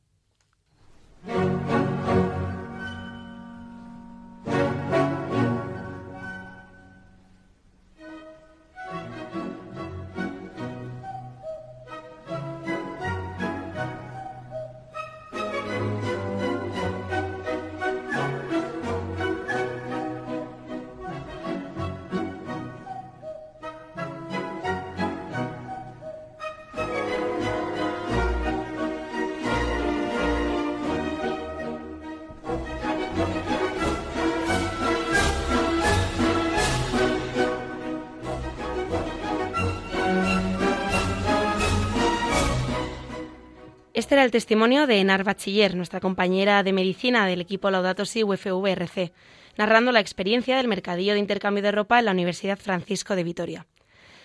Este 44.02 44.16
era 44.16 44.24
el 44.24 44.32
testimonio 44.32 44.88
de 44.88 45.00
Enar 45.00 45.24
Bachiller, 45.24 45.76
nuestra 45.76 46.00
compañera 46.00 46.64
de 46.64 46.74
medicina 46.74 47.28
del 47.28 47.40
equipo 47.40 47.70
Laudato 47.70 48.04
Si 48.04 48.24
UFVRC, 48.24 49.14
narrando 49.58 49.92
la 49.92 50.00
experiencia 50.00 50.58
del 50.58 50.68
mercadillo 50.68 51.14
de 51.14 51.20
intercambio 51.20 51.62
de 51.62 51.72
ropa 51.72 52.00
en 52.00 52.06
la 52.06 52.12
Universidad 52.12 52.58
Francisco 52.58 53.16
de 53.16 53.24
Vitoria. 53.24 53.68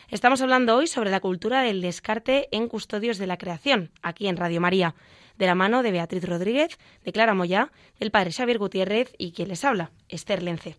Estamos 0.09 0.41
hablando 0.41 0.77
hoy 0.77 0.87
sobre 0.87 1.11
la 1.11 1.21
cultura 1.21 1.61
del 1.61 1.83
descarte 1.83 2.49
en 2.53 2.69
Custodios 2.69 3.19
de 3.19 3.27
la 3.27 3.37
Creación, 3.37 3.91
aquí 4.01 4.29
en 4.29 4.39
Radio 4.39 4.63
María, 4.63 4.95
de 5.37 5.45
la 5.45 5.55
mano 5.55 5.83
de 5.83 5.93
Beatriz 5.93 6.25
Rodríguez, 6.25 6.79
de 7.05 7.13
Clara 7.13 7.35
Moya, 7.35 7.71
del 8.01 8.11
padre 8.11 8.33
Xavier 8.33 8.57
Gutiérrez 8.57 9.13
y 9.19 9.33
quien 9.33 9.49
les 9.49 9.63
habla, 9.63 9.91
Esther 10.09 10.43
Lence. 10.43 10.79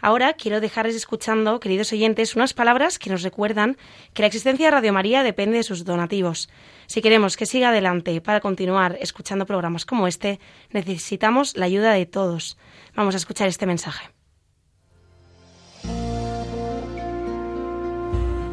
Ahora 0.00 0.34
quiero 0.34 0.60
dejarles 0.60 0.94
escuchando, 0.94 1.60
queridos 1.60 1.92
oyentes, 1.92 2.36
unas 2.36 2.54
palabras 2.54 2.98
que 2.98 3.10
nos 3.10 3.22
recuerdan 3.22 3.76
que 4.12 4.22
la 4.22 4.28
existencia 4.28 4.66
de 4.66 4.70
Radio 4.70 4.92
María 4.92 5.22
depende 5.22 5.56
de 5.58 5.62
sus 5.62 5.84
donativos. 5.84 6.48
Si 6.86 7.02
queremos 7.02 7.36
que 7.36 7.46
siga 7.46 7.70
adelante 7.70 8.20
para 8.20 8.40
continuar 8.40 8.98
escuchando 9.00 9.46
programas 9.46 9.84
como 9.84 10.06
este, 10.06 10.40
necesitamos 10.70 11.56
la 11.56 11.66
ayuda 11.66 11.92
de 11.92 12.06
todos. 12.06 12.56
Vamos 12.94 13.14
a 13.14 13.18
escuchar 13.18 13.48
este 13.48 13.66
mensaje. 13.66 14.10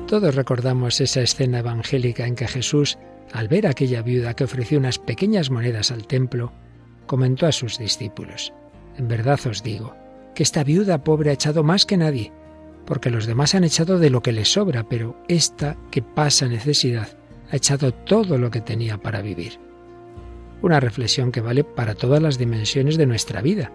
Todos 0.08 0.36
recordamos 0.36 1.02
esa 1.02 1.22
escena 1.22 1.60
evangélica 1.60 2.28
en 2.28 2.36
que 2.36 2.48
Jesús, 2.48 3.00
al 3.32 3.48
ver 3.48 3.66
a 3.66 3.72
aquella 3.72 4.04
viuda 4.04 4.36
que 4.36 4.44
ofreció 4.44 4.78
unas 4.78 5.00
pequeñas 5.00 5.50
monedas 5.50 5.91
al 5.91 6.06
templo, 6.06 6.54
comentó 7.08 7.48
a 7.48 7.52
sus 7.52 7.80
discípulos, 7.80 8.54
En 8.96 9.08
verdad 9.08 9.39
os 9.48 9.64
digo, 9.64 9.96
que 10.34 10.44
esta 10.44 10.64
viuda 10.64 11.04
pobre 11.04 11.30
ha 11.30 11.34
echado 11.34 11.64
más 11.64 11.86
que 11.86 11.98
nadie, 11.98 12.32
porque 12.86 13.10
los 13.10 13.26
demás 13.26 13.56
han 13.56 13.64
echado 13.64 14.00
de 14.00 14.10
lo 14.10 14.22
que 14.22 14.32
les 14.32 14.52
sobra, 14.52 14.84
pero 14.84 15.16
esta 15.28 15.78
que 15.92 16.02
pasa 16.02 16.48
necesidad 16.48 17.08
ha 17.52 17.56
echado 17.56 17.94
todo 17.94 18.38
lo 18.38 18.52
que 18.52 18.62
tenía 18.62 18.98
para 18.98 19.22
vivir. 19.22 19.60
Una 20.62 20.80
reflexión 20.80 21.32
que 21.32 21.42
vale 21.42 21.64
para 21.64 21.96
todas 21.96 22.22
las 22.22 22.38
dimensiones 22.38 22.98
de 22.98 23.06
nuestra 23.06 23.42
vida. 23.42 23.72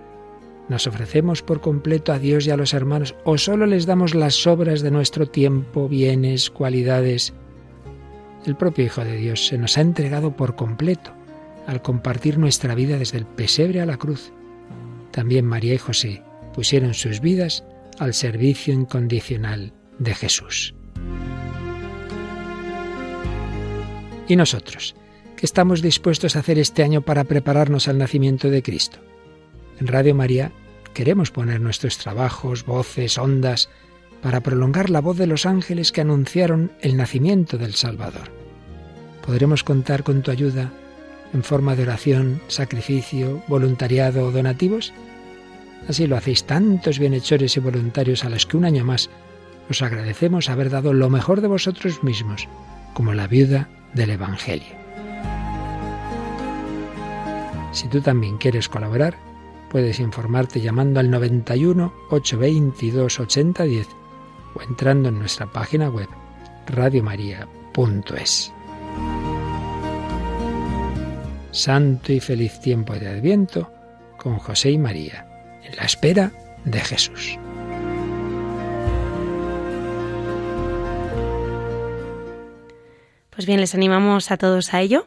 ¿Nos 0.68 0.86
ofrecemos 0.86 1.42
por 1.42 1.60
completo 1.60 2.12
a 2.12 2.18
Dios 2.18 2.46
y 2.46 2.50
a 2.50 2.56
los 2.56 2.74
hermanos 2.74 3.14
o 3.24 3.38
solo 3.38 3.66
les 3.66 3.86
damos 3.86 4.14
las 4.14 4.34
sobras 4.34 4.82
de 4.82 4.90
nuestro 4.90 5.26
tiempo, 5.26 5.88
bienes, 5.88 6.50
cualidades? 6.50 7.32
El 8.44 8.56
propio 8.56 8.84
Hijo 8.84 9.04
de 9.04 9.16
Dios 9.16 9.46
se 9.46 9.58
nos 9.58 9.78
ha 9.78 9.80
entregado 9.80 10.36
por 10.36 10.56
completo 10.56 11.12
al 11.66 11.82
compartir 11.82 12.38
nuestra 12.38 12.74
vida 12.74 12.98
desde 12.98 13.18
el 13.18 13.26
pesebre 13.26 13.80
a 13.80 13.86
la 13.86 13.98
cruz. 13.98 14.32
También 15.10 15.44
María 15.44 15.74
y 15.74 15.78
José 15.78 16.22
pusieron 16.58 16.92
sus 16.92 17.20
vidas 17.20 17.62
al 18.00 18.14
servicio 18.14 18.74
incondicional 18.74 19.72
de 20.00 20.12
Jesús. 20.12 20.74
¿Y 24.26 24.34
nosotros? 24.34 24.96
¿Qué 25.36 25.46
estamos 25.46 25.82
dispuestos 25.82 26.34
a 26.34 26.40
hacer 26.40 26.58
este 26.58 26.82
año 26.82 27.02
para 27.02 27.22
prepararnos 27.22 27.86
al 27.86 27.98
nacimiento 27.98 28.50
de 28.50 28.64
Cristo? 28.64 28.98
En 29.78 29.86
Radio 29.86 30.16
María 30.16 30.50
queremos 30.94 31.30
poner 31.30 31.60
nuestros 31.60 31.96
trabajos, 31.96 32.66
voces, 32.66 33.18
ondas, 33.18 33.68
para 34.20 34.40
prolongar 34.40 34.90
la 34.90 35.00
voz 35.00 35.16
de 35.16 35.28
los 35.28 35.46
ángeles 35.46 35.92
que 35.92 36.00
anunciaron 36.00 36.72
el 36.80 36.96
nacimiento 36.96 37.56
del 37.56 37.74
Salvador. 37.74 38.32
¿Podremos 39.24 39.62
contar 39.62 40.02
con 40.02 40.22
tu 40.22 40.32
ayuda 40.32 40.72
en 41.32 41.44
forma 41.44 41.76
de 41.76 41.84
oración, 41.84 42.42
sacrificio, 42.48 43.44
voluntariado 43.46 44.26
o 44.26 44.32
donativos? 44.32 44.92
Así 45.88 46.06
lo 46.06 46.18
hacéis 46.18 46.44
tantos 46.44 46.98
bienhechores 46.98 47.56
y 47.56 47.60
voluntarios 47.60 48.24
a 48.24 48.28
los 48.28 48.44
que 48.44 48.58
un 48.58 48.66
año 48.66 48.84
más 48.84 49.08
os 49.70 49.80
agradecemos 49.80 50.50
haber 50.50 50.68
dado 50.68 50.92
lo 50.92 51.08
mejor 51.08 51.40
de 51.40 51.48
vosotros 51.48 52.04
mismos, 52.04 52.46
como 52.92 53.14
la 53.14 53.26
viuda 53.26 53.68
del 53.94 54.10
Evangelio. 54.10 54.76
Si 57.72 57.88
tú 57.88 58.02
también 58.02 58.36
quieres 58.36 58.68
colaborar, 58.68 59.16
puedes 59.70 59.98
informarte 59.98 60.60
llamando 60.60 61.00
al 61.00 61.10
91 61.10 61.92
822 62.10 63.20
8010 63.20 63.88
o 64.54 64.62
entrando 64.62 65.08
en 65.08 65.18
nuestra 65.18 65.46
página 65.46 65.88
web 65.88 66.08
radiomaria.es. 66.66 68.52
Santo 71.50 72.12
y 72.12 72.20
feliz 72.20 72.60
tiempo 72.60 72.92
de 72.94 73.08
Adviento 73.08 73.72
con 74.18 74.38
José 74.38 74.70
y 74.70 74.78
María 74.78 75.27
la 75.76 75.84
espera 75.84 76.32
de 76.64 76.80
Jesús. 76.80 77.38
Pues 83.30 83.46
bien, 83.46 83.60
les 83.60 83.74
animamos 83.74 84.32
a 84.32 84.36
todos 84.36 84.74
a 84.74 84.80
ello. 84.80 85.06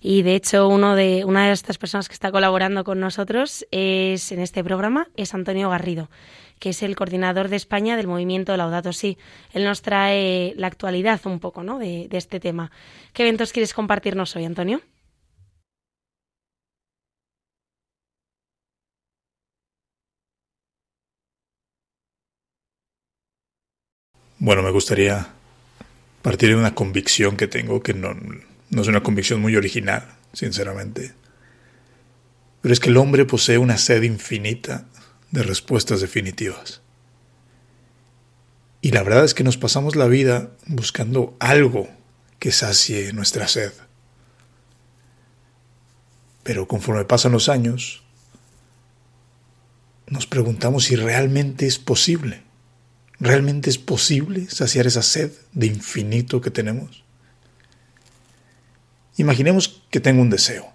Y 0.00 0.22
de 0.22 0.36
hecho, 0.36 0.68
uno 0.68 0.94
de, 0.94 1.24
una 1.24 1.46
de 1.46 1.52
estas 1.52 1.78
personas 1.78 2.08
que 2.08 2.12
está 2.12 2.30
colaborando 2.30 2.84
con 2.84 3.00
nosotros 3.00 3.66
es 3.70 4.30
en 4.32 4.40
este 4.40 4.62
programa 4.62 5.08
es 5.16 5.34
Antonio 5.34 5.70
Garrido, 5.70 6.10
que 6.58 6.68
es 6.68 6.82
el 6.82 6.94
coordinador 6.94 7.48
de 7.48 7.56
España 7.56 7.96
del 7.96 8.06
movimiento 8.06 8.56
Laudato 8.56 8.92
Si. 8.92 9.18
Él 9.52 9.64
nos 9.64 9.82
trae 9.82 10.52
la 10.56 10.66
actualidad 10.66 11.20
un 11.24 11.40
poco 11.40 11.64
¿no? 11.64 11.78
de 11.78 12.06
este 12.12 12.38
tema. 12.38 12.70
¿Qué 13.12 13.22
eventos 13.22 13.52
quieres 13.52 13.74
compartirnos 13.74 14.36
hoy, 14.36 14.44
Antonio? 14.44 14.82
Bueno, 24.44 24.62
me 24.62 24.70
gustaría 24.72 25.28
partir 26.20 26.50
de 26.50 26.56
una 26.56 26.74
convicción 26.74 27.38
que 27.38 27.48
tengo, 27.48 27.82
que 27.82 27.94
no, 27.94 28.14
no 28.68 28.82
es 28.82 28.88
una 28.88 29.02
convicción 29.02 29.40
muy 29.40 29.56
original, 29.56 30.06
sinceramente. 30.34 31.14
Pero 32.60 32.74
es 32.74 32.78
que 32.78 32.90
el 32.90 32.98
hombre 32.98 33.24
posee 33.24 33.56
una 33.56 33.78
sed 33.78 34.02
infinita 34.02 34.84
de 35.30 35.44
respuestas 35.44 36.02
definitivas. 36.02 36.82
Y 38.82 38.90
la 38.90 39.02
verdad 39.02 39.24
es 39.24 39.32
que 39.32 39.44
nos 39.44 39.56
pasamos 39.56 39.96
la 39.96 40.08
vida 40.08 40.50
buscando 40.66 41.34
algo 41.40 41.88
que 42.38 42.52
sacie 42.52 43.14
nuestra 43.14 43.48
sed. 43.48 43.72
Pero 46.42 46.68
conforme 46.68 47.06
pasan 47.06 47.32
los 47.32 47.48
años, 47.48 48.02
nos 50.06 50.26
preguntamos 50.26 50.84
si 50.84 50.96
realmente 50.96 51.66
es 51.66 51.78
posible. 51.78 52.44
¿Realmente 53.20 53.70
es 53.70 53.78
posible 53.78 54.48
saciar 54.50 54.86
esa 54.86 55.02
sed 55.02 55.32
de 55.52 55.66
infinito 55.66 56.40
que 56.40 56.50
tenemos? 56.50 57.04
Imaginemos 59.16 59.82
que 59.90 60.00
tengo 60.00 60.20
un 60.20 60.30
deseo. 60.30 60.72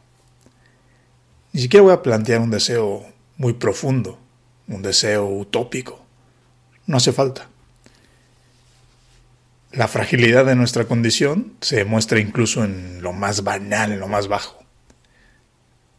Ni 1.51 1.61
siquiera 1.61 1.83
voy 1.83 1.93
a 1.93 2.01
plantear 2.01 2.39
un 2.39 2.51
deseo 2.51 3.05
muy 3.37 3.53
profundo, 3.53 4.19
un 4.67 4.81
deseo 4.81 5.27
utópico. 5.27 6.05
No 6.85 6.97
hace 6.97 7.11
falta. 7.11 7.49
La 9.71 9.87
fragilidad 9.87 10.45
de 10.45 10.55
nuestra 10.55 10.85
condición 10.85 11.53
se 11.61 11.75
demuestra 11.75 12.19
incluso 12.19 12.63
en 12.63 13.01
lo 13.01 13.13
más 13.13 13.43
banal, 13.43 13.91
en 13.91 13.99
lo 13.99 14.07
más 14.07 14.27
bajo. 14.27 14.63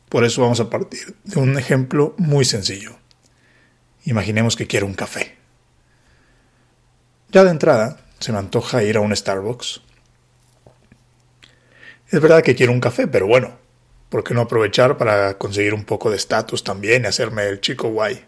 Por 0.09 0.25
eso 0.25 0.43
vamos 0.43 0.59
a 0.59 0.71
partir 0.71 1.15
de 1.25 1.39
un 1.39 1.57
ejemplo 1.57 2.15
muy 2.19 2.45
sencillo. 2.45 2.97
Imaginemos 4.05 4.57
que 4.57 4.67
quiero 4.67 4.87
un 4.87 4.95
café. 4.95 5.40
Ya 7.33 7.45
de 7.45 7.51
entrada, 7.51 8.01
se 8.19 8.33
me 8.33 8.39
antoja 8.39 8.83
ir 8.83 8.97
a 8.97 9.01
un 9.01 9.15
Starbucks. 9.15 9.83
Es 12.11 12.21
verdad 12.21 12.43
que 12.43 12.57
quiero 12.57 12.73
un 12.73 12.81
café, 12.81 13.07
pero 13.07 13.29
bueno, 13.29 13.57
¿por 14.09 14.25
qué 14.25 14.35
no 14.35 14.41
aprovechar 14.41 14.99
para 14.99 15.39
conseguir 15.39 15.75
un 15.75 15.85
poco 15.85 16.11
de 16.11 16.17
estatus 16.17 16.65
también 16.65 17.05
y 17.05 17.07
hacerme 17.07 17.47
el 17.47 17.61
chico 17.61 17.89
guay? 17.89 18.25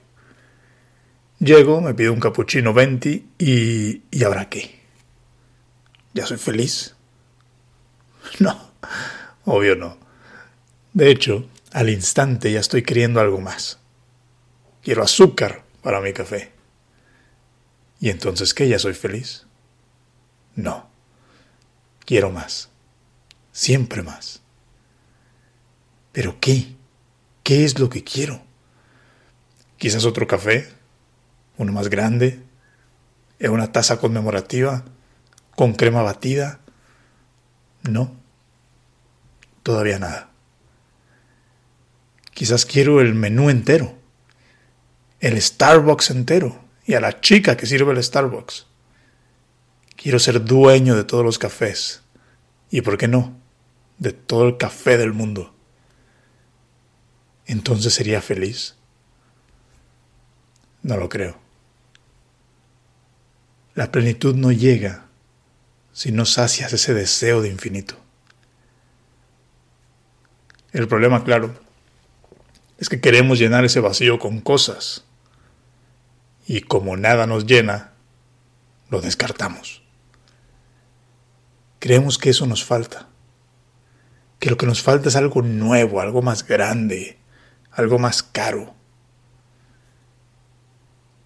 Llego, 1.41 1.81
me 1.81 1.95
pido 1.95 2.13
un 2.13 2.21
cappuccino 2.21 2.73
20 2.73 3.25
y... 3.39 4.03
¿y 4.09 4.25
ahora 4.25 4.49
qué? 4.49 4.81
¿Ya 6.15 6.27
soy 6.27 6.39
feliz? 6.39 6.95
No, 8.39 8.71
obvio 9.45 9.75
no. 9.75 9.99
De 10.93 11.11
hecho, 11.11 11.49
al 11.73 11.91
instante 11.91 12.53
ya 12.53 12.61
estoy 12.61 12.83
queriendo 12.83 13.21
algo 13.21 13.41
más. 13.41 13.81
Quiero 14.81 15.03
azúcar 15.03 15.65
para 15.83 16.01
mi 16.01 16.13
café. 16.13 16.53
¿Y 18.03 18.11
entonces 18.11 18.53
qué? 18.53 18.69
¿Ya 18.69 18.81
soy 18.81 18.95
feliz? 18.95 19.47
No. 20.57 20.91
Quiero 22.05 22.33
más. 22.33 22.69
Siempre 23.53 24.03
más. 24.03 24.43
¿Pero 26.11 26.41
qué? 26.41 26.75
¿Qué 27.45 27.65
es 27.65 27.79
lo 27.79 27.89
que 27.89 28.03
quiero? 28.03 28.43
Quizás 29.79 30.05
otro 30.05 30.27
café, 30.27 30.69
uno 31.59 31.73
más 31.73 31.89
grande, 31.91 32.43
en 33.39 33.53
una 33.53 33.71
taza 33.71 34.01
conmemorativa, 34.01 34.85
con 35.55 35.73
crema 35.73 36.03
batida. 36.03 36.59
No. 37.83 38.17
Todavía 39.63 40.01
nada. 40.01 40.29
Quizás 42.35 42.67
quiero 42.67 43.01
el 43.01 43.15
menú 43.15 43.49
entero, 43.49 43.97
el 45.21 45.41
Starbucks 45.41 46.11
entero 46.11 46.62
y 46.85 46.95
a 46.95 47.01
la 47.01 47.21
chica 47.21 47.57
que 47.57 47.67
sirve 47.67 47.93
el 47.93 48.03
Starbucks. 48.03 48.67
Quiero 49.97 50.19
ser 50.19 50.45
dueño 50.45 50.97
de 50.97 51.05
todos 51.05 51.25
los 51.25 51.39
cafés 51.39 52.03
y, 52.71 52.81
¿por 52.81 52.99
qué 52.99 53.09
no?, 53.09 53.37
de 53.99 54.13
todo 54.13 54.49
el 54.49 54.57
café 54.57 54.99
del 54.99 55.13
mundo. 55.13 55.55
Entonces 57.47 57.95
sería 57.95 58.21
feliz. 58.21 58.77
No 60.83 60.97
lo 60.97 61.09
creo. 61.09 61.39
La 63.75 63.93
plenitud 63.93 64.35
no 64.35 64.51
llega 64.51 65.07
si 65.93 66.11
no 66.11 66.25
sacias 66.25 66.73
ese 66.73 66.95
deseo 66.95 67.43
de 67.43 67.49
infinito. 67.49 67.97
El 70.73 70.89
problema, 70.89 71.23
claro, 71.23 71.55
es 72.79 72.89
que 72.89 73.01
queremos 73.01 73.39
llenar 73.39 73.65
ese 73.65 73.81
vacío 73.81 74.19
con 74.19 74.41
cosas. 74.41 75.05
Y 76.47 76.63
como 76.63 76.97
nada 76.97 77.27
nos 77.27 77.47
llena, 77.47 77.93
lo 78.91 79.01
descartamos. 79.01 79.83
Creemos 81.79 82.19
que 82.19 82.31
eso 82.31 82.47
nos 82.47 82.65
falta. 82.65 83.09
Que 84.39 84.51
lo 84.51 84.57
que 84.57 84.67
nos 84.67 84.83
falta 84.83 85.09
es 85.09 85.17
algo 85.17 85.43
nuevo, 85.43 86.01
algo 86.01 86.23
más 86.23 86.47
grande, 86.47 87.19
algo 87.71 87.99
más 87.99 88.23
caro. 88.23 88.75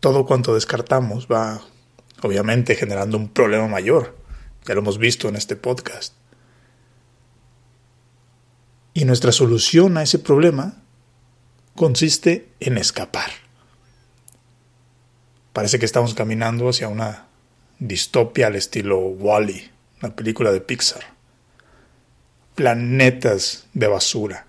Todo 0.00 0.26
cuanto 0.26 0.54
descartamos 0.54 1.26
va, 1.26 1.60
obviamente, 2.22 2.74
generando 2.74 3.16
un 3.16 3.28
problema 3.28 3.66
mayor. 3.66 4.16
Ya 4.66 4.74
lo 4.74 4.80
hemos 4.80 4.98
visto 4.98 5.28
en 5.28 5.36
este 5.36 5.56
podcast. 5.56 6.14
Y 8.94 9.04
nuestra 9.04 9.32
solución 9.32 9.98
a 9.98 10.02
ese 10.02 10.18
problema 10.18 10.82
consiste 11.74 12.48
en 12.60 12.78
escapar. 12.78 13.45
Parece 15.56 15.78
que 15.78 15.86
estamos 15.86 16.12
caminando 16.12 16.68
hacia 16.68 16.88
una 16.88 17.28
distopia 17.78 18.48
al 18.48 18.56
estilo 18.56 18.98
Wally, 18.98 19.70
una 20.02 20.14
película 20.14 20.52
de 20.52 20.60
Pixar. 20.60 21.02
Planetas 22.54 23.66
de 23.72 23.86
basura, 23.86 24.44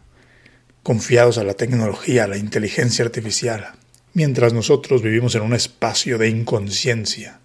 confiados 0.83 1.37
a 1.37 1.45
la 1.45 1.53
tecnología, 1.53 2.25
a 2.25 2.27
la 2.27 2.35
inteligencia 2.35 3.05
artificial, 3.05 3.71
mientras 4.13 4.51
nosotros 4.51 5.01
vivimos 5.01 5.33
en 5.35 5.43
un 5.43 5.53
espacio 5.53 6.17
de 6.17 6.27
inconsciencia, 6.27 7.39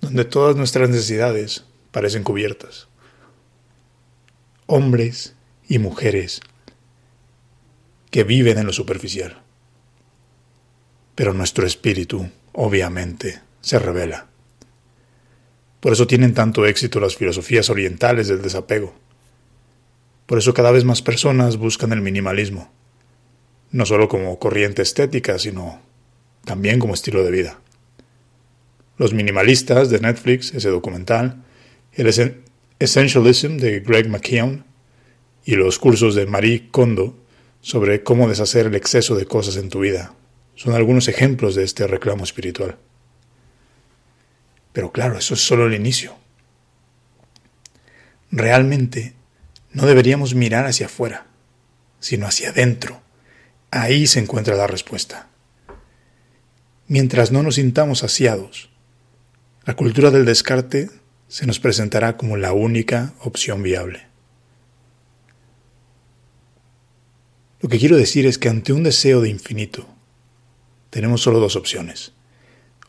donde 0.00 0.24
todas 0.24 0.56
nuestras 0.56 0.90
necesidades 0.90 1.66
parecen 1.92 2.24
cubiertas. 2.24 2.88
Hombres 4.66 5.36
y 5.68 5.78
mujeres 5.78 6.40
que 8.10 8.24
viven 8.24 8.58
en 8.58 8.66
lo 8.66 8.72
superficial. 8.72 9.45
Pero 11.16 11.34
nuestro 11.34 11.66
espíritu, 11.66 12.30
obviamente, 12.52 13.40
se 13.60 13.80
revela. 13.80 14.28
Por 15.80 15.92
eso 15.92 16.06
tienen 16.06 16.34
tanto 16.34 16.66
éxito 16.66 17.00
las 17.00 17.16
filosofías 17.16 17.68
orientales 17.70 18.28
del 18.28 18.42
desapego. 18.42 18.94
Por 20.26 20.38
eso 20.38 20.54
cada 20.54 20.70
vez 20.70 20.84
más 20.84 21.02
personas 21.02 21.56
buscan 21.56 21.92
el 21.92 22.00
minimalismo, 22.00 22.70
no 23.70 23.86
solo 23.86 24.08
como 24.08 24.38
corriente 24.38 24.82
estética, 24.82 25.38
sino 25.38 25.80
también 26.44 26.78
como 26.78 26.94
estilo 26.94 27.24
de 27.24 27.30
vida. 27.30 27.60
Los 28.98 29.12
minimalistas 29.14 29.90
de 29.90 30.00
Netflix, 30.00 30.54
ese 30.54 30.68
documental, 30.68 31.44
el 31.92 32.34
Essentialism 32.78 33.56
de 33.56 33.80
Greg 33.80 34.08
McKeown 34.08 34.64
y 35.44 35.54
los 35.54 35.78
cursos 35.78 36.14
de 36.14 36.26
Marie 36.26 36.68
Kondo 36.70 37.16
sobre 37.60 38.02
cómo 38.02 38.28
deshacer 38.28 38.66
el 38.66 38.74
exceso 38.74 39.16
de 39.16 39.26
cosas 39.26 39.56
en 39.56 39.70
tu 39.70 39.80
vida. 39.80 40.14
Son 40.56 40.74
algunos 40.74 41.06
ejemplos 41.06 41.54
de 41.54 41.62
este 41.62 41.86
reclamo 41.86 42.24
espiritual. 42.24 42.76
Pero 44.72 44.90
claro, 44.90 45.16
eso 45.16 45.34
es 45.34 45.40
solo 45.40 45.66
el 45.66 45.74
inicio. 45.74 46.16
Realmente 48.30 49.14
no 49.72 49.86
deberíamos 49.86 50.34
mirar 50.34 50.66
hacia 50.66 50.86
afuera, 50.86 51.26
sino 52.00 52.26
hacia 52.26 52.50
adentro. 52.50 53.00
Ahí 53.70 54.06
se 54.06 54.18
encuentra 54.18 54.56
la 54.56 54.66
respuesta. 54.66 55.28
Mientras 56.88 57.32
no 57.32 57.42
nos 57.42 57.56
sintamos 57.56 57.98
saciados, 58.00 58.70
la 59.64 59.74
cultura 59.76 60.10
del 60.10 60.24
descarte 60.24 60.88
se 61.28 61.46
nos 61.46 61.60
presentará 61.60 62.16
como 62.16 62.36
la 62.36 62.52
única 62.52 63.14
opción 63.20 63.62
viable. 63.62 64.06
Lo 67.60 67.68
que 67.68 67.78
quiero 67.78 67.96
decir 67.96 68.26
es 68.26 68.38
que 68.38 68.48
ante 68.48 68.72
un 68.72 68.82
deseo 68.82 69.20
de 69.20 69.28
infinito, 69.28 69.88
tenemos 70.96 71.20
solo 71.20 71.40
dos 71.40 71.56
opciones. 71.56 72.12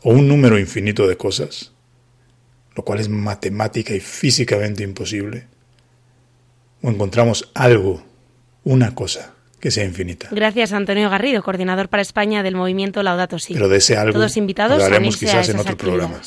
O 0.02 0.12
un 0.12 0.30
número 0.30 0.58
infinito 0.58 1.10
de 1.10 1.18
cosas, 1.18 1.74
lo 2.74 2.86
cual 2.86 3.02
es 3.02 3.10
matemática 3.10 3.94
y 3.94 4.00
físicamente 4.00 4.82
imposible, 4.82 5.48
o 6.82 6.90
encontramos 6.90 7.52
algo, 7.54 8.02
una 8.64 8.96
cosa, 8.96 9.34
que 9.60 9.72
sea 9.72 9.84
infinita. 9.84 10.30
Gracias, 10.32 10.72
Antonio 10.72 11.10
Garrido, 11.10 11.44
coordinador 11.44 11.90
para 11.90 12.02
España 12.02 12.44
del 12.44 12.56
movimiento 12.56 13.04
Laudato 13.04 13.40
Si. 13.40 13.54
Pero 13.54 13.68
de 13.68 13.80
ese 13.80 13.98
algo 13.98 14.14
Todos 14.14 14.38
invitados 14.38 14.82
a 14.82 15.00
quizás 15.02 15.50
en 15.50 15.60
otro 15.60 15.76
programa. 15.76 16.22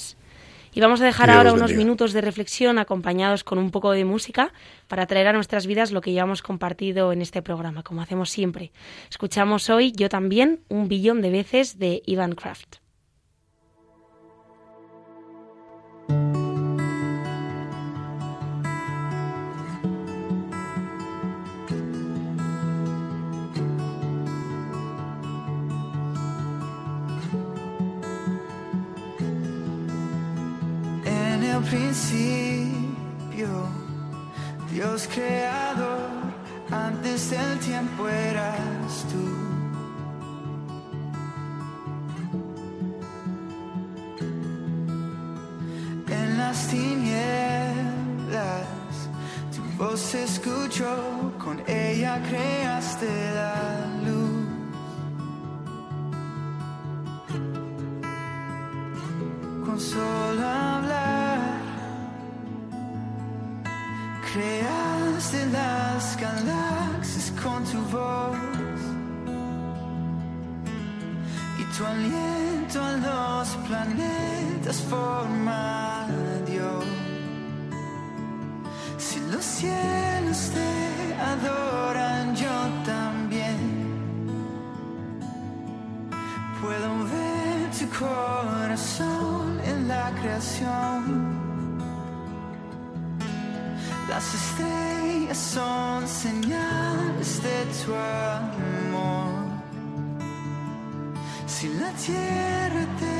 Y 0.72 0.80
vamos 0.80 1.00
a 1.00 1.04
dejar 1.04 1.30
ahora 1.30 1.52
unos 1.52 1.74
minutos 1.74 2.12
de 2.12 2.20
reflexión 2.20 2.78
acompañados 2.78 3.44
con 3.44 3.58
un 3.58 3.70
poco 3.70 3.90
de 3.92 4.04
música 4.04 4.52
para 4.88 5.06
traer 5.06 5.26
a 5.26 5.32
nuestras 5.32 5.66
vidas 5.66 5.90
lo 5.90 6.00
que 6.00 6.12
ya 6.12 6.22
hemos 6.22 6.42
compartido 6.42 7.12
en 7.12 7.22
este 7.22 7.42
programa, 7.42 7.82
como 7.82 8.02
hacemos 8.02 8.30
siempre. 8.30 8.70
Escuchamos 9.10 9.68
hoy, 9.68 9.92
yo 9.92 10.08
también, 10.08 10.60
un 10.68 10.88
billón 10.88 11.22
de 11.22 11.30
veces 11.30 11.78
de 11.78 12.02
Ivan 12.06 12.34
Kraft. 12.34 12.76
Principio, 31.62 33.48
Dios 34.72 35.08
creador 35.12 36.10
antes 36.70 37.30
del 37.30 37.58
tiempo 37.58 38.08
eras 38.08 39.04
tú. 39.10 39.50
En 46.08 46.38
las 46.38 46.68
tinieblas 46.68 47.10
tu 49.54 49.62
voz 49.76 50.00
se 50.00 50.24
escuchó, 50.24 51.32
con 51.38 51.60
ella 51.66 52.22
creaste 52.28 53.08
la 53.34 53.86
luz. 54.04 54.46
Con 59.64 59.78
solo 59.80 60.46
hablar, 60.46 61.19
creaste 64.32 65.46
las 65.46 66.16
galaxias 66.16 67.32
con 67.42 67.64
tu 67.64 67.78
voz 67.90 68.80
y 71.58 71.64
tu 71.76 71.84
aliento 71.84 72.82
a 72.82 72.92
los 73.06 73.48
planetas 73.66 74.80
forma 74.88 76.06
Dios. 76.46 76.84
Si 78.98 79.18
los 79.32 79.44
cielos 79.44 80.50
te 80.54 81.14
adoran, 81.32 82.36
yo 82.36 82.56
también 82.84 83.58
puedo 86.60 86.88
ver 87.12 87.70
tu 87.78 87.86
corazón 87.98 89.60
en 89.64 89.88
la 89.88 90.10
creación. 90.20 91.29
Las 94.10 94.34
estrellas 94.34 95.38
son 95.38 96.08
señales 96.08 97.40
de 97.44 97.58
tu 97.80 97.94
amor. 97.94 99.46
Si 101.46 101.68
la 101.68 101.92
tierra 101.92 102.84
te 102.98 103.19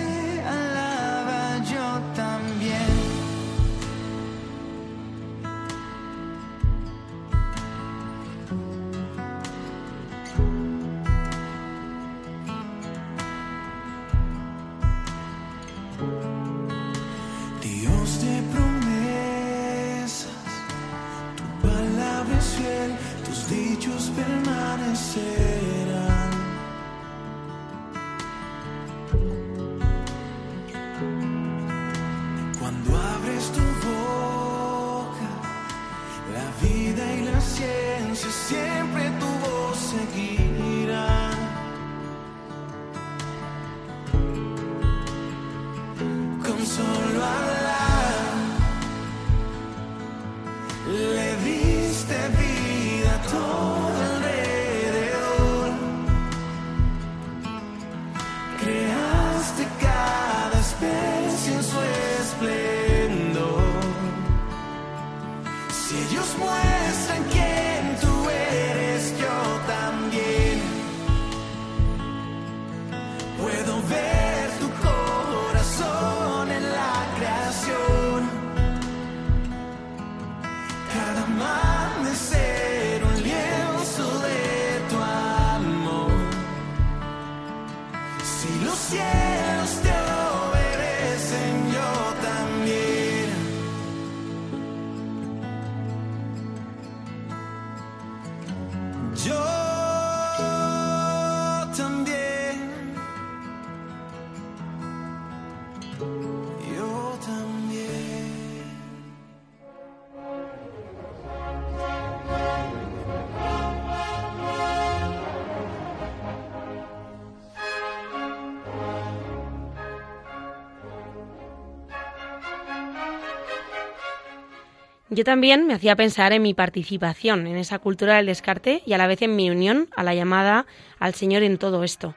Yo 125.21 125.25
también 125.25 125.67
me 125.67 125.75
hacía 125.75 125.97
pensar 125.97 126.33
en 126.33 126.41
mi 126.41 126.55
participación 126.55 127.47
en 127.47 127.59
esa 127.59 127.79
cultura 127.79 128.17
del 128.17 128.25
descarte 128.25 128.83
y 128.87 128.95
a 128.95 128.97
la 128.97 129.07
vez 129.07 129.21
en 129.21 129.37
mi 129.37 129.51
unión 129.51 129.91
a 129.95 130.03
la 130.03 130.15
llamada 130.15 130.65
al 130.99 131.13
Señor 131.13 131.43
en 131.43 131.59
todo 131.59 131.85
esto. 131.85 132.15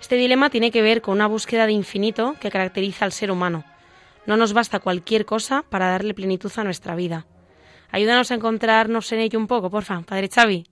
Este 0.00 0.16
dilema 0.16 0.50
tiene 0.50 0.72
que 0.72 0.82
ver 0.82 1.00
con 1.00 1.14
una 1.14 1.28
búsqueda 1.28 1.66
de 1.66 1.72
infinito 1.74 2.34
que 2.40 2.50
caracteriza 2.50 3.04
al 3.04 3.12
ser 3.12 3.30
humano. 3.30 3.62
No 4.26 4.36
nos 4.36 4.52
basta 4.52 4.80
cualquier 4.80 5.26
cosa 5.26 5.64
para 5.68 5.90
darle 5.90 6.12
plenitud 6.12 6.50
a 6.56 6.64
nuestra 6.64 6.96
vida. 6.96 7.24
Ayúdanos 7.92 8.32
a 8.32 8.34
encontrarnos 8.34 9.12
en 9.12 9.20
ello 9.20 9.38
un 9.38 9.46
poco, 9.46 9.70
porfa, 9.70 10.00
Padre 10.00 10.28
Xavi. 10.28 10.69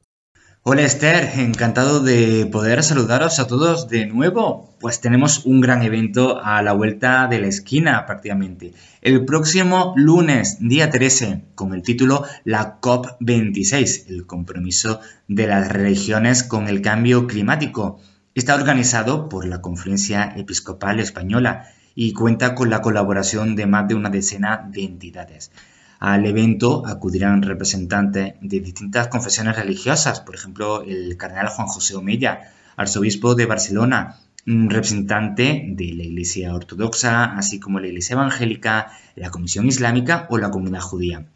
Hola 0.70 0.82
Esther, 0.82 1.30
encantado 1.40 2.00
de 2.00 2.44
poder 2.44 2.82
saludaros 2.82 3.38
a 3.38 3.46
todos 3.46 3.88
de 3.88 4.04
nuevo. 4.04 4.76
Pues 4.80 5.00
tenemos 5.00 5.46
un 5.46 5.62
gran 5.62 5.80
evento 5.80 6.44
a 6.44 6.60
la 6.60 6.74
vuelta 6.74 7.26
de 7.26 7.40
la 7.40 7.46
esquina 7.46 8.04
prácticamente. 8.04 8.74
El 9.00 9.24
próximo 9.24 9.94
lunes, 9.96 10.58
día 10.60 10.90
13, 10.90 11.42
con 11.54 11.72
el 11.72 11.80
título 11.80 12.24
La 12.44 12.82
COP26, 12.82 14.10
el 14.10 14.26
compromiso 14.26 15.00
de 15.26 15.46
las 15.46 15.72
religiones 15.72 16.42
con 16.42 16.68
el 16.68 16.82
cambio 16.82 17.26
climático. 17.26 17.98
Está 18.34 18.54
organizado 18.54 19.30
por 19.30 19.46
la 19.46 19.62
Conferencia 19.62 20.34
Episcopal 20.36 21.00
Española 21.00 21.68
y 21.94 22.12
cuenta 22.12 22.54
con 22.54 22.68
la 22.68 22.82
colaboración 22.82 23.56
de 23.56 23.64
más 23.64 23.88
de 23.88 23.94
una 23.94 24.10
decena 24.10 24.68
de 24.70 24.84
entidades. 24.84 25.50
Al 25.98 26.26
evento 26.26 26.86
acudirán 26.86 27.42
representantes 27.42 28.34
de 28.40 28.60
distintas 28.60 29.08
confesiones 29.08 29.56
religiosas, 29.56 30.20
por 30.20 30.36
ejemplo, 30.36 30.82
el 30.82 31.16
cardenal 31.16 31.48
Juan 31.48 31.66
José 31.66 31.96
Omeya, 31.96 32.52
arzobispo 32.76 33.34
de 33.34 33.46
Barcelona, 33.46 34.16
representante 34.46 35.64
de 35.66 35.92
la 35.94 36.04
Iglesia 36.04 36.54
Ortodoxa, 36.54 37.36
así 37.36 37.58
como 37.58 37.80
la 37.80 37.88
Iglesia 37.88 38.14
Evangélica, 38.14 38.92
la 39.16 39.30
Comisión 39.30 39.66
Islámica 39.66 40.26
o 40.30 40.38
la 40.38 40.50
Comunidad 40.50 40.80
Judía. 40.80 41.26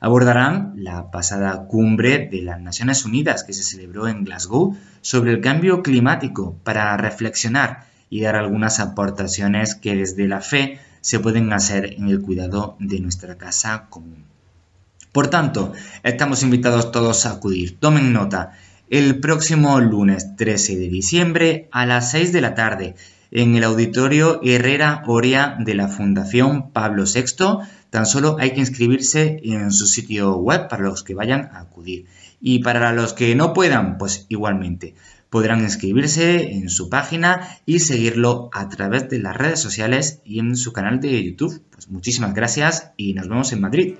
Abordarán 0.00 0.74
la 0.76 1.10
pasada 1.10 1.66
cumbre 1.66 2.28
de 2.30 2.42
las 2.42 2.60
Naciones 2.60 3.04
Unidas 3.04 3.42
que 3.42 3.52
se 3.52 3.62
celebró 3.62 4.06
en 4.06 4.24
Glasgow 4.24 4.76
sobre 5.00 5.32
el 5.32 5.40
cambio 5.40 5.82
climático 5.82 6.56
para 6.62 6.96
reflexionar 6.96 7.86
y 8.10 8.20
dar 8.20 8.36
algunas 8.36 8.80
aportaciones 8.80 9.74
que 9.74 9.96
desde 9.96 10.28
la 10.28 10.40
fe 10.40 10.78
se 11.04 11.20
pueden 11.20 11.52
hacer 11.52 11.96
en 11.98 12.08
el 12.08 12.22
cuidado 12.22 12.76
de 12.78 12.98
nuestra 12.98 13.36
casa 13.36 13.88
común. 13.90 14.24
Por 15.12 15.28
tanto, 15.28 15.74
estamos 16.02 16.42
invitados 16.42 16.92
todos 16.92 17.26
a 17.26 17.32
acudir. 17.32 17.78
Tomen 17.78 18.14
nota. 18.14 18.52
El 18.88 19.20
próximo 19.20 19.78
lunes 19.82 20.34
13 20.36 20.76
de 20.76 20.88
diciembre 20.88 21.68
a 21.72 21.84
las 21.84 22.10
6 22.10 22.32
de 22.32 22.40
la 22.40 22.54
tarde 22.54 22.94
en 23.30 23.54
el 23.54 23.64
auditorio 23.64 24.40
Herrera 24.42 25.02
Oria 25.06 25.56
de 25.58 25.74
la 25.74 25.88
Fundación 25.88 26.70
Pablo 26.70 27.04
VI. 27.04 27.68
Tan 27.90 28.06
solo 28.06 28.38
hay 28.40 28.52
que 28.52 28.60
inscribirse 28.60 29.40
en 29.44 29.72
su 29.72 29.86
sitio 29.86 30.36
web 30.38 30.68
para 30.68 30.84
los 30.84 31.02
que 31.02 31.14
vayan 31.14 31.50
a 31.52 31.60
acudir. 31.60 32.06
Y 32.40 32.60
para 32.60 32.94
los 32.94 33.12
que 33.12 33.34
no 33.34 33.52
puedan, 33.52 33.98
pues 33.98 34.24
igualmente 34.30 34.94
podrán 35.34 35.62
inscribirse 35.62 36.52
en 36.52 36.68
su 36.68 36.88
página 36.88 37.58
y 37.66 37.80
seguirlo 37.80 38.50
a 38.52 38.68
través 38.68 39.08
de 39.08 39.18
las 39.18 39.36
redes 39.36 39.58
sociales 39.58 40.20
y 40.24 40.38
en 40.38 40.54
su 40.54 40.72
canal 40.72 41.00
de 41.00 41.24
YouTube. 41.24 41.60
Pues 41.72 41.88
muchísimas 41.88 42.34
gracias 42.34 42.92
y 42.96 43.14
nos 43.14 43.26
vemos 43.26 43.52
en 43.52 43.60
Madrid. 43.60 43.94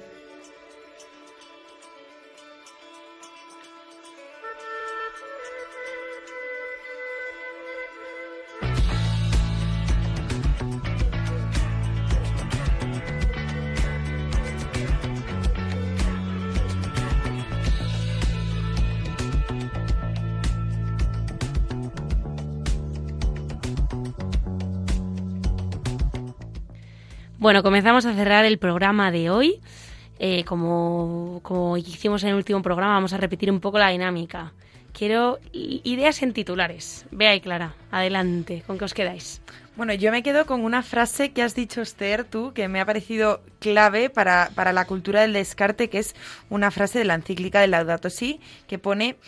Bueno, 27.44 27.62
comenzamos 27.62 28.06
a 28.06 28.14
cerrar 28.14 28.46
el 28.46 28.56
programa 28.56 29.10
de 29.10 29.28
hoy. 29.28 29.60
Eh, 30.18 30.44
como, 30.44 31.40
como 31.42 31.76
hicimos 31.76 32.22
en 32.22 32.30
el 32.30 32.36
último 32.36 32.62
programa, 32.62 32.94
vamos 32.94 33.12
a 33.12 33.18
repetir 33.18 33.50
un 33.50 33.60
poco 33.60 33.78
la 33.78 33.90
dinámica. 33.90 34.54
Quiero 34.94 35.38
ideas 35.52 36.22
en 36.22 36.32
titulares. 36.32 37.04
Vea 37.10 37.34
y 37.34 37.42
Clara, 37.42 37.74
adelante, 37.90 38.62
¿con 38.66 38.78
qué 38.78 38.86
os 38.86 38.94
quedáis? 38.94 39.42
Bueno, 39.76 39.92
yo 39.92 40.10
me 40.10 40.22
quedo 40.22 40.46
con 40.46 40.64
una 40.64 40.82
frase 40.82 41.32
que 41.32 41.42
has 41.42 41.54
dicho, 41.54 41.82
Esther, 41.82 42.24
tú, 42.24 42.54
que 42.54 42.66
me 42.66 42.80
ha 42.80 42.86
parecido 42.86 43.42
clave 43.58 44.08
para, 44.08 44.50
para 44.54 44.72
la 44.72 44.86
cultura 44.86 45.20
del 45.20 45.34
descarte, 45.34 45.90
que 45.90 45.98
es 45.98 46.16
una 46.48 46.70
frase 46.70 47.00
de 47.00 47.04
la 47.04 47.12
encíclica 47.12 47.60
de 47.60 47.66
Laudato 47.66 48.08
Si, 48.08 48.40
que 48.66 48.78
pone 48.78 49.18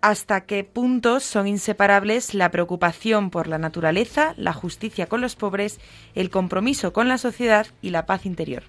hasta 0.00 0.42
qué 0.42 0.64
punto 0.64 1.20
son 1.20 1.46
inseparables 1.46 2.34
la 2.34 2.50
preocupación 2.50 3.30
por 3.30 3.48
la 3.48 3.58
naturaleza, 3.58 4.34
la 4.36 4.52
justicia 4.52 5.06
con 5.06 5.20
los 5.20 5.36
pobres, 5.36 5.80
el 6.14 6.30
compromiso 6.30 6.92
con 6.92 7.08
la 7.08 7.18
sociedad 7.18 7.66
y 7.82 7.90
la 7.90 8.06
paz 8.06 8.26
interior. 8.26 8.64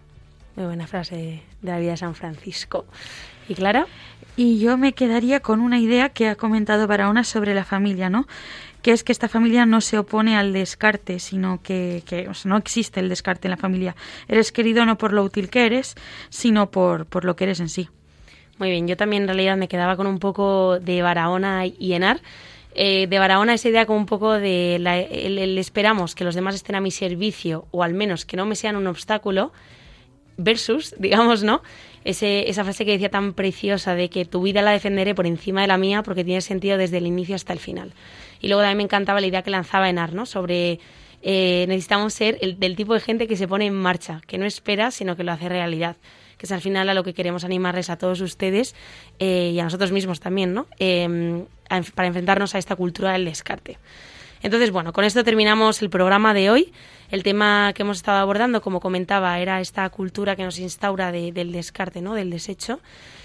Muy 0.55 0.65
buena 0.65 0.87
frase 0.87 1.15
de 1.15 1.43
la 1.61 1.77
vida 1.77 1.91
de 1.91 1.97
San 1.97 2.15
Francisco. 2.15 2.85
¿Y 3.47 3.55
Clara? 3.55 3.85
Y 4.35 4.59
yo 4.59 4.77
me 4.77 4.93
quedaría 4.93 5.39
con 5.39 5.61
una 5.61 5.79
idea 5.79 6.09
que 6.09 6.27
ha 6.27 6.35
comentado 6.35 6.87
Barahona 6.87 7.23
sobre 7.23 7.53
la 7.53 7.63
familia, 7.63 8.09
¿no? 8.09 8.27
Que 8.81 8.91
es 8.91 9.03
que 9.03 9.11
esta 9.11 9.29
familia 9.29 9.65
no 9.65 9.81
se 9.81 9.97
opone 9.97 10.35
al 10.35 10.53
descarte, 10.53 11.19
sino 11.19 11.61
que, 11.61 12.03
que, 12.05 12.27
o 12.27 12.33
sea, 12.33 12.49
no 12.49 12.57
existe 12.57 12.99
el 12.99 13.09
descarte 13.09 13.47
en 13.47 13.51
la 13.51 13.57
familia. 13.57 13.95
Eres 14.27 14.51
querido 14.51 14.85
no 14.85 14.97
por 14.97 15.13
lo 15.13 15.23
útil 15.23 15.49
que 15.49 15.65
eres, 15.65 15.95
sino 16.29 16.71
por, 16.71 17.05
por 17.05 17.23
lo 17.23 17.35
que 17.35 17.45
eres 17.45 17.59
en 17.59 17.69
sí. 17.69 17.89
Muy 18.57 18.71
bien, 18.71 18.87
yo 18.87 18.97
también 18.97 19.23
en 19.23 19.27
realidad 19.27 19.57
me 19.57 19.67
quedaba 19.67 19.95
con 19.95 20.07
un 20.07 20.19
poco 20.19 20.79
de 20.79 21.01
Barahona 21.01 21.65
y 21.67 21.93
Enar. 21.93 22.21
Eh, 22.73 23.07
de 23.07 23.19
Barahona 23.19 23.53
esa 23.53 23.69
idea 23.69 23.85
como 23.85 23.99
un 23.99 24.05
poco 24.05 24.33
de 24.33 24.77
la- 24.79 24.99
el, 24.99 25.57
esperamos 25.57 26.15
que 26.15 26.23
los 26.23 26.35
demás 26.35 26.55
estén 26.55 26.75
a 26.75 26.81
mi 26.81 26.91
servicio 26.91 27.65
o 27.71 27.83
al 27.83 27.93
menos 27.93 28.25
que 28.25 28.37
no 28.37 28.45
me 28.45 28.55
sean 28.55 28.75
un 28.75 28.85
obstáculo 28.87 29.51
versus, 30.37 30.95
digamos, 30.99 31.43
¿no? 31.43 31.61
Ese, 32.03 32.49
esa 32.49 32.63
frase 32.63 32.85
que 32.85 32.91
decía 32.91 33.09
tan 33.09 33.33
preciosa 33.33 33.95
de 33.95 34.09
que 34.09 34.25
tu 34.25 34.41
vida 34.41 34.61
la 34.61 34.71
defenderé 34.71 35.13
por 35.15 35.27
encima 35.27 35.61
de 35.61 35.67
la 35.67 35.77
mía 35.77 36.03
porque 36.03 36.23
tiene 36.23 36.41
sentido 36.41 36.77
desde 36.77 36.97
el 36.97 37.07
inicio 37.07 37.35
hasta 37.35 37.53
el 37.53 37.59
final. 37.59 37.93
Y 38.39 38.47
luego 38.47 38.61
también 38.61 38.77
me 38.77 38.83
encantaba 38.83 39.19
la 39.21 39.27
idea 39.27 39.41
que 39.41 39.49
lanzaba 39.51 39.89
Enar, 39.89 40.13
¿no? 40.13 40.25
Sobre 40.25 40.79
eh, 41.23 41.65
necesitamos 41.67 42.13
ser 42.13 42.37
el, 42.41 42.59
del 42.59 42.75
tipo 42.75 42.93
de 42.93 42.99
gente 43.01 43.27
que 43.27 43.35
se 43.35 43.47
pone 43.47 43.65
en 43.65 43.73
marcha, 43.73 44.21
que 44.27 44.37
no 44.37 44.45
espera, 44.45 44.91
sino 44.91 45.15
que 45.15 45.23
lo 45.23 45.31
hace 45.31 45.49
realidad. 45.49 45.97
Que 46.37 46.45
es 46.45 46.51
al 46.51 46.61
final 46.61 46.87
a 46.89 46.93
lo 46.93 47.03
que 47.03 47.13
queremos 47.13 47.43
animarles 47.43 47.89
a 47.89 47.97
todos 47.97 48.21
ustedes 48.21 48.75
eh, 49.19 49.51
y 49.53 49.59
a 49.59 49.63
nosotros 49.63 49.91
mismos 49.91 50.19
también, 50.19 50.53
¿no? 50.53 50.67
Enf- 50.79 51.91
para 51.93 52.07
enfrentarnos 52.07 52.53
a 52.55 52.57
esta 52.59 52.75
cultura 52.75 53.13
del 53.13 53.25
descarte. 53.25 53.77
Entonces, 54.43 54.69
bueno, 54.69 54.93
con 54.93 55.03
esto 55.03 55.23
terminamos 55.23 55.81
el 55.81 55.89
programa 55.89 56.33
de 56.35 56.51
hoy. 56.51 56.71
El 57.09 57.23
tema 57.23 57.71
que 57.73 57.81
hemos 57.81 57.97
estado 57.97 58.19
abordando, 58.19 58.61
como 58.61 58.79
comentaba, 58.79 59.39
era 59.39 59.59
esta 59.61 59.89
cultura 59.89 60.35
que 60.35 60.43
nos 60.43 60.59
instaura 60.59 61.11
de- 61.11 61.31
del 61.31 61.51
descarte, 61.51 62.01
¿no? 62.01 62.13
del 62.13 62.29
desecho. 62.29 62.79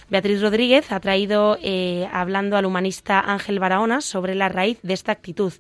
Beatriz 0.09 0.41
Rodríguez 0.41 0.91
ha 0.91 1.01
traído, 1.01 1.59
eh, 1.63 2.09
hablando 2.13 2.57
al 2.57 2.65
humanista 2.65 3.21
Ángel 3.21 3.59
Barahona, 3.59 4.01
sobre 4.01 4.35
la 4.35 4.49
raíz 4.49 4.79
de 4.83 4.95
esta 4.95 5.13
actitud, 5.13 5.53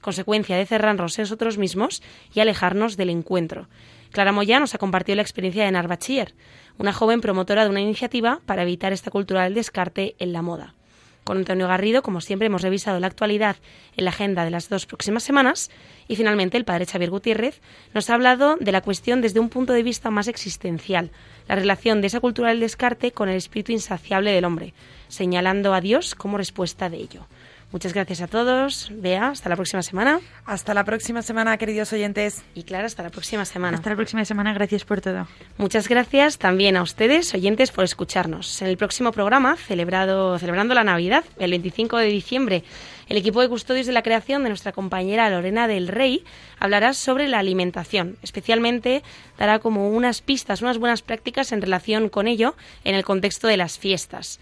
consecuencia 0.00 0.56
de 0.56 0.66
cerrarnos 0.66 1.18
en 1.18 1.22
nosotros 1.22 1.58
mismos 1.58 2.02
y 2.34 2.40
alejarnos 2.40 2.96
del 2.96 3.10
encuentro. 3.10 3.68
Clara 4.10 4.32
Moya 4.32 4.60
nos 4.60 4.74
ha 4.74 4.78
compartido 4.78 5.16
la 5.16 5.22
experiencia 5.22 5.64
de 5.64 5.70
Narbachier, 5.72 6.34
una 6.78 6.92
joven 6.92 7.20
promotora 7.20 7.64
de 7.64 7.70
una 7.70 7.80
iniciativa 7.80 8.40
para 8.46 8.62
evitar 8.62 8.92
esta 8.92 9.10
cultura 9.10 9.44
del 9.44 9.54
descarte 9.54 10.14
en 10.18 10.32
la 10.32 10.42
moda. 10.42 10.74
Con 11.24 11.38
Antonio 11.38 11.68
Garrido, 11.68 12.02
como 12.02 12.20
siempre, 12.20 12.46
hemos 12.46 12.62
revisado 12.62 12.98
la 12.98 13.06
actualidad 13.06 13.56
en 13.96 14.04
la 14.04 14.10
agenda 14.10 14.44
de 14.44 14.50
las 14.50 14.68
dos 14.68 14.86
próximas 14.86 15.22
semanas 15.22 15.70
y 16.08 16.16
finalmente 16.16 16.56
el 16.56 16.64
padre 16.64 16.86
Xavier 16.86 17.10
Gutiérrez 17.10 17.60
nos 17.94 18.10
ha 18.10 18.14
hablado 18.14 18.56
de 18.58 18.72
la 18.72 18.80
cuestión 18.80 19.20
desde 19.20 19.38
un 19.38 19.48
punto 19.48 19.72
de 19.72 19.84
vista 19.84 20.10
más 20.10 20.26
existencial, 20.26 21.12
la 21.46 21.54
relación 21.54 22.00
de 22.00 22.08
esa 22.08 22.18
cultura 22.18 22.48
del 22.48 22.58
descarte 22.58 23.12
con 23.12 23.28
el 23.28 23.36
espíritu 23.36 23.70
insaciable 23.70 24.32
del 24.32 24.44
hombre, 24.44 24.74
señalando 25.06 25.74
a 25.74 25.80
Dios 25.80 26.16
como 26.16 26.38
respuesta 26.38 26.90
de 26.90 26.96
ello. 26.96 27.26
Muchas 27.72 27.94
gracias 27.94 28.20
a 28.20 28.26
todos. 28.26 28.92
Bea, 28.92 29.28
hasta 29.28 29.48
la 29.48 29.56
próxima 29.56 29.82
semana. 29.82 30.20
Hasta 30.44 30.74
la 30.74 30.84
próxima 30.84 31.22
semana, 31.22 31.56
queridos 31.56 31.90
oyentes. 31.94 32.44
Y 32.54 32.64
Clara, 32.64 32.84
hasta 32.84 33.02
la 33.02 33.08
próxima 33.08 33.46
semana. 33.46 33.78
Hasta 33.78 33.88
la 33.88 33.96
próxima 33.96 34.26
semana, 34.26 34.52
gracias 34.52 34.84
por 34.84 35.00
todo. 35.00 35.26
Muchas 35.56 35.88
gracias 35.88 36.36
también 36.36 36.76
a 36.76 36.82
ustedes, 36.82 37.32
oyentes, 37.32 37.70
por 37.70 37.84
escucharnos. 37.84 38.60
En 38.60 38.68
el 38.68 38.76
próximo 38.76 39.10
programa, 39.10 39.56
celebrado, 39.56 40.38
celebrando 40.38 40.74
la 40.74 40.84
Navidad, 40.84 41.24
el 41.38 41.52
25 41.52 41.96
de 41.96 42.06
diciembre, 42.08 42.64
el 43.08 43.16
equipo 43.16 43.40
de 43.40 43.48
custodios 43.48 43.86
de 43.86 43.92
la 43.92 44.02
creación 44.02 44.42
de 44.42 44.50
nuestra 44.50 44.72
compañera 44.72 45.30
Lorena 45.30 45.66
del 45.66 45.88
Rey 45.88 46.24
hablará 46.58 46.92
sobre 46.92 47.26
la 47.26 47.38
alimentación. 47.38 48.18
Especialmente 48.22 49.02
dará 49.38 49.60
como 49.60 49.88
unas 49.88 50.20
pistas, 50.20 50.60
unas 50.60 50.76
buenas 50.76 51.00
prácticas 51.00 51.52
en 51.52 51.62
relación 51.62 52.10
con 52.10 52.28
ello 52.28 52.54
en 52.84 52.94
el 52.94 53.04
contexto 53.04 53.48
de 53.48 53.56
las 53.56 53.78
fiestas. 53.78 54.40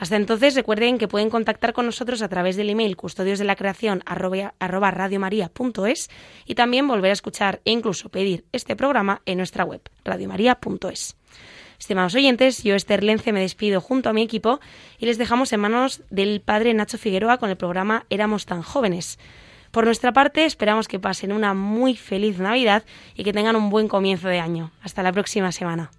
Hasta 0.00 0.16
entonces 0.16 0.54
recuerden 0.54 0.96
que 0.96 1.08
pueden 1.08 1.28
contactar 1.28 1.74
con 1.74 1.84
nosotros 1.84 2.22
a 2.22 2.28
través 2.30 2.56
del 2.56 2.70
email 2.70 2.96
custodios 2.96 3.38
de 3.38 3.44
la 3.44 3.54
creación 3.54 4.02
arroba, 4.06 4.54
arroba 4.58 4.90
radiomaria.es 4.90 6.08
y 6.46 6.54
también 6.54 6.88
volver 6.88 7.10
a 7.10 7.12
escuchar 7.12 7.60
e 7.66 7.72
incluso 7.72 8.08
pedir 8.08 8.46
este 8.50 8.76
programa 8.76 9.20
en 9.26 9.36
nuestra 9.36 9.62
web 9.62 9.82
radiomaria.es. 10.02 11.16
Estimados 11.78 12.14
oyentes, 12.14 12.62
yo 12.62 12.74
Esther 12.74 13.04
Lence 13.04 13.30
me 13.34 13.42
despido 13.42 13.82
junto 13.82 14.08
a 14.08 14.14
mi 14.14 14.22
equipo 14.22 14.58
y 14.98 15.04
les 15.04 15.18
dejamos 15.18 15.52
en 15.52 15.60
manos 15.60 16.02
del 16.08 16.40
padre 16.40 16.72
Nacho 16.72 16.96
Figueroa 16.96 17.36
con 17.36 17.50
el 17.50 17.58
programa 17.58 18.06
Éramos 18.08 18.46
tan 18.46 18.62
jóvenes. 18.62 19.18
Por 19.70 19.84
nuestra 19.84 20.14
parte, 20.14 20.46
esperamos 20.46 20.88
que 20.88 20.98
pasen 20.98 21.30
una 21.30 21.52
muy 21.52 21.94
feliz 21.94 22.38
Navidad 22.38 22.84
y 23.14 23.22
que 23.22 23.34
tengan 23.34 23.54
un 23.54 23.68
buen 23.68 23.86
comienzo 23.86 24.28
de 24.28 24.40
año. 24.40 24.72
Hasta 24.82 25.02
la 25.02 25.12
próxima 25.12 25.52
semana. 25.52 25.90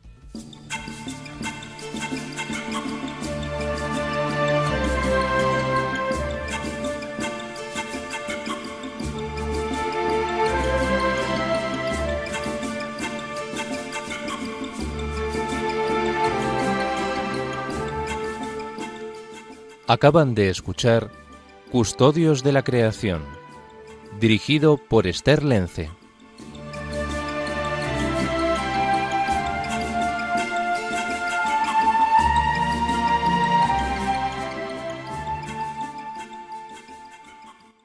Acaban 19.91 20.35
de 20.35 20.49
escuchar 20.49 21.11
Custodios 21.69 22.43
de 22.43 22.53
la 22.53 22.63
Creación, 22.63 23.23
dirigido 24.21 24.77
por 24.77 25.05
Esther 25.05 25.43
Lence. 25.43 25.89